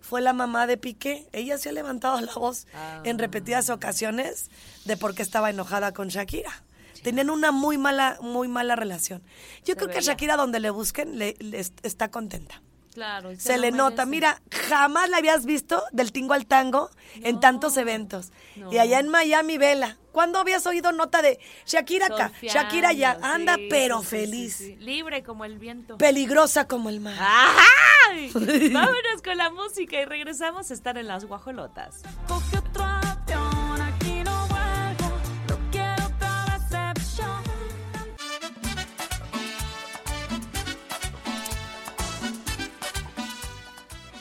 fue 0.00 0.20
la 0.20 0.32
mamá 0.32 0.66
de 0.66 0.76
Piqué. 0.76 1.28
Ella 1.32 1.58
se 1.58 1.68
ha 1.68 1.72
levantado 1.72 2.20
la 2.20 2.32
voz 2.34 2.66
en 3.04 3.18
repetidas 3.18 3.70
ocasiones 3.70 4.50
de 4.84 4.96
por 4.96 5.14
qué 5.14 5.22
estaba 5.22 5.50
enojada 5.50 5.92
con 5.92 6.08
Shakira. 6.08 6.62
Tenían 7.04 7.30
una 7.30 7.52
muy 7.52 7.78
mala, 7.78 8.18
muy 8.20 8.48
mala 8.48 8.74
relación. 8.74 9.22
Yo 9.64 9.74
Se 9.74 9.76
creo 9.76 9.88
que. 9.90 10.00
Shakira 10.00 10.36
donde 10.36 10.58
le 10.58 10.70
busquen 10.70 11.18
le- 11.18 11.36
le 11.38 11.60
est- 11.60 11.78
está 11.86 12.10
contenta. 12.10 12.60
Claro, 12.94 13.32
y 13.32 13.36
Se 13.40 13.58
le 13.58 13.72
nota. 13.72 14.06
Mira, 14.06 14.40
jamás 14.68 15.10
la 15.10 15.16
habías 15.16 15.44
visto 15.44 15.82
del 15.92 16.12
tingo 16.12 16.32
al 16.32 16.46
tango 16.46 16.90
en 17.16 17.40
tantos 17.40 17.76
eventos. 17.76 18.30
no. 18.56 18.72
Y 18.72 18.78
allá 18.78 19.00
en 19.00 19.08
Miami, 19.08 19.58
vela. 19.58 19.98
¿Cuándo 20.12 20.38
habías 20.38 20.64
oído 20.66 20.92
nota 20.92 21.20
de 21.20 21.40
Shakira 21.66 22.06
acá? 22.06 22.30
Shakira 22.40 22.90
allá. 22.90 23.18
Anda, 23.20 23.56
sí, 23.56 23.66
pero 23.68 24.00
sí, 24.00 24.06
feliz. 24.06 24.54
sí, 24.56 24.64
sí. 24.66 24.76
Libre 24.76 25.24
como 25.24 25.44
el 25.44 25.58
viento. 25.58 25.98
Peligrosa 25.98 26.68
como 26.68 26.88
el 26.88 27.00
mar. 27.00 27.16
¡Ay! 27.18 28.30
Vámonos 28.72 29.22
con 29.24 29.36
la 29.38 29.50
música 29.50 30.00
y 30.00 30.04
regresamos 30.04 30.70
a 30.70 30.74
estar 30.74 30.96
en 30.96 31.08
las 31.08 31.24
guajolotas. 31.24 32.02
Coge 32.28 32.58
otro 32.58 32.84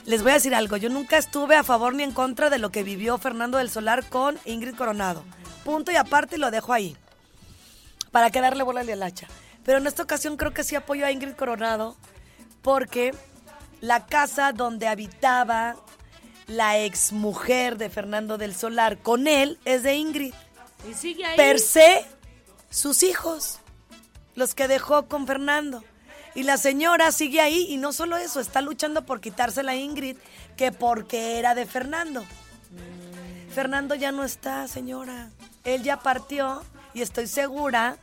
Les 0.06 0.22
voy 0.22 0.32
a 0.32 0.36
decir 0.36 0.54
algo. 0.54 0.78
Yo 0.78 0.89
nunca 0.89 1.18
estuve 1.18 1.56
a 1.56 1.64
favor 1.64 1.93
ni 1.93 2.04
en 2.04 2.12
contra 2.12 2.49
de 2.49 2.58
lo 2.58 2.72
que 2.72 2.84
vivió 2.84 3.18
Fernando 3.18 3.58
del 3.58 3.70
Solar 3.70 4.08
con 4.10 4.38
Ingrid 4.45 4.76
Coronado. 4.76 5.24
Punto 5.64 5.91
y 5.91 5.95
aparte 5.95 6.38
lo 6.38 6.51
dejo 6.51 6.74
ahí. 6.74 6.97
Para 8.12 8.30
que 8.30 8.41
darle 8.41 8.64
bola 8.64 8.82
al 8.82 9.04
hacha. 9.04 9.28
Pero 9.64 9.78
en 9.78 9.88
esta 9.88 10.04
ocasión 10.04 10.36
creo 10.36 10.54
que 10.54 10.64
sí 10.64 10.76
apoyo 10.76 11.06
a 11.06 11.12
Ingrid 11.12 11.34
Coronado 11.34 11.95
porque 12.62 13.14
la 13.80 14.06
casa 14.06 14.51
donde 14.51 14.88
habitaba 14.88 15.76
la 16.47 16.78
exmujer 16.80 17.78
de 17.78 17.89
Fernando 17.89 18.38
del 18.38 18.54
Solar 18.56 18.97
con 18.97 19.28
él 19.28 19.58
es 19.64 19.84
de 19.84 19.95
Ingrid. 19.95 20.34
Y 20.89 20.93
sigue 20.93 21.26
ahí. 21.26 21.38
Per 21.38 21.60
se, 21.60 22.06
sus 22.70 23.04
hijos, 23.04 23.60
los 24.36 24.54
que 24.54 24.68
dejó 24.68 25.08
con 25.08 25.26
Fernando. 25.26 25.84
Y 26.36 26.43
la 26.43 26.57
señora 26.57 27.11
sigue 27.11 27.41
ahí 27.41 27.67
y 27.69 27.77
no 27.77 27.93
solo 27.93 28.17
eso, 28.17 28.39
está 28.39 28.61
luchando 28.61 29.05
por 29.05 29.21
quitársela 29.21 29.73
a 29.73 29.75
Ingrid, 29.75 30.17
que 30.57 30.71
porque 30.71 31.38
era 31.38 31.53
de 31.53 31.65
Fernando. 31.65 32.23
Fernando 33.53 33.93
ya 33.93 34.11
no 34.11 34.23
está, 34.23 34.67
señora. 34.67 35.29
Él 35.63 35.84
ya 35.84 35.99
partió 35.99 36.63
y 36.93 37.01
estoy 37.01 37.27
segura 37.27 37.97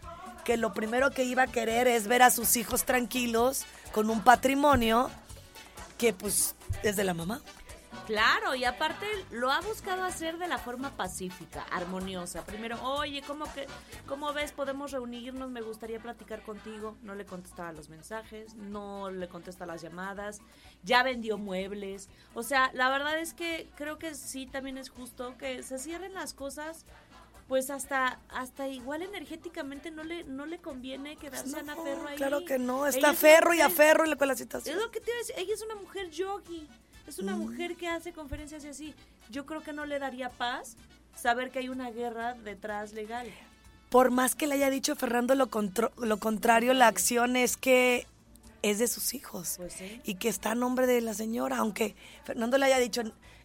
que 0.45 0.57
lo 0.57 0.73
primero 0.73 1.11
que 1.11 1.25
iba 1.25 1.43
a 1.43 1.47
querer 1.49 1.89
es 1.89 2.07
ver 2.07 2.23
a 2.23 2.31
sus 2.31 2.57
hijos 2.57 2.85
tranquilos 2.85 3.67
con 3.93 4.11
un 4.11 4.23
patrimonio 4.23 5.11
que 5.99 6.13
pues 6.13 6.55
es 6.83 6.97
de 6.97 7.05
la 7.05 7.15
mamá. 7.15 7.43
Claro, 8.11 8.57
y 8.57 8.65
aparte 8.65 9.07
lo 9.31 9.53
ha 9.53 9.61
buscado 9.61 10.03
hacer 10.03 10.37
de 10.39 10.49
la 10.49 10.59
forma 10.59 10.97
pacífica, 10.97 11.63
armoniosa. 11.71 12.45
Primero, 12.45 12.77
oye, 12.83 13.23
¿cómo, 13.25 13.45
que, 13.55 13.67
¿cómo 14.09 14.33
ves? 14.33 14.51
¿Podemos 14.51 14.91
reunirnos? 14.91 15.49
Me 15.49 15.61
gustaría 15.61 16.01
platicar 16.01 16.43
contigo. 16.43 16.97
No 17.03 17.15
le 17.15 17.25
contestaba 17.25 17.71
los 17.73 17.89
mensajes, 17.89 18.55
no 18.57 19.11
le 19.11 19.29
contesta 19.29 19.65
las 19.65 19.81
llamadas, 19.81 20.41
ya 20.83 21.05
vendió 21.05 21.39
muebles. 21.39 22.09
O 22.35 22.43
sea, 22.43 22.73
la 22.75 22.91
verdad 22.91 23.17
es 23.21 23.33
que 23.33 23.69
creo 23.77 23.99
que 23.99 24.17
sí 24.17 24.47
también 24.47 24.77
es 24.77 24.91
justo 24.91 25.37
que 25.39 25.63
se 25.63 25.79
cierren 25.79 26.13
las 26.15 26.35
cosas. 26.35 26.85
Pues 27.47 27.69
hasta 27.71 28.21
hasta 28.29 28.69
igual 28.69 29.03
energéticamente 29.03 29.91
no 29.91 30.05
le 30.05 30.23
no 30.23 30.47
le 30.47 30.59
conviene 30.59 31.17
quedarse 31.17 31.57
a 31.57 31.61
Ana 31.61 31.75
Ferro 31.77 32.07
ahí. 32.09 32.17
Claro 32.17 32.45
que 32.45 32.59
no, 32.61 32.87
Ella 32.87 32.97
está 32.97 33.11
es 33.11 33.13
una 33.13 33.15
ferro 33.15 33.53
y 33.55 33.57
mujer- 33.57 33.67
aferro 33.73 34.07
y 34.07 34.17
con 34.17 34.29
la 34.29 34.37
situación. 34.37 34.77
es 34.77 34.81
lo 34.83 34.91
que 34.93 35.01
te 35.01 35.11
iba 35.11 35.17
a 35.17 35.19
decir, 35.19 35.35
ella 35.37 35.55
es 35.55 35.63
una 35.63 35.75
mujer 35.75 36.11
yogi, 36.11 36.69
es 37.11 37.19
una 37.19 37.37
mujer 37.37 37.77
que 37.77 37.89
hace 37.89 38.13
conferencias 38.13 38.65
y 38.65 38.69
así. 38.69 38.95
Yo 39.31 39.45
creo 39.47 39.63
que 39.63 39.73
no 39.73 39.85
le 39.87 39.99
daría 39.99 40.31
paz 40.31 40.77
saber 41.15 41.51
que 41.51 41.59
hay 41.59 41.69
una 41.69 41.91
guerra 41.91 42.35
detrás 42.35 42.93
legal. 42.93 43.27
Por 43.91 44.11
más 44.11 44.35
que 44.35 44.47
le 44.47 44.55
haya 44.55 44.71
dicho 44.71 44.95
Fernando 44.97 45.35
lo, 45.35 45.49
contro- 45.51 45.93
lo 45.99 46.19
contrario, 46.19 46.73
la 46.75 46.87
acción 46.87 47.37
es 47.37 47.57
que 47.57 48.07
es 48.63 48.79
de 48.79 48.87
sus 48.89 49.15
hijos 49.15 49.55
Pues 49.57 49.73
sí. 49.73 50.01
y 50.05 50.15
que 50.17 50.29
está 50.29 50.53
a 50.53 50.55
nombre 50.55 50.87
de 50.87 51.01
la 51.01 51.15
señora, 51.15 51.57
aunque 51.59 51.95
Fernando 52.25 52.57
le 52.59 52.67
haya 52.67 52.79
dicho 52.79 53.03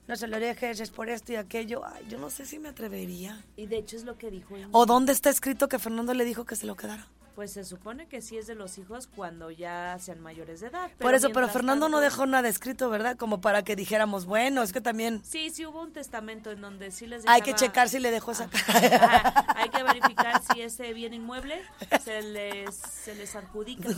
no 0.08 0.16
se 0.16 0.28
lo 0.28 0.40
dejes, 0.40 0.80
es 0.80 0.92
por 0.92 1.10
esto 1.10 1.32
y 1.34 1.36
aquello, 1.38 1.84
ay, 1.84 2.06
yo 2.10 2.20
no 2.20 2.30
sé 2.30 2.46
si 2.46 2.60
me 2.60 2.70
atrevería. 2.70 3.44
Y 3.58 3.66
de 3.66 3.78
hecho 3.78 3.96
es 3.96 4.04
lo 4.04 4.20
que 4.20 4.30
dijo 4.30 4.56
Ingrid. 4.56 4.70
¿O 4.72 4.86
dónde 4.86 5.12
está 5.14 5.32
escrito 5.32 5.68
que 5.68 5.80
Fernando 5.80 6.14
le 6.14 6.26
dijo 6.26 6.46
que 6.46 6.56
se 6.56 6.68
lo 6.68 6.76
quedara? 6.76 7.08
Pues 7.36 7.52
se 7.52 7.66
supone 7.66 8.08
que 8.08 8.22
sí 8.22 8.38
es 8.38 8.48
de 8.48 8.56
los 8.56 8.78
hijos 8.78 9.08
cuando 9.14 9.52
ya 9.52 9.98
sean 10.00 10.22
mayores 10.22 10.62
de 10.62 10.68
edad. 10.68 10.90
Por 11.00 11.14
eso, 11.16 11.32
pero 11.34 11.50
Fernando 11.50 11.90
no 11.90 12.00
dejó 12.00 12.26
nada 12.26 12.48
escrito, 12.48 12.90
¿verdad? 12.90 13.18
Como 13.18 13.42
para 13.42 13.62
que 13.64 13.76
dijéramos, 13.76 14.26
bueno, 14.26 14.64
es 14.64 14.72
que 14.72 14.80
también 14.80 15.22
Sí, 15.26 15.50
sí 15.50 15.66
hubo 15.66 15.82
un 15.82 15.92
testamento 15.92 16.50
en 16.52 16.62
donde 16.62 16.92
sí 16.92 17.08
les 17.08 17.28
hay 17.28 17.42
que 17.42 17.52
dejaba- 17.52 17.68
checar 17.68 17.90
si 17.90 18.00
le 18.00 18.10
dejó 18.12 18.32
esa 18.32 18.46
Ajá, 18.46 19.46
hay 19.58 19.68
que 19.70 19.84
verificar 19.84 20.42
si 20.44 20.62
ese 20.62 20.94
bien 20.94 21.14
inmueble 21.14 21.62
se 22.04 22.22
les, 22.22 22.74
se 22.76 23.14
les 23.16 23.36
adjudica. 23.36 23.90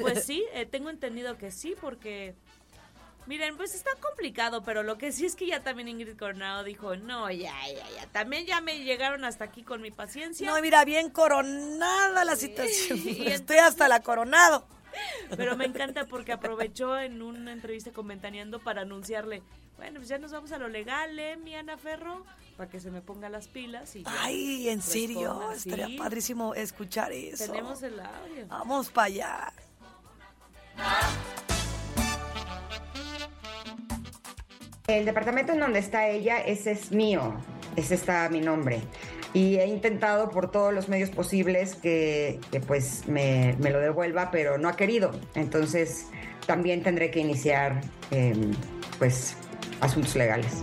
Pues 0.00 0.24
sí, 0.24 0.42
eh, 0.54 0.64
tengo 0.64 0.88
entendido 0.88 1.36
que 1.36 1.50
sí, 1.50 1.74
porque... 1.80 2.34
Miren, 3.26 3.56
pues 3.56 3.74
está 3.74 3.90
complicado, 4.00 4.62
pero 4.62 4.84
lo 4.84 4.98
que 4.98 5.10
sí 5.10 5.26
es 5.26 5.34
que 5.34 5.46
ya 5.46 5.62
también 5.62 5.88
Ingrid 5.88 6.16
Coronado 6.16 6.62
dijo, 6.62 6.94
no, 6.96 7.30
ya, 7.30 7.54
ya, 7.68 7.90
ya, 7.90 8.06
también 8.12 8.46
ya 8.46 8.60
me 8.60 8.84
llegaron 8.84 9.24
hasta 9.24 9.44
aquí 9.44 9.62
con 9.64 9.82
mi 9.82 9.90
paciencia. 9.90 10.48
No, 10.48 10.60
mira, 10.60 10.84
bien 10.84 11.10
coronada 11.10 12.24
la 12.24 12.36
situación. 12.36 13.00
Y 13.04 13.26
Estoy 13.26 13.58
hasta 13.58 13.88
la 13.88 14.00
coronado. 14.00 14.66
Pero 15.36 15.56
me 15.56 15.66
encanta 15.66 16.06
porque 16.06 16.32
aprovechó 16.32 16.98
en 16.98 17.20
una 17.20 17.52
entrevista 17.52 17.90
con 17.90 18.06
Ventaneando 18.08 18.60
para 18.60 18.82
anunciarle, 18.82 19.42
bueno, 19.76 19.96
pues 19.96 20.08
ya 20.08 20.18
nos 20.18 20.32
vamos 20.32 20.52
a 20.52 20.58
lo 20.58 20.68
legal, 20.68 21.18
¿eh, 21.18 21.36
mi 21.36 21.54
Ana 21.54 21.76
Ferro? 21.76 22.24
Para 22.56 22.70
que 22.70 22.80
se 22.80 22.90
me 22.90 23.02
ponga 23.02 23.28
las 23.28 23.48
pilas 23.48 23.94
y 23.96 24.04
Ay, 24.06 24.68
¿en 24.70 24.80
serio? 24.80 25.52
Estaría 25.52 25.98
padrísimo 25.98 26.54
escuchar 26.54 27.12
eso. 27.12 27.46
Tenemos 27.46 27.82
el 27.82 28.00
audio. 28.00 28.46
Vamos 28.48 28.88
para 28.88 29.06
allá. 29.06 29.52
El 34.88 35.04
departamento 35.04 35.52
en 35.52 35.58
donde 35.58 35.80
está 35.80 36.06
ella, 36.06 36.38
ese 36.38 36.70
es 36.70 36.92
mío, 36.92 37.34
ese 37.74 37.96
está 37.96 38.28
mi 38.28 38.40
nombre. 38.40 38.80
Y 39.32 39.56
he 39.56 39.66
intentado 39.66 40.30
por 40.30 40.52
todos 40.52 40.72
los 40.72 40.88
medios 40.88 41.10
posibles 41.10 41.74
que, 41.74 42.38
pues 42.68 43.08
me, 43.08 43.56
me 43.58 43.70
lo 43.70 43.80
devuelva, 43.80 44.30
pero 44.30 44.58
no 44.58 44.68
ha 44.68 44.76
querido. 44.76 45.10
Entonces 45.34 46.06
también 46.46 46.84
tendré 46.84 47.10
que 47.10 47.18
iniciar 47.18 47.80
eh, 48.12 48.32
pues 48.98 49.36
asuntos 49.80 50.14
legales. 50.14 50.62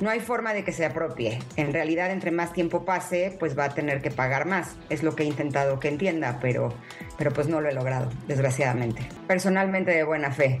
No 0.00 0.10
hay 0.10 0.20
forma 0.20 0.54
de 0.54 0.62
que 0.62 0.72
se 0.72 0.84
apropie. 0.84 1.40
En 1.56 1.72
realidad, 1.72 2.12
entre 2.12 2.30
más 2.30 2.52
tiempo 2.52 2.84
pase, 2.84 3.36
pues 3.38 3.58
va 3.58 3.64
a 3.64 3.74
tener 3.74 4.00
que 4.00 4.12
pagar 4.12 4.46
más. 4.46 4.76
Es 4.90 5.02
lo 5.02 5.16
que 5.16 5.24
he 5.24 5.26
intentado 5.26 5.80
que 5.80 5.88
entienda, 5.88 6.38
pero, 6.40 6.72
pero 7.18 7.32
pues 7.32 7.48
no 7.48 7.60
lo 7.60 7.68
he 7.68 7.74
logrado, 7.74 8.10
desgraciadamente. 8.28 9.02
Personalmente 9.26 9.90
de 9.90 10.04
buena 10.04 10.30
fe, 10.30 10.58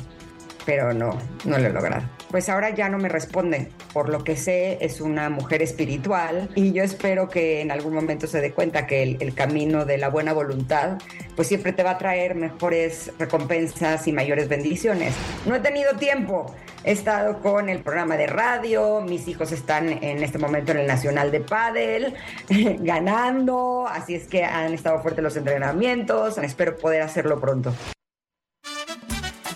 pero 0.64 0.92
no, 0.92 1.18
no 1.44 1.58
lo 1.58 1.66
he 1.66 1.70
logrado. 1.70 2.02
Pues 2.30 2.48
ahora 2.48 2.70
ya 2.70 2.88
no 2.88 2.98
me 2.98 3.08
responde. 3.08 3.68
Por 3.92 4.08
lo 4.08 4.24
que 4.24 4.36
sé, 4.36 4.78
es 4.80 5.00
una 5.00 5.30
mujer 5.30 5.62
espiritual 5.62 6.50
y 6.54 6.72
yo 6.72 6.82
espero 6.82 7.28
que 7.28 7.60
en 7.60 7.70
algún 7.70 7.94
momento 7.94 8.26
se 8.26 8.40
dé 8.40 8.52
cuenta 8.52 8.86
que 8.86 9.02
el, 9.02 9.34
camino 9.34 9.84
de 9.84 9.98
la 9.98 10.08
buena 10.08 10.32
voluntad, 10.32 10.98
pues 11.36 11.48
siempre 11.48 11.72
te 11.72 11.82
va 11.82 11.92
a 11.92 11.98
traer 11.98 12.34
mejores 12.34 13.12
recompensas 13.18 14.06
y 14.06 14.12
mayores 14.12 14.48
bendiciones. 14.48 15.14
No 15.46 15.54
he 15.54 15.60
tenido 15.60 15.94
tiempo. 15.94 16.54
He 16.84 16.92
estado 16.92 17.40
con 17.40 17.68
el 17.68 17.80
programa 17.80 18.16
de 18.16 18.26
radio, 18.26 19.00
mis 19.00 19.26
hijos 19.28 19.52
están 19.52 19.88
en 20.02 20.22
este 20.22 20.38
momento 20.38 20.72
en 20.72 20.78
el 20.78 20.86
Nacional 20.86 21.30
de 21.30 21.40
Padel, 21.40 22.14
ganando, 22.80 23.86
así 23.88 24.14
es 24.14 24.26
que 24.26 24.44
han 24.44 24.74
estado 24.74 25.00
fuertes 25.00 25.24
los 25.24 25.36
entrenamientos, 25.36 26.36
espero 26.38 26.76
poder 26.76 27.00
hacerlo 27.00 27.40
pronto. 27.40 27.72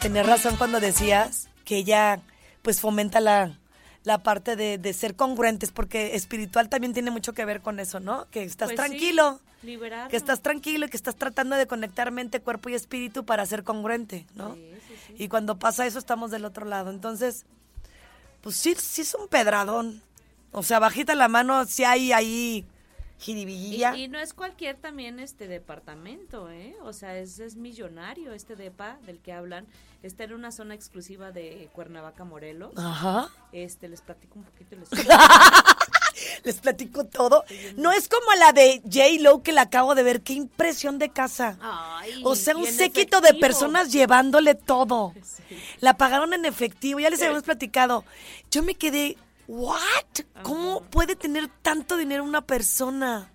Tenías 0.01 0.27
razón 0.27 0.57
cuando 0.57 0.81
decías 0.81 1.49
que 1.65 1.77
ella 1.79 2.21
pues 2.63 2.81
fomenta 2.81 3.21
la, 3.21 3.59
la 4.05 4.23
parte 4.23 4.57
de, 4.57 4.79
de 4.79 4.93
ser 4.93 5.15
congruentes, 5.17 5.71
porque 5.73 6.15
espiritual 6.15 6.69
también 6.69 6.93
tiene 6.93 7.11
mucho 7.11 7.33
que 7.33 7.45
ver 7.45 7.61
con 7.61 7.81
eso, 7.81 8.01
¿no? 8.01 8.27
Que 8.31 8.43
estás 8.43 8.69
Pues 8.69 8.81
sí, 8.81 8.87
tranquilo, 8.89 9.41
liberarlo. 9.63 10.11
que 10.11 10.17
estás 10.17 10.41
tranquilo 10.41 10.87
y 10.87 10.89
que 10.91 10.97
estás 10.97 11.17
tratando 11.17 11.57
de 11.57 11.67
conectar 11.67 12.11
mente, 12.11 12.41
cuerpo 12.41 12.69
y 12.69 12.75
espíritu 12.75 13.25
para 13.25 13.45
ser 13.47 13.65
congruente, 13.65 14.27
¿no? 14.35 14.57
Y 15.17 15.29
cuando 15.29 15.59
pasa 15.59 15.87
eso 15.87 15.99
estamos 15.99 16.31
del 16.31 16.45
otro 16.45 16.65
lado. 16.65 16.91
Entonces, 16.91 17.45
pues 18.41 18.57
sí, 18.57 18.75
sí 18.79 19.03
es 19.03 19.15
un 19.15 19.29
pedradón. 19.29 20.03
O 20.53 20.63
sea, 20.63 20.79
bajita 20.79 21.15
la 21.15 21.29
mano, 21.29 21.65
si 21.67 21.85
hay 21.85 22.13
ahí 22.13 22.65
jiribilla. 23.19 23.97
y 23.97 24.09
no 24.09 24.19
es 24.19 24.33
cualquier 24.33 24.77
también 24.77 25.21
este 25.21 25.49
departamento, 25.49 26.51
¿eh? 26.51 26.77
O 26.83 26.93
sea, 26.93 27.19
es, 27.19 27.39
es 27.39 27.57
millonario 27.57 28.33
este 28.33 28.57
depa 28.57 28.99
del 29.07 29.21
que 29.21 29.33
hablan. 29.33 29.67
Está 30.03 30.25
en 30.25 30.35
una 30.35 30.53
zona 30.53 30.75
exclusiva 30.75 31.33
de 31.33 31.69
Cuernavaca, 31.73 32.25
Morelos. 32.25 32.73
Ajá. 32.77 33.29
Este, 33.53 33.89
les 33.89 34.01
platico 34.01 34.39
un 34.39 34.45
poquito. 34.45 34.77
Les... 34.77 34.89
Les 36.45 36.57
platico 36.57 37.05
todo. 37.05 37.45
No 37.77 37.93
es 37.93 38.09
como 38.09 38.27
la 38.39 38.53
de 38.53 38.81
J. 38.85 39.21
Lo 39.21 39.43
que 39.43 39.53
la 39.53 39.63
acabo 39.63 39.95
de 39.95 40.03
ver. 40.03 40.23
Qué 40.23 40.33
impresión 40.33 40.99
de 40.99 41.11
casa. 41.11 41.59
Ay, 41.61 42.23
O 42.25 42.35
sea, 42.37 42.57
un 42.57 42.65
y 42.65 42.67
séquito 42.67 43.21
de 43.21 43.35
personas 43.35 43.93
llevándole 43.93 44.55
todo. 44.55 45.15
La 45.81 45.97
pagaron 45.97 46.35
en 46.35 46.45
efectivo, 46.45 47.01
ya 47.01 47.11
les 47.11 47.21
habíamos 47.21 47.45
platicado. 47.45 48.05
Yo 48.51 48.63
me 48.63 48.75
quedé, 48.75 49.17
¿what? 49.49 50.05
¿Cómo 50.43 50.83
puede 50.83 51.17
tener 51.17 51.49
tanto 51.63 51.97
dinero 51.97 52.23
una 52.23 52.43
persona? 52.43 53.33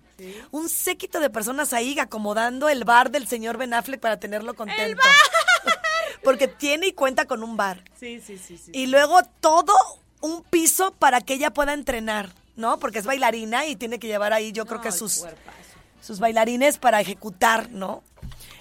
Un 0.52 0.68
séquito 0.68 1.18
de 1.20 1.28
personas 1.28 1.72
ahí 1.72 1.98
acomodando 1.98 2.68
el 2.68 2.84
bar 2.84 3.10
del 3.10 3.26
señor 3.26 3.58
Ben 3.58 3.74
Affleck 3.74 4.00
para 4.00 4.18
tenerlo 4.18 4.54
contento. 4.54 5.02
Porque 6.22 6.48
tiene 6.48 6.86
y 6.86 6.92
cuenta 6.92 7.26
con 7.26 7.42
un 7.42 7.56
bar. 7.56 7.82
Sí, 7.98 8.20
sí, 8.24 8.38
sí, 8.38 8.56
sí. 8.56 8.70
Y 8.72 8.86
luego 8.86 9.20
todo 9.40 9.74
un 10.20 10.42
piso 10.44 10.92
para 10.92 11.20
que 11.20 11.34
ella 11.34 11.50
pueda 11.50 11.74
entrenar, 11.74 12.30
¿no? 12.56 12.78
Porque 12.78 13.00
es 13.00 13.04
bailarina 13.04 13.66
y 13.66 13.76
tiene 13.76 13.98
que 13.98 14.06
llevar 14.06 14.32
ahí, 14.32 14.52
yo 14.52 14.64
creo 14.64 14.80
que 14.80 14.92
sus, 14.92 15.18
cuerpazo. 15.18 15.58
sus 16.00 16.20
bailarines 16.20 16.78
para 16.78 17.00
ejecutar, 17.00 17.70
¿no? 17.70 18.02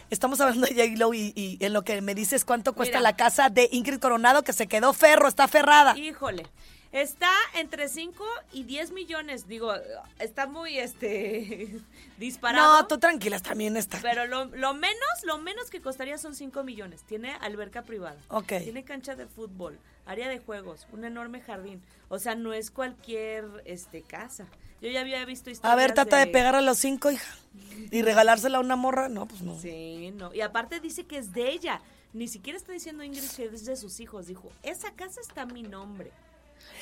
Estamos 0.10 0.41
hablando 0.41 0.68
de 0.68 0.74
J-Lo 0.74 1.14
y, 1.14 1.32
y 1.36 1.64
en 1.64 1.72
lo 1.72 1.84
que 1.84 2.01
me 2.01 2.16
dices 2.16 2.43
cuánto 2.43 2.74
cuesta 2.74 2.97
Mira. 2.97 3.12
la 3.12 3.16
casa 3.16 3.49
de 3.49 3.70
Ingrid 3.72 3.99
Coronado, 3.99 4.43
que 4.43 4.54
se 4.54 4.68
quedó 4.68 4.91
ferro, 4.91 5.28
está 5.28 5.47
ferrada. 5.47 5.97
Híjole. 5.97 6.47
Está 6.94 7.32
entre 7.56 7.89
5 7.89 8.24
y 8.52 8.64
10 8.66 8.91
millones. 8.91 9.48
Digo, 9.48 9.74
está 10.20 10.46
muy 10.46 10.78
este 10.78 11.82
disparado. 12.20 12.82
No, 12.82 12.88
tú 12.88 13.00
tranquilas, 13.00 13.41
también 13.41 13.76
está. 13.78 14.00
Pero 14.00 14.28
lo, 14.28 14.46
lo 14.46 14.76
menos, 14.76 15.24
lo 15.24 15.39
menos 15.39 15.72
que 15.72 15.82
costaría 15.82 16.20
son 16.20 16.36
5 16.36 16.64
millones. 16.64 17.02
Tiene 17.02 17.32
alberca 17.41 17.82
privada. 17.82 18.20
Ok. 18.28 18.54
Tiene 18.64 18.84
cancha 18.84 19.16
de 19.16 19.26
fútbol, 19.26 19.80
área 20.06 20.30
de 20.30 20.38
juegos, 20.38 20.86
un 20.91 21.04
enorme 21.04 21.41
jardín. 21.41 21.82
O 22.10 22.20
sea, 22.20 22.36
no 22.36 22.54
es 22.54 22.70
cualquier 22.70 23.44
este 23.66 24.04
casa. 24.04 24.46
Yo 24.80 24.89
ya 24.89 25.02
había 25.02 25.26
visto 25.26 25.50
historias 25.50 25.74
A 25.74 25.76
ver, 25.76 25.94
trata 25.94 26.18
de 26.18 26.28
pegar 26.28 26.54
a 26.54 26.62
los 26.62 26.78
cinco, 26.78 27.10
hija. 27.10 27.36
Y 27.89 28.04
regalársela 28.04 28.60
a 28.60 28.62
una 28.62 28.76
morra, 28.76 29.10
no, 29.10 29.26
pues 29.26 29.41
no. 29.41 29.60
Sí, 29.60 30.12
no. 30.16 30.32
Y 30.32 30.41
aparte 30.41 30.80
dice 30.80 31.06
que 31.06 31.18
es 31.18 31.34
de 31.34 31.50
ella. 31.50 31.82
Ni 32.14 32.28
siquiera 32.28 32.58
está 32.58 32.72
diciendo 32.72 33.04
Ingrid 33.04 33.28
que 33.36 33.46
es 33.46 33.66
de 33.66 33.76
sus 33.76 34.00
hijos. 34.00 34.28
Dijo, 34.28 34.52
esa 34.62 34.91
casa 34.91 35.22
está 35.22 35.41
a 35.41 35.46
mi 35.48 35.64
nombre. 35.64 36.12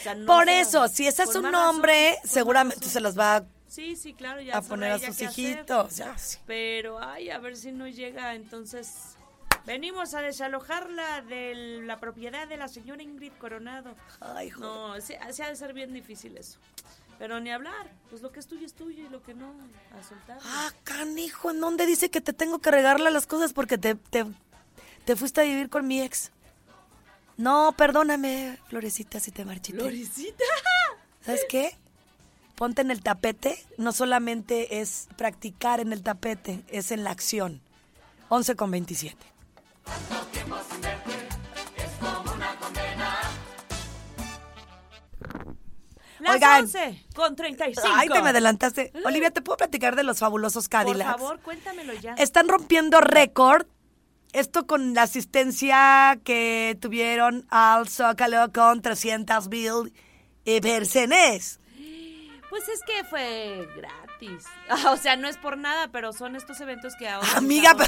Sea, 0.03 0.15
no 0.15 0.25
Por 0.25 0.49
eso, 0.49 0.87
si 0.87 1.07
ese 1.07 1.23
es 1.23 1.35
más 1.41 1.51
nombre, 1.51 2.15
razón, 2.15 2.29
seguramente 2.29 2.87
se 2.87 2.99
los 3.01 3.17
va 3.17 3.37
a 3.37 3.43
Sí, 3.67 3.95
sí, 3.95 4.13
claro, 4.13 4.41
ya 4.41 4.57
a 4.57 4.61
poner 4.61 4.91
a 4.91 4.99
sus 4.99 5.15
qué 5.17 5.25
hacer. 5.27 5.45
hijitos. 5.45 5.95
ya, 5.95 6.17
sí. 6.17 6.39
Pero, 6.45 6.99
ay, 7.01 7.29
a 7.29 7.39
ver 7.39 7.55
si 7.55 7.71
no 7.71 7.87
llega. 7.87 8.35
Entonces, 8.35 9.15
venimos 9.65 10.13
a 10.13 10.21
desalojarla 10.21 11.21
de 11.21 11.81
la 11.85 11.97
propiedad 11.99 12.47
de 12.49 12.57
la 12.57 12.67
señora 12.67 13.01
Ingrid 13.01 13.31
Coronado. 13.39 13.95
Ay, 14.19 14.49
joder. 14.49 14.69
No, 14.69 14.99
se, 14.99 15.17
se 15.31 15.43
ha 15.43 15.47
de 15.49 15.55
ser 15.55 15.73
bien 15.73 15.93
difícil 15.93 16.35
eso. 16.37 16.59
Pero 17.17 17.39
ni 17.39 17.51
hablar. 17.51 17.89
Pues 18.09 18.21
lo 18.21 18.31
que 18.31 18.39
es 18.41 18.47
tuyo 18.47 18.65
es 18.65 18.73
tuyo 18.73 19.05
y 19.05 19.09
lo 19.09 19.21
que 19.23 19.33
no, 19.35 19.53
a 19.97 20.03
soltar. 20.03 20.39
Ah, 20.43 20.71
canijo, 20.83 21.51
¿en 21.51 21.61
dónde 21.61 21.85
dice 21.85 22.09
que 22.09 22.19
te 22.19 22.33
tengo 22.33 22.59
que 22.59 22.71
regalarle 22.71 23.09
las 23.11 23.27
cosas 23.27 23.53
porque 23.53 23.77
te, 23.77 23.95
te, 23.95 24.25
te 25.05 25.15
fuiste 25.15 25.39
a 25.39 25.43
vivir 25.45 25.69
con 25.69 25.87
mi 25.87 26.01
ex? 26.01 26.31
No, 27.41 27.73
perdóname, 27.75 28.59
Florecita, 28.67 29.19
si 29.19 29.31
te 29.31 29.43
marchité. 29.45 29.79
Florecita. 29.79 30.43
¿Sabes 31.25 31.41
qué? 31.49 31.75
Ponte 32.53 32.83
en 32.83 32.91
el 32.91 33.01
tapete. 33.01 33.57
No 33.77 33.93
solamente 33.93 34.79
es 34.79 35.07
practicar 35.17 35.79
en 35.79 35.91
el 35.91 36.03
tapete, 36.03 36.63
es 36.67 36.91
en 36.91 37.03
la 37.03 37.09
acción. 37.09 37.59
11 38.29 38.55
con 38.55 38.69
27. 38.69 39.17
Las 46.19 46.35
Oigan. 46.35 46.61
11 46.61 47.05
con 47.15 47.35
35. 47.35 47.87
Ay, 47.91 48.07
te 48.07 48.21
me 48.21 48.29
adelantaste. 48.29 48.93
Olivia, 49.03 49.31
¿te 49.31 49.41
puedo 49.41 49.57
platicar 49.57 49.95
de 49.95 50.03
los 50.03 50.19
fabulosos 50.19 50.65
Por 50.65 50.71
Cadillacs? 50.85 51.19
favor, 51.19 51.39
cuéntamelo 51.39 51.93
ya. 51.93 52.13
Están 52.13 52.47
rompiendo 52.47 53.01
récord. 53.01 53.65
Esto 54.33 54.65
con 54.65 54.93
la 54.93 55.03
asistencia 55.03 56.19
que 56.23 56.77
tuvieron 56.81 57.45
al 57.49 57.87
Zócalo 57.89 58.51
con 58.53 58.81
300 58.81 59.49
mil 59.49 59.93
personas. 60.61 61.59
Pues 62.49 62.67
es 62.67 62.81
que 62.85 63.03
fue 63.05 63.67
gratis. 63.75 64.45
O 64.91 64.97
sea, 64.97 65.15
no 65.15 65.27
es 65.27 65.37
por 65.37 65.57
nada, 65.57 65.87
pero 65.87 66.13
son 66.13 66.35
estos 66.35 66.59
eventos 66.61 66.95
que 66.95 67.09
ahora. 67.09 67.27
Amiga, 67.37 67.75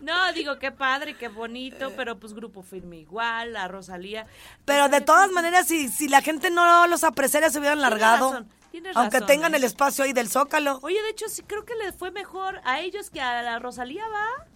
No, 0.00 0.32
digo, 0.32 0.58
qué 0.58 0.70
padre, 0.70 1.16
qué 1.16 1.28
bonito, 1.28 1.92
pero 1.96 2.18
pues 2.18 2.34
Grupo 2.34 2.62
Firme 2.62 2.98
igual, 2.98 3.54
la 3.54 3.68
Rosalía. 3.68 4.26
Pero 4.66 4.88
de 4.88 5.00
todas 5.00 5.30
maneras, 5.30 5.66
si, 5.66 5.88
si 5.88 6.08
la 6.08 6.20
gente 6.20 6.50
no 6.50 6.86
los 6.86 7.04
apreciara, 7.04 7.48
se 7.48 7.58
hubieran 7.58 7.80
largado. 7.80 8.32
razón, 8.32 8.48
tienes 8.74 8.96
aunque 8.96 9.20
razón, 9.20 9.28
tengan 9.28 9.54
¿eh? 9.54 9.58
el 9.58 9.64
espacio 9.64 10.02
ahí 10.02 10.12
del 10.12 10.28
Zócalo. 10.28 10.80
Oye, 10.82 11.00
de 11.00 11.10
hecho, 11.10 11.28
sí 11.28 11.42
creo 11.46 11.64
que 11.64 11.76
le 11.76 11.92
fue 11.92 12.10
mejor 12.10 12.60
a 12.64 12.80
ellos 12.80 13.08
que 13.08 13.20
a 13.20 13.40
la 13.40 13.60
Rosalía, 13.60 14.02
¿va? 14.08 14.48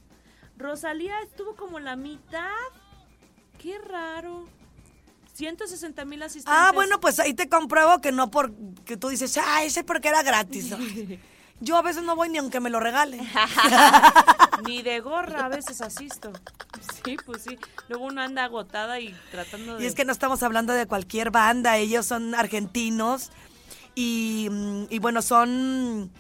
Rosalía 0.57 1.15
estuvo 1.21 1.55
como 1.55 1.79
la 1.79 1.95
mitad. 1.95 2.51
Qué 3.63 3.79
raro. 3.79 4.49
160 5.35 6.05
mil 6.05 6.21
asistentes. 6.21 6.53
Ah, 6.53 6.73
bueno, 6.75 6.99
pues 6.99 7.21
ahí 7.21 7.33
te 7.33 7.49
compruebo 7.49 8.01
que 8.01 8.11
no 8.11 8.29
porque 8.29 8.97
tú 8.97 9.09
dices, 9.09 9.39
ah, 9.39 9.63
ese 9.63 9.85
porque 9.85 10.09
era 10.09 10.25
gratis. 10.25 10.71
¿no? 10.71 10.79
Yo 11.61 11.77
a 11.77 11.83
veces 11.83 12.03
no 12.03 12.17
voy 12.17 12.29
ni 12.29 12.39
aunque 12.39 12.59
me 12.59 12.71
lo 12.71 12.81
regalen. 12.81 13.21
Ni 14.67 14.83
de 14.83 14.99
gorra 14.99 15.45
a 15.45 15.49
veces 15.49 15.81
asisto. 15.81 16.33
Sí, 17.05 17.17
pues 17.25 17.45
sí. 17.45 17.57
Luego 17.89 18.07
uno 18.07 18.21
anda 18.21 18.43
agotada 18.43 18.99
y 18.99 19.15
tratando 19.31 19.77
de... 19.77 19.85
Y 19.85 19.87
es 19.87 19.95
que 19.95 20.05
no 20.05 20.11
estamos 20.11 20.43
hablando 20.43 20.73
de 20.73 20.87
cualquier 20.87 21.31
banda, 21.31 21.77
ellos 21.77 22.07
son 22.07 22.35
argentinos 22.35 23.31
y, 24.01 24.99
bueno, 25.01 25.23
son 25.23 26.11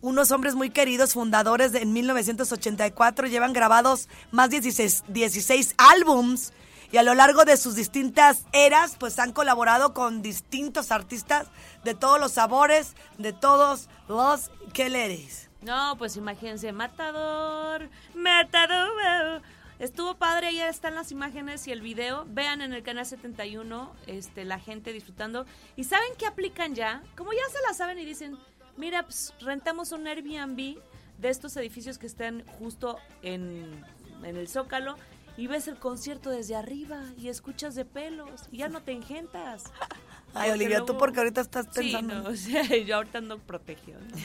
unos 0.00 0.30
hombres 0.32 0.54
muy 0.54 0.70
queridos, 0.70 1.12
fundadores 1.12 1.72
de- 1.72 1.82
en 1.82 1.92
1984, 1.92 3.26
llevan 3.28 3.52
grabados 3.52 4.08
más 4.30 4.50
de 4.50 4.60
16, 4.60 5.04
16 5.08 5.74
álbums 5.78 6.52
y 6.90 6.96
a 6.96 7.02
lo 7.04 7.14
largo 7.14 7.44
de 7.44 7.56
sus 7.56 7.76
distintas 7.76 8.44
eras, 8.52 8.96
pues 8.98 9.18
han 9.18 9.32
colaborado 9.32 9.94
con 9.94 10.22
distintos 10.22 10.90
artistas 10.90 11.46
de 11.84 11.94
todos 11.94 12.18
los 12.18 12.32
sabores, 12.32 12.94
de 13.18 13.32
todos 13.32 13.88
los 14.08 14.50
queleres. 14.72 15.48
No, 15.62 15.94
pues 15.98 16.16
imagínense, 16.16 16.72
Matador, 16.72 17.88
Matador. 18.14 19.42
Estuvo 19.80 20.14
padre, 20.16 20.54
ya 20.54 20.68
están 20.68 20.94
las 20.94 21.10
imágenes 21.10 21.66
y 21.66 21.72
el 21.72 21.80
video. 21.80 22.26
Vean 22.28 22.60
en 22.60 22.74
el 22.74 22.82
canal 22.82 23.06
71, 23.06 23.90
este, 24.06 24.44
la 24.44 24.58
gente 24.58 24.92
disfrutando. 24.92 25.46
¿Y 25.74 25.84
saben 25.84 26.10
qué 26.18 26.26
aplican 26.26 26.74
ya? 26.74 27.02
Como 27.16 27.32
ya 27.32 27.48
se 27.50 27.66
la 27.66 27.72
saben 27.72 27.98
y 27.98 28.04
dicen, 28.04 28.36
mira, 28.76 29.04
pues 29.04 29.32
rentamos 29.40 29.92
un 29.92 30.06
Airbnb 30.06 30.76
de 31.16 31.28
estos 31.30 31.56
edificios 31.56 31.96
que 31.96 32.06
están 32.06 32.44
justo 32.58 32.98
en, 33.22 33.82
en 34.22 34.36
el 34.36 34.48
Zócalo 34.48 34.96
y 35.38 35.46
ves 35.46 35.66
el 35.66 35.78
concierto 35.78 36.28
desde 36.28 36.56
arriba 36.56 37.02
y 37.16 37.28
escuchas 37.28 37.74
de 37.74 37.86
pelos 37.86 38.48
y 38.52 38.58
ya 38.58 38.68
no 38.68 38.82
te 38.82 38.92
engentas. 38.92 39.64
Ay, 40.34 40.50
Olivia, 40.50 40.78
tú 40.80 40.86
luego- 40.86 40.98
porque 40.98 41.18
ahorita 41.18 41.40
estás 41.40 41.66
Sí, 41.72 41.80
pensando. 41.92 42.22
no, 42.22 42.28
o 42.30 42.36
sea, 42.36 42.62
yo 42.76 42.96
ahorita 42.96 43.18
ando 43.18 43.38
protegido. 43.38 43.98
¿no? 44.00 44.16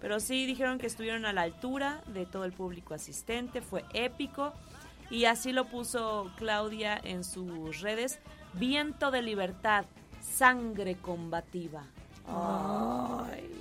Pero 0.00 0.20
sí 0.20 0.46
dijeron 0.46 0.78
que 0.78 0.86
estuvieron 0.86 1.24
a 1.26 1.32
la 1.32 1.42
altura 1.42 2.02
de 2.06 2.26
todo 2.26 2.44
el 2.44 2.52
público 2.52 2.94
asistente, 2.94 3.60
fue 3.60 3.84
épico. 3.92 4.52
Y 5.10 5.26
así 5.26 5.52
lo 5.52 5.66
puso 5.66 6.30
Claudia 6.36 7.00
en 7.02 7.22
sus 7.24 7.80
redes. 7.80 8.18
Viento 8.54 9.10
de 9.10 9.22
libertad, 9.22 9.84
sangre 10.20 10.96
combativa. 10.96 11.84
Ay. 12.26 13.52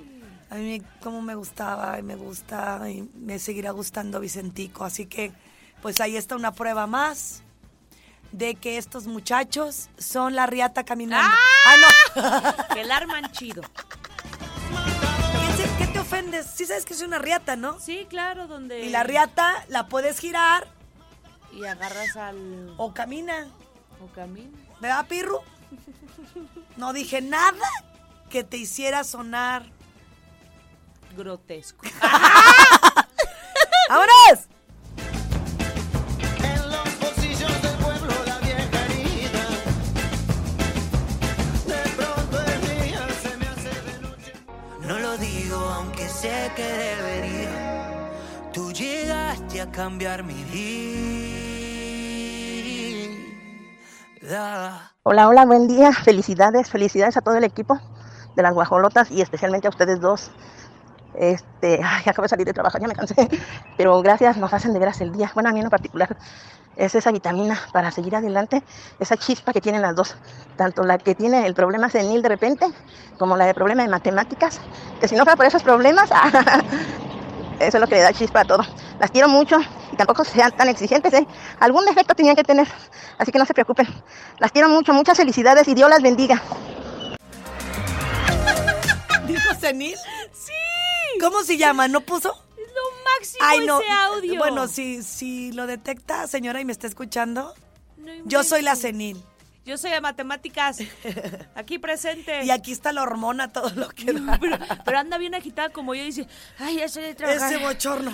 A 0.49 0.55
mí 0.55 0.81
como 1.01 1.21
me 1.21 1.35
gustaba 1.35 1.99
y 1.99 2.03
me 2.03 2.15
gusta 2.15 2.89
y 2.89 3.09
me 3.15 3.39
seguirá 3.39 3.71
gustando 3.71 4.19
Vicentico. 4.19 4.83
Así 4.85 5.05
que 5.05 5.31
pues 5.81 5.99
ahí 6.01 6.15
está 6.15 6.35
una 6.35 6.53
prueba 6.53 6.87
más 6.87 7.43
de 8.37 8.55
que 8.55 8.77
estos 8.77 9.07
muchachos 9.07 9.89
son 9.97 10.35
la 10.35 10.45
riata 10.45 10.83
caminando. 10.83 11.35
¡Ah, 11.65 11.75
no! 11.77 12.65
Que 12.73 12.81
el 12.81 12.91
arman 12.91 13.31
chido. 13.31 13.61
¿Qué, 15.77 15.87
te 15.87 15.99
ofendes? 15.99 16.45
Sí 16.53 16.65
sabes 16.65 16.83
que 16.85 16.93
es 16.93 17.01
una 17.01 17.17
riata, 17.17 17.55
¿no? 17.55 17.79
Sí, 17.79 18.05
claro, 18.09 18.47
donde... 18.47 18.81
Y 18.85 18.89
la 18.89 19.03
riata 19.03 19.65
la 19.69 19.87
puedes 19.87 20.19
girar 20.19 20.67
Y 21.53 21.65
agarras 21.65 22.17
al... 22.17 22.73
o 22.77 22.93
camina. 22.93 23.47
O 24.01 24.07
camino. 24.13 24.57
¿Verdad, 24.81 25.07
Pirru? 25.07 25.39
No 26.75 26.91
dije 26.91 27.21
nada 27.21 27.67
que 28.29 28.43
te 28.43 28.57
hiciera 28.57 29.05
sonar. 29.05 29.65
Grotesco. 31.15 31.85
¡Vámonos! 33.89 34.49
Que 46.55 46.63
debería. 46.63 47.49
Tú 48.53 48.71
llegaste 48.71 49.61
a 49.61 49.69
cambiar 49.71 50.23
mi 50.23 50.43
vida. 54.21 54.91
Hola, 55.03 55.27
hola, 55.27 55.45
buen 55.45 55.67
día. 55.67 55.93
Felicidades, 55.93 56.69
felicidades 56.69 57.15
a 57.17 57.21
todo 57.21 57.35
el 57.35 57.43
equipo 57.43 57.79
de 58.35 58.41
las 58.41 58.53
guajolotas 58.53 59.11
y 59.11 59.21
especialmente 59.21 59.67
a 59.67 59.69
ustedes 59.69 59.99
dos. 59.99 60.31
Este, 61.17 61.79
ay, 61.83 62.03
acabo 62.05 62.23
de 62.23 62.29
salir 62.29 62.45
de 62.45 62.53
trabajar, 62.53 62.81
ya 62.81 62.87
me 62.87 62.95
cansé. 62.95 63.15
Pero 63.77 64.01
gracias, 64.01 64.37
nos 64.37 64.53
hacen 64.53 64.73
de 64.73 64.79
veras 64.79 65.01
el 65.01 65.11
día. 65.11 65.31
Bueno, 65.33 65.49
a 65.49 65.53
mí 65.53 65.59
en 65.59 65.69
particular 65.69 66.17
es 66.75 66.93
esa 66.93 67.11
vitamina 67.11 67.59
para 67.71 67.89
seguir 67.91 68.15
adelante, 68.15 68.61
esa 68.99 69.17
chispa 69.17 69.53
que 69.53 69.61
tienen 69.61 69.81
las 69.81 69.95
dos. 69.95 70.15
Tanto 70.57 70.83
la 70.83 70.97
que 70.97 71.15
tiene 71.15 71.45
el 71.45 71.53
problema 71.53 71.89
senil 71.89 72.21
de 72.21 72.29
repente, 72.29 72.67
como 73.17 73.37
la 73.37 73.45
de 73.45 73.53
problema 73.53 73.83
de 73.83 73.89
matemáticas. 73.89 74.59
Que 74.99 75.07
si 75.07 75.15
no 75.15 75.23
fuera 75.23 75.37
por 75.37 75.45
esos 75.45 75.63
problemas, 75.63 76.09
eso 77.59 77.77
es 77.77 77.81
lo 77.81 77.87
que 77.87 77.95
le 77.95 78.01
da 78.01 78.13
chispa 78.13 78.41
a 78.41 78.45
todo. 78.45 78.63
Las 78.99 79.11
quiero 79.11 79.27
mucho 79.27 79.57
y 79.91 79.95
tampoco 79.95 80.23
sean 80.23 80.51
tan 80.51 80.69
exigentes, 80.69 81.13
¿eh? 81.13 81.27
Algún 81.59 81.85
defecto 81.85 82.15
tenían 82.15 82.35
que 82.35 82.43
tener, 82.43 82.67
así 83.17 83.31
que 83.31 83.39
no 83.39 83.45
se 83.45 83.53
preocupen. 83.53 83.87
Las 84.39 84.51
quiero 84.51 84.69
mucho, 84.69 84.93
muchas 84.93 85.17
felicidades 85.17 85.67
y 85.67 85.73
Dios 85.73 85.89
las 85.89 86.01
bendiga. 86.01 86.41
¿Dijo 89.27 89.53
senil? 89.59 89.97
Sí. 90.31 90.53
¿Cómo 91.19 91.43
se 91.43 91.57
llama? 91.57 91.87
¿No 91.87 92.01
puso? 92.01 92.33
Es 92.57 92.71
lo 92.73 93.41
máximo 93.43 93.79
ese 93.81 93.91
audio. 93.91 94.37
Bueno, 94.37 94.67
si, 94.67 95.03
si 95.03 95.51
lo 95.51 95.67
detecta, 95.67 96.27
señora, 96.27 96.59
y 96.61 96.65
me 96.65 96.71
está 96.71 96.87
escuchando, 96.87 97.53
No 97.97 98.11
yo 98.25 98.43
soy 98.43 98.61
la 98.61 98.75
senil. 98.75 99.23
Yo 99.65 99.77
soy 99.79 99.91
de 99.91 99.99
matemáticas. 100.01 100.77
Aquí 101.55 101.79
presente. 101.79 102.43
Y 102.43 102.51
aquí 102.51 102.71
está 102.71 102.91
la 102.91 103.01
hormona, 103.01 103.51
todo 103.51 103.71
lo 103.71 103.89
que 103.89 104.13
da. 104.13 104.37
pero, 104.39 104.57
pero 104.85 104.99
anda 104.99 105.17
bien 105.17 105.33
agitada 105.33 105.69
como 105.69 105.95
yo 105.95 106.03
y 106.03 106.05
dice, 106.05 106.27
ay, 106.59 106.77
ya 106.77 106.85
estoy 106.85 107.03
de 107.03 107.15
trabajar. 107.15 107.51
Ese 107.51 107.63
bochorno. 107.63 108.13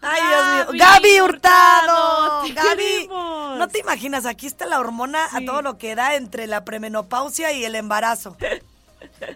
Ay, 0.00 0.20
Dios 0.28 0.72
mío. 0.74 0.84
Gaby 0.86 1.20
Hurtado. 1.22 2.42
Te 2.44 2.52
Gaby. 2.52 2.76
queremos. 2.76 3.58
No 3.58 3.66
te 3.68 3.80
imaginas, 3.80 4.26
aquí 4.26 4.46
está 4.46 4.66
la 4.66 4.78
hormona 4.78 5.26
a 5.32 5.40
todo 5.44 5.62
lo 5.62 5.76
que 5.78 5.96
da 5.96 6.14
entre 6.14 6.46
la 6.46 6.64
premenopausia 6.64 7.50
y 7.52 7.64
el 7.64 7.74
embarazo. 7.74 8.36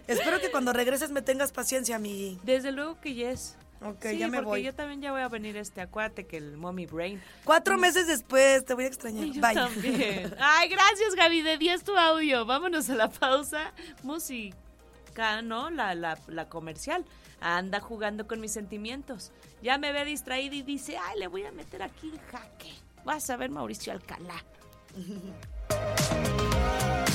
Espero 0.07 0.41
que 0.41 0.51
cuando 0.51 0.73
regreses 0.73 1.11
me 1.11 1.23
tengas 1.23 1.53
paciencia, 1.53 1.99
mi. 1.99 2.39
Desde 2.43 2.73
luego 2.73 3.01
que 3.01 3.15
yes. 3.15 3.57
Ok, 3.83 4.05
Sí, 4.11 4.19
ya 4.19 4.29
me 4.29 4.39
porque 4.39 4.47
voy. 4.49 4.63
yo 4.65 4.75
también 4.75 5.01
ya 5.01 5.11
voy 5.11 5.23
a 5.23 5.29
venir 5.29 5.57
este, 5.57 5.81
acuérdate 5.81 6.27
que 6.27 6.37
el 6.37 6.59
mommy 6.59 6.85
brain. 6.85 7.19
Cuatro 7.45 7.79
meses 7.79 8.07
después, 8.07 8.63
te 8.67 8.75
voy 8.75 8.85
a 8.85 8.89
extrañar. 8.89 9.25
Yo 9.27 9.41
Bye. 9.41 9.55
también. 9.55 10.35
Ay, 10.39 10.69
gracias, 10.69 11.15
Gaby. 11.17 11.41
De 11.41 11.57
10 11.57 11.85
tu 11.85 11.97
audio. 11.97 12.45
Vámonos 12.45 12.91
a 12.91 12.95
la 12.95 13.09
pausa. 13.09 13.73
Música, 14.03 15.41
¿no? 15.43 15.71
La, 15.71 15.95
la, 15.95 16.19
la 16.29 16.49
comercial. 16.51 17.07
Anda 17.41 17.81
jugando 17.81 18.27
con 18.27 18.39
mis 18.41 18.53
sentimientos. 18.53 19.33
Ya 19.63 19.79
me 19.79 19.93
ve 19.93 20.05
distraída 20.05 20.55
y 20.57 20.63
dice, 20.63 20.99
ay, 20.99 21.19
le 21.19 21.29
voy 21.29 21.45
a 21.47 21.53
meter 21.53 21.83
aquí 21.83 22.11
en 22.13 22.19
jaque. 22.31 22.75
Vas 23.05 23.31
a 23.31 23.39
ver, 23.39 23.49
Mauricio 23.51 23.93
Alcalá. 23.95 24.45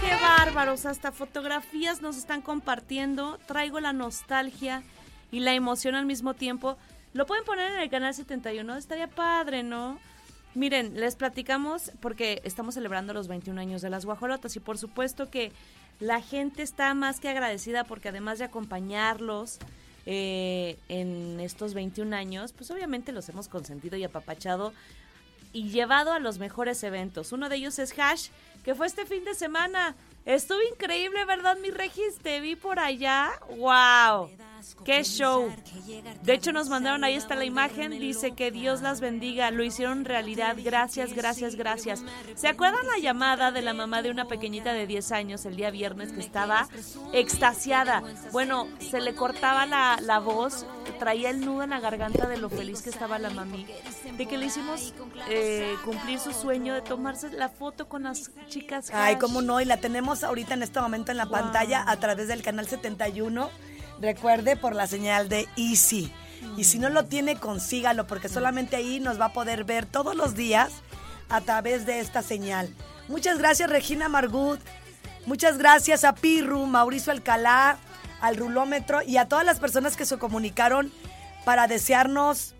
Qué 0.00 0.14
bárbaros, 0.20 0.86
hasta 0.86 1.12
fotografías 1.12 2.02
nos 2.02 2.16
están 2.16 2.42
compartiendo. 2.42 3.38
Traigo 3.46 3.78
la 3.80 3.92
nostalgia 3.92 4.82
y 5.30 5.40
la 5.40 5.54
emoción 5.54 5.94
al 5.94 6.06
mismo 6.06 6.34
tiempo. 6.34 6.76
Lo 7.12 7.26
pueden 7.26 7.44
poner 7.44 7.72
en 7.72 7.80
el 7.80 7.90
canal 7.90 8.14
71, 8.14 8.76
estaría 8.76 9.06
padre, 9.06 9.62
¿no? 9.62 9.98
Miren, 10.54 11.00
les 11.00 11.16
platicamos 11.16 11.92
porque 12.00 12.42
estamos 12.44 12.74
celebrando 12.74 13.14
los 13.14 13.26
21 13.26 13.60
años 13.60 13.80
de 13.80 13.88
las 13.88 14.04
guajolotas 14.04 14.54
y 14.56 14.60
por 14.60 14.76
supuesto 14.76 15.30
que 15.30 15.50
la 15.98 16.20
gente 16.20 16.62
está 16.62 16.92
más 16.94 17.20
que 17.20 17.28
agradecida 17.28 17.84
porque 17.84 18.10
además 18.10 18.38
de 18.38 18.44
acompañarlos 18.44 19.58
eh, 20.04 20.76
en 20.88 21.40
estos 21.40 21.74
21 21.74 22.14
años, 22.14 22.52
pues 22.52 22.70
obviamente 22.70 23.12
los 23.12 23.28
hemos 23.28 23.48
consentido 23.48 23.96
y 23.96 24.04
apapachado 24.04 24.74
y 25.52 25.70
llevado 25.70 26.12
a 26.12 26.18
los 26.18 26.38
mejores 26.38 26.82
eventos. 26.82 27.32
Uno 27.32 27.48
de 27.48 27.56
ellos 27.56 27.78
es 27.78 27.98
Hash, 27.98 28.28
que 28.64 28.74
fue 28.74 28.86
este 28.86 29.06
fin 29.06 29.24
de 29.24 29.34
semana. 29.34 29.94
Estuvo 30.26 30.60
increíble, 30.70 31.24
¿verdad, 31.24 31.56
mi 31.58 31.70
Regis? 31.70 32.18
Te 32.22 32.40
vi 32.40 32.56
por 32.56 32.78
allá. 32.78 33.30
¡Wow! 33.56 34.30
¡Qué 34.84 35.02
show! 35.04 35.52
De 36.22 36.34
hecho, 36.34 36.52
nos 36.52 36.68
mandaron, 36.68 37.04
ahí 37.04 37.14
está 37.14 37.34
la 37.34 37.44
imagen, 37.44 37.90
dice 37.92 38.32
que 38.32 38.50
Dios 38.50 38.82
las 38.82 39.00
bendiga, 39.00 39.50
lo 39.50 39.64
hicieron 39.64 40.04
realidad, 40.04 40.56
gracias, 40.62 41.14
gracias, 41.14 41.56
gracias. 41.56 42.02
¿Se 42.34 42.48
acuerdan 42.48 42.86
la 42.86 43.02
llamada 43.02 43.52
de 43.52 43.62
la 43.62 43.74
mamá 43.74 44.02
de 44.02 44.10
una 44.10 44.26
pequeñita 44.26 44.72
de 44.72 44.86
10 44.86 45.12
años 45.12 45.44
el 45.46 45.56
día 45.56 45.70
viernes 45.70 46.12
que 46.12 46.20
estaba 46.20 46.68
extasiada? 47.12 48.02
Bueno, 48.32 48.68
se 48.78 49.00
le 49.00 49.14
cortaba 49.14 49.66
la, 49.66 49.98
la 50.00 50.18
voz, 50.18 50.66
traía 50.98 51.30
el 51.30 51.44
nudo 51.44 51.62
en 51.62 51.70
la 51.70 51.80
garganta 51.80 52.26
de 52.26 52.36
lo 52.36 52.48
feliz 52.48 52.82
que 52.82 52.90
estaba 52.90 53.18
la 53.18 53.30
mami, 53.30 53.66
de 54.16 54.26
que 54.26 54.38
le 54.38 54.46
hicimos 54.46 54.94
eh, 55.28 55.74
cumplir 55.84 56.18
su 56.18 56.32
sueño 56.32 56.74
de 56.74 56.82
tomarse 56.82 57.30
la 57.30 57.48
foto 57.48 57.88
con 57.88 58.04
las 58.04 58.30
chicas. 58.48 58.90
Ay, 58.92 59.16
cómo 59.16 59.42
no, 59.42 59.60
y 59.60 59.64
la 59.64 59.78
tenemos 59.78 60.24
ahorita 60.24 60.54
en 60.54 60.62
este 60.62 60.80
momento 60.80 61.10
en 61.10 61.18
la 61.18 61.26
pantalla 61.26 61.84
a 61.86 61.96
través 61.96 62.28
del 62.28 62.42
canal 62.42 62.66
71. 62.66 63.50
Recuerde 64.02 64.56
por 64.56 64.74
la 64.74 64.88
señal 64.88 65.28
de 65.28 65.48
Easy. 65.56 66.12
Y 66.56 66.64
si 66.64 66.80
no 66.80 66.88
lo 66.88 67.04
tiene, 67.04 67.36
consígalo, 67.36 68.08
porque 68.08 68.28
solamente 68.28 68.74
ahí 68.74 68.98
nos 68.98 69.20
va 69.20 69.26
a 69.26 69.32
poder 69.32 69.62
ver 69.62 69.86
todos 69.86 70.16
los 70.16 70.34
días 70.34 70.72
a 71.28 71.40
través 71.40 71.86
de 71.86 72.00
esta 72.00 72.20
señal. 72.20 72.74
Muchas 73.06 73.38
gracias, 73.38 73.70
Regina 73.70 74.08
Margut. 74.08 74.60
Muchas 75.24 75.56
gracias 75.56 76.02
a 76.02 76.16
Pirru, 76.16 76.66
Mauricio 76.66 77.12
Alcalá, 77.12 77.78
al 78.20 78.36
rulómetro 78.36 79.02
y 79.02 79.18
a 79.18 79.28
todas 79.28 79.46
las 79.46 79.60
personas 79.60 79.96
que 79.96 80.04
se 80.04 80.18
comunicaron 80.18 80.92
para 81.44 81.68
desearnos 81.68 82.56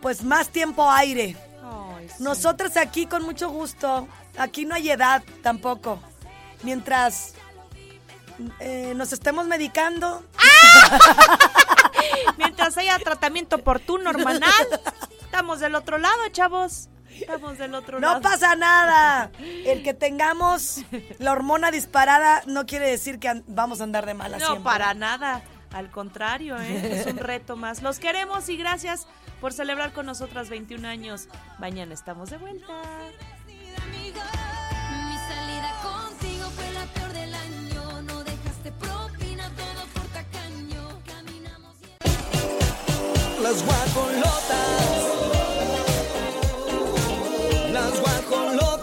pues 0.00 0.22
más 0.22 0.50
tiempo 0.50 0.88
aire. 0.88 1.36
Nosotras 2.20 2.76
aquí 2.76 3.06
con 3.06 3.24
mucho 3.24 3.50
gusto. 3.50 4.06
Aquí 4.38 4.64
no 4.64 4.76
hay 4.76 4.90
edad 4.90 5.24
tampoco. 5.42 5.98
Mientras 6.62 7.34
eh, 8.60 8.92
nos 8.96 9.12
estemos 9.12 9.46
medicando. 9.46 10.24
Mientras 12.36 12.76
haya 12.76 12.98
tratamiento 12.98 13.56
oportuno, 13.56 14.10
hormonal, 14.10 14.52
estamos 15.22 15.60
del 15.60 15.74
otro 15.74 15.98
lado, 15.98 16.28
chavos. 16.32 16.88
Estamos 17.10 17.58
del 17.58 17.74
otro 17.74 18.00
lado. 18.00 18.14
No 18.16 18.20
pasa 18.20 18.56
nada. 18.56 19.30
El 19.38 19.82
que 19.84 19.94
tengamos 19.94 20.80
la 21.18 21.32
hormona 21.32 21.70
disparada 21.70 22.42
no 22.46 22.66
quiere 22.66 22.90
decir 22.90 23.20
que 23.20 23.42
vamos 23.46 23.80
a 23.80 23.84
andar 23.84 24.04
de 24.04 24.14
mala 24.14 24.38
No, 24.38 24.46
siempre. 24.46 24.64
para 24.64 24.94
nada. 24.94 25.42
Al 25.72 25.90
contrario, 25.90 26.56
¿eh? 26.60 27.00
es 27.00 27.06
un 27.06 27.18
reto 27.18 27.56
más. 27.56 27.82
Los 27.82 27.98
queremos 27.98 28.48
y 28.48 28.56
gracias 28.56 29.06
por 29.40 29.52
celebrar 29.52 29.92
con 29.92 30.06
nosotras 30.06 30.48
21 30.48 30.86
años. 30.86 31.28
Mañana 31.58 31.94
estamos 31.94 32.30
de 32.30 32.38
vuelta. 32.38 32.72
Las 43.44 43.62
guajolotas. 43.62 45.02
Las 47.74 48.00
guajolotas. 48.00 48.73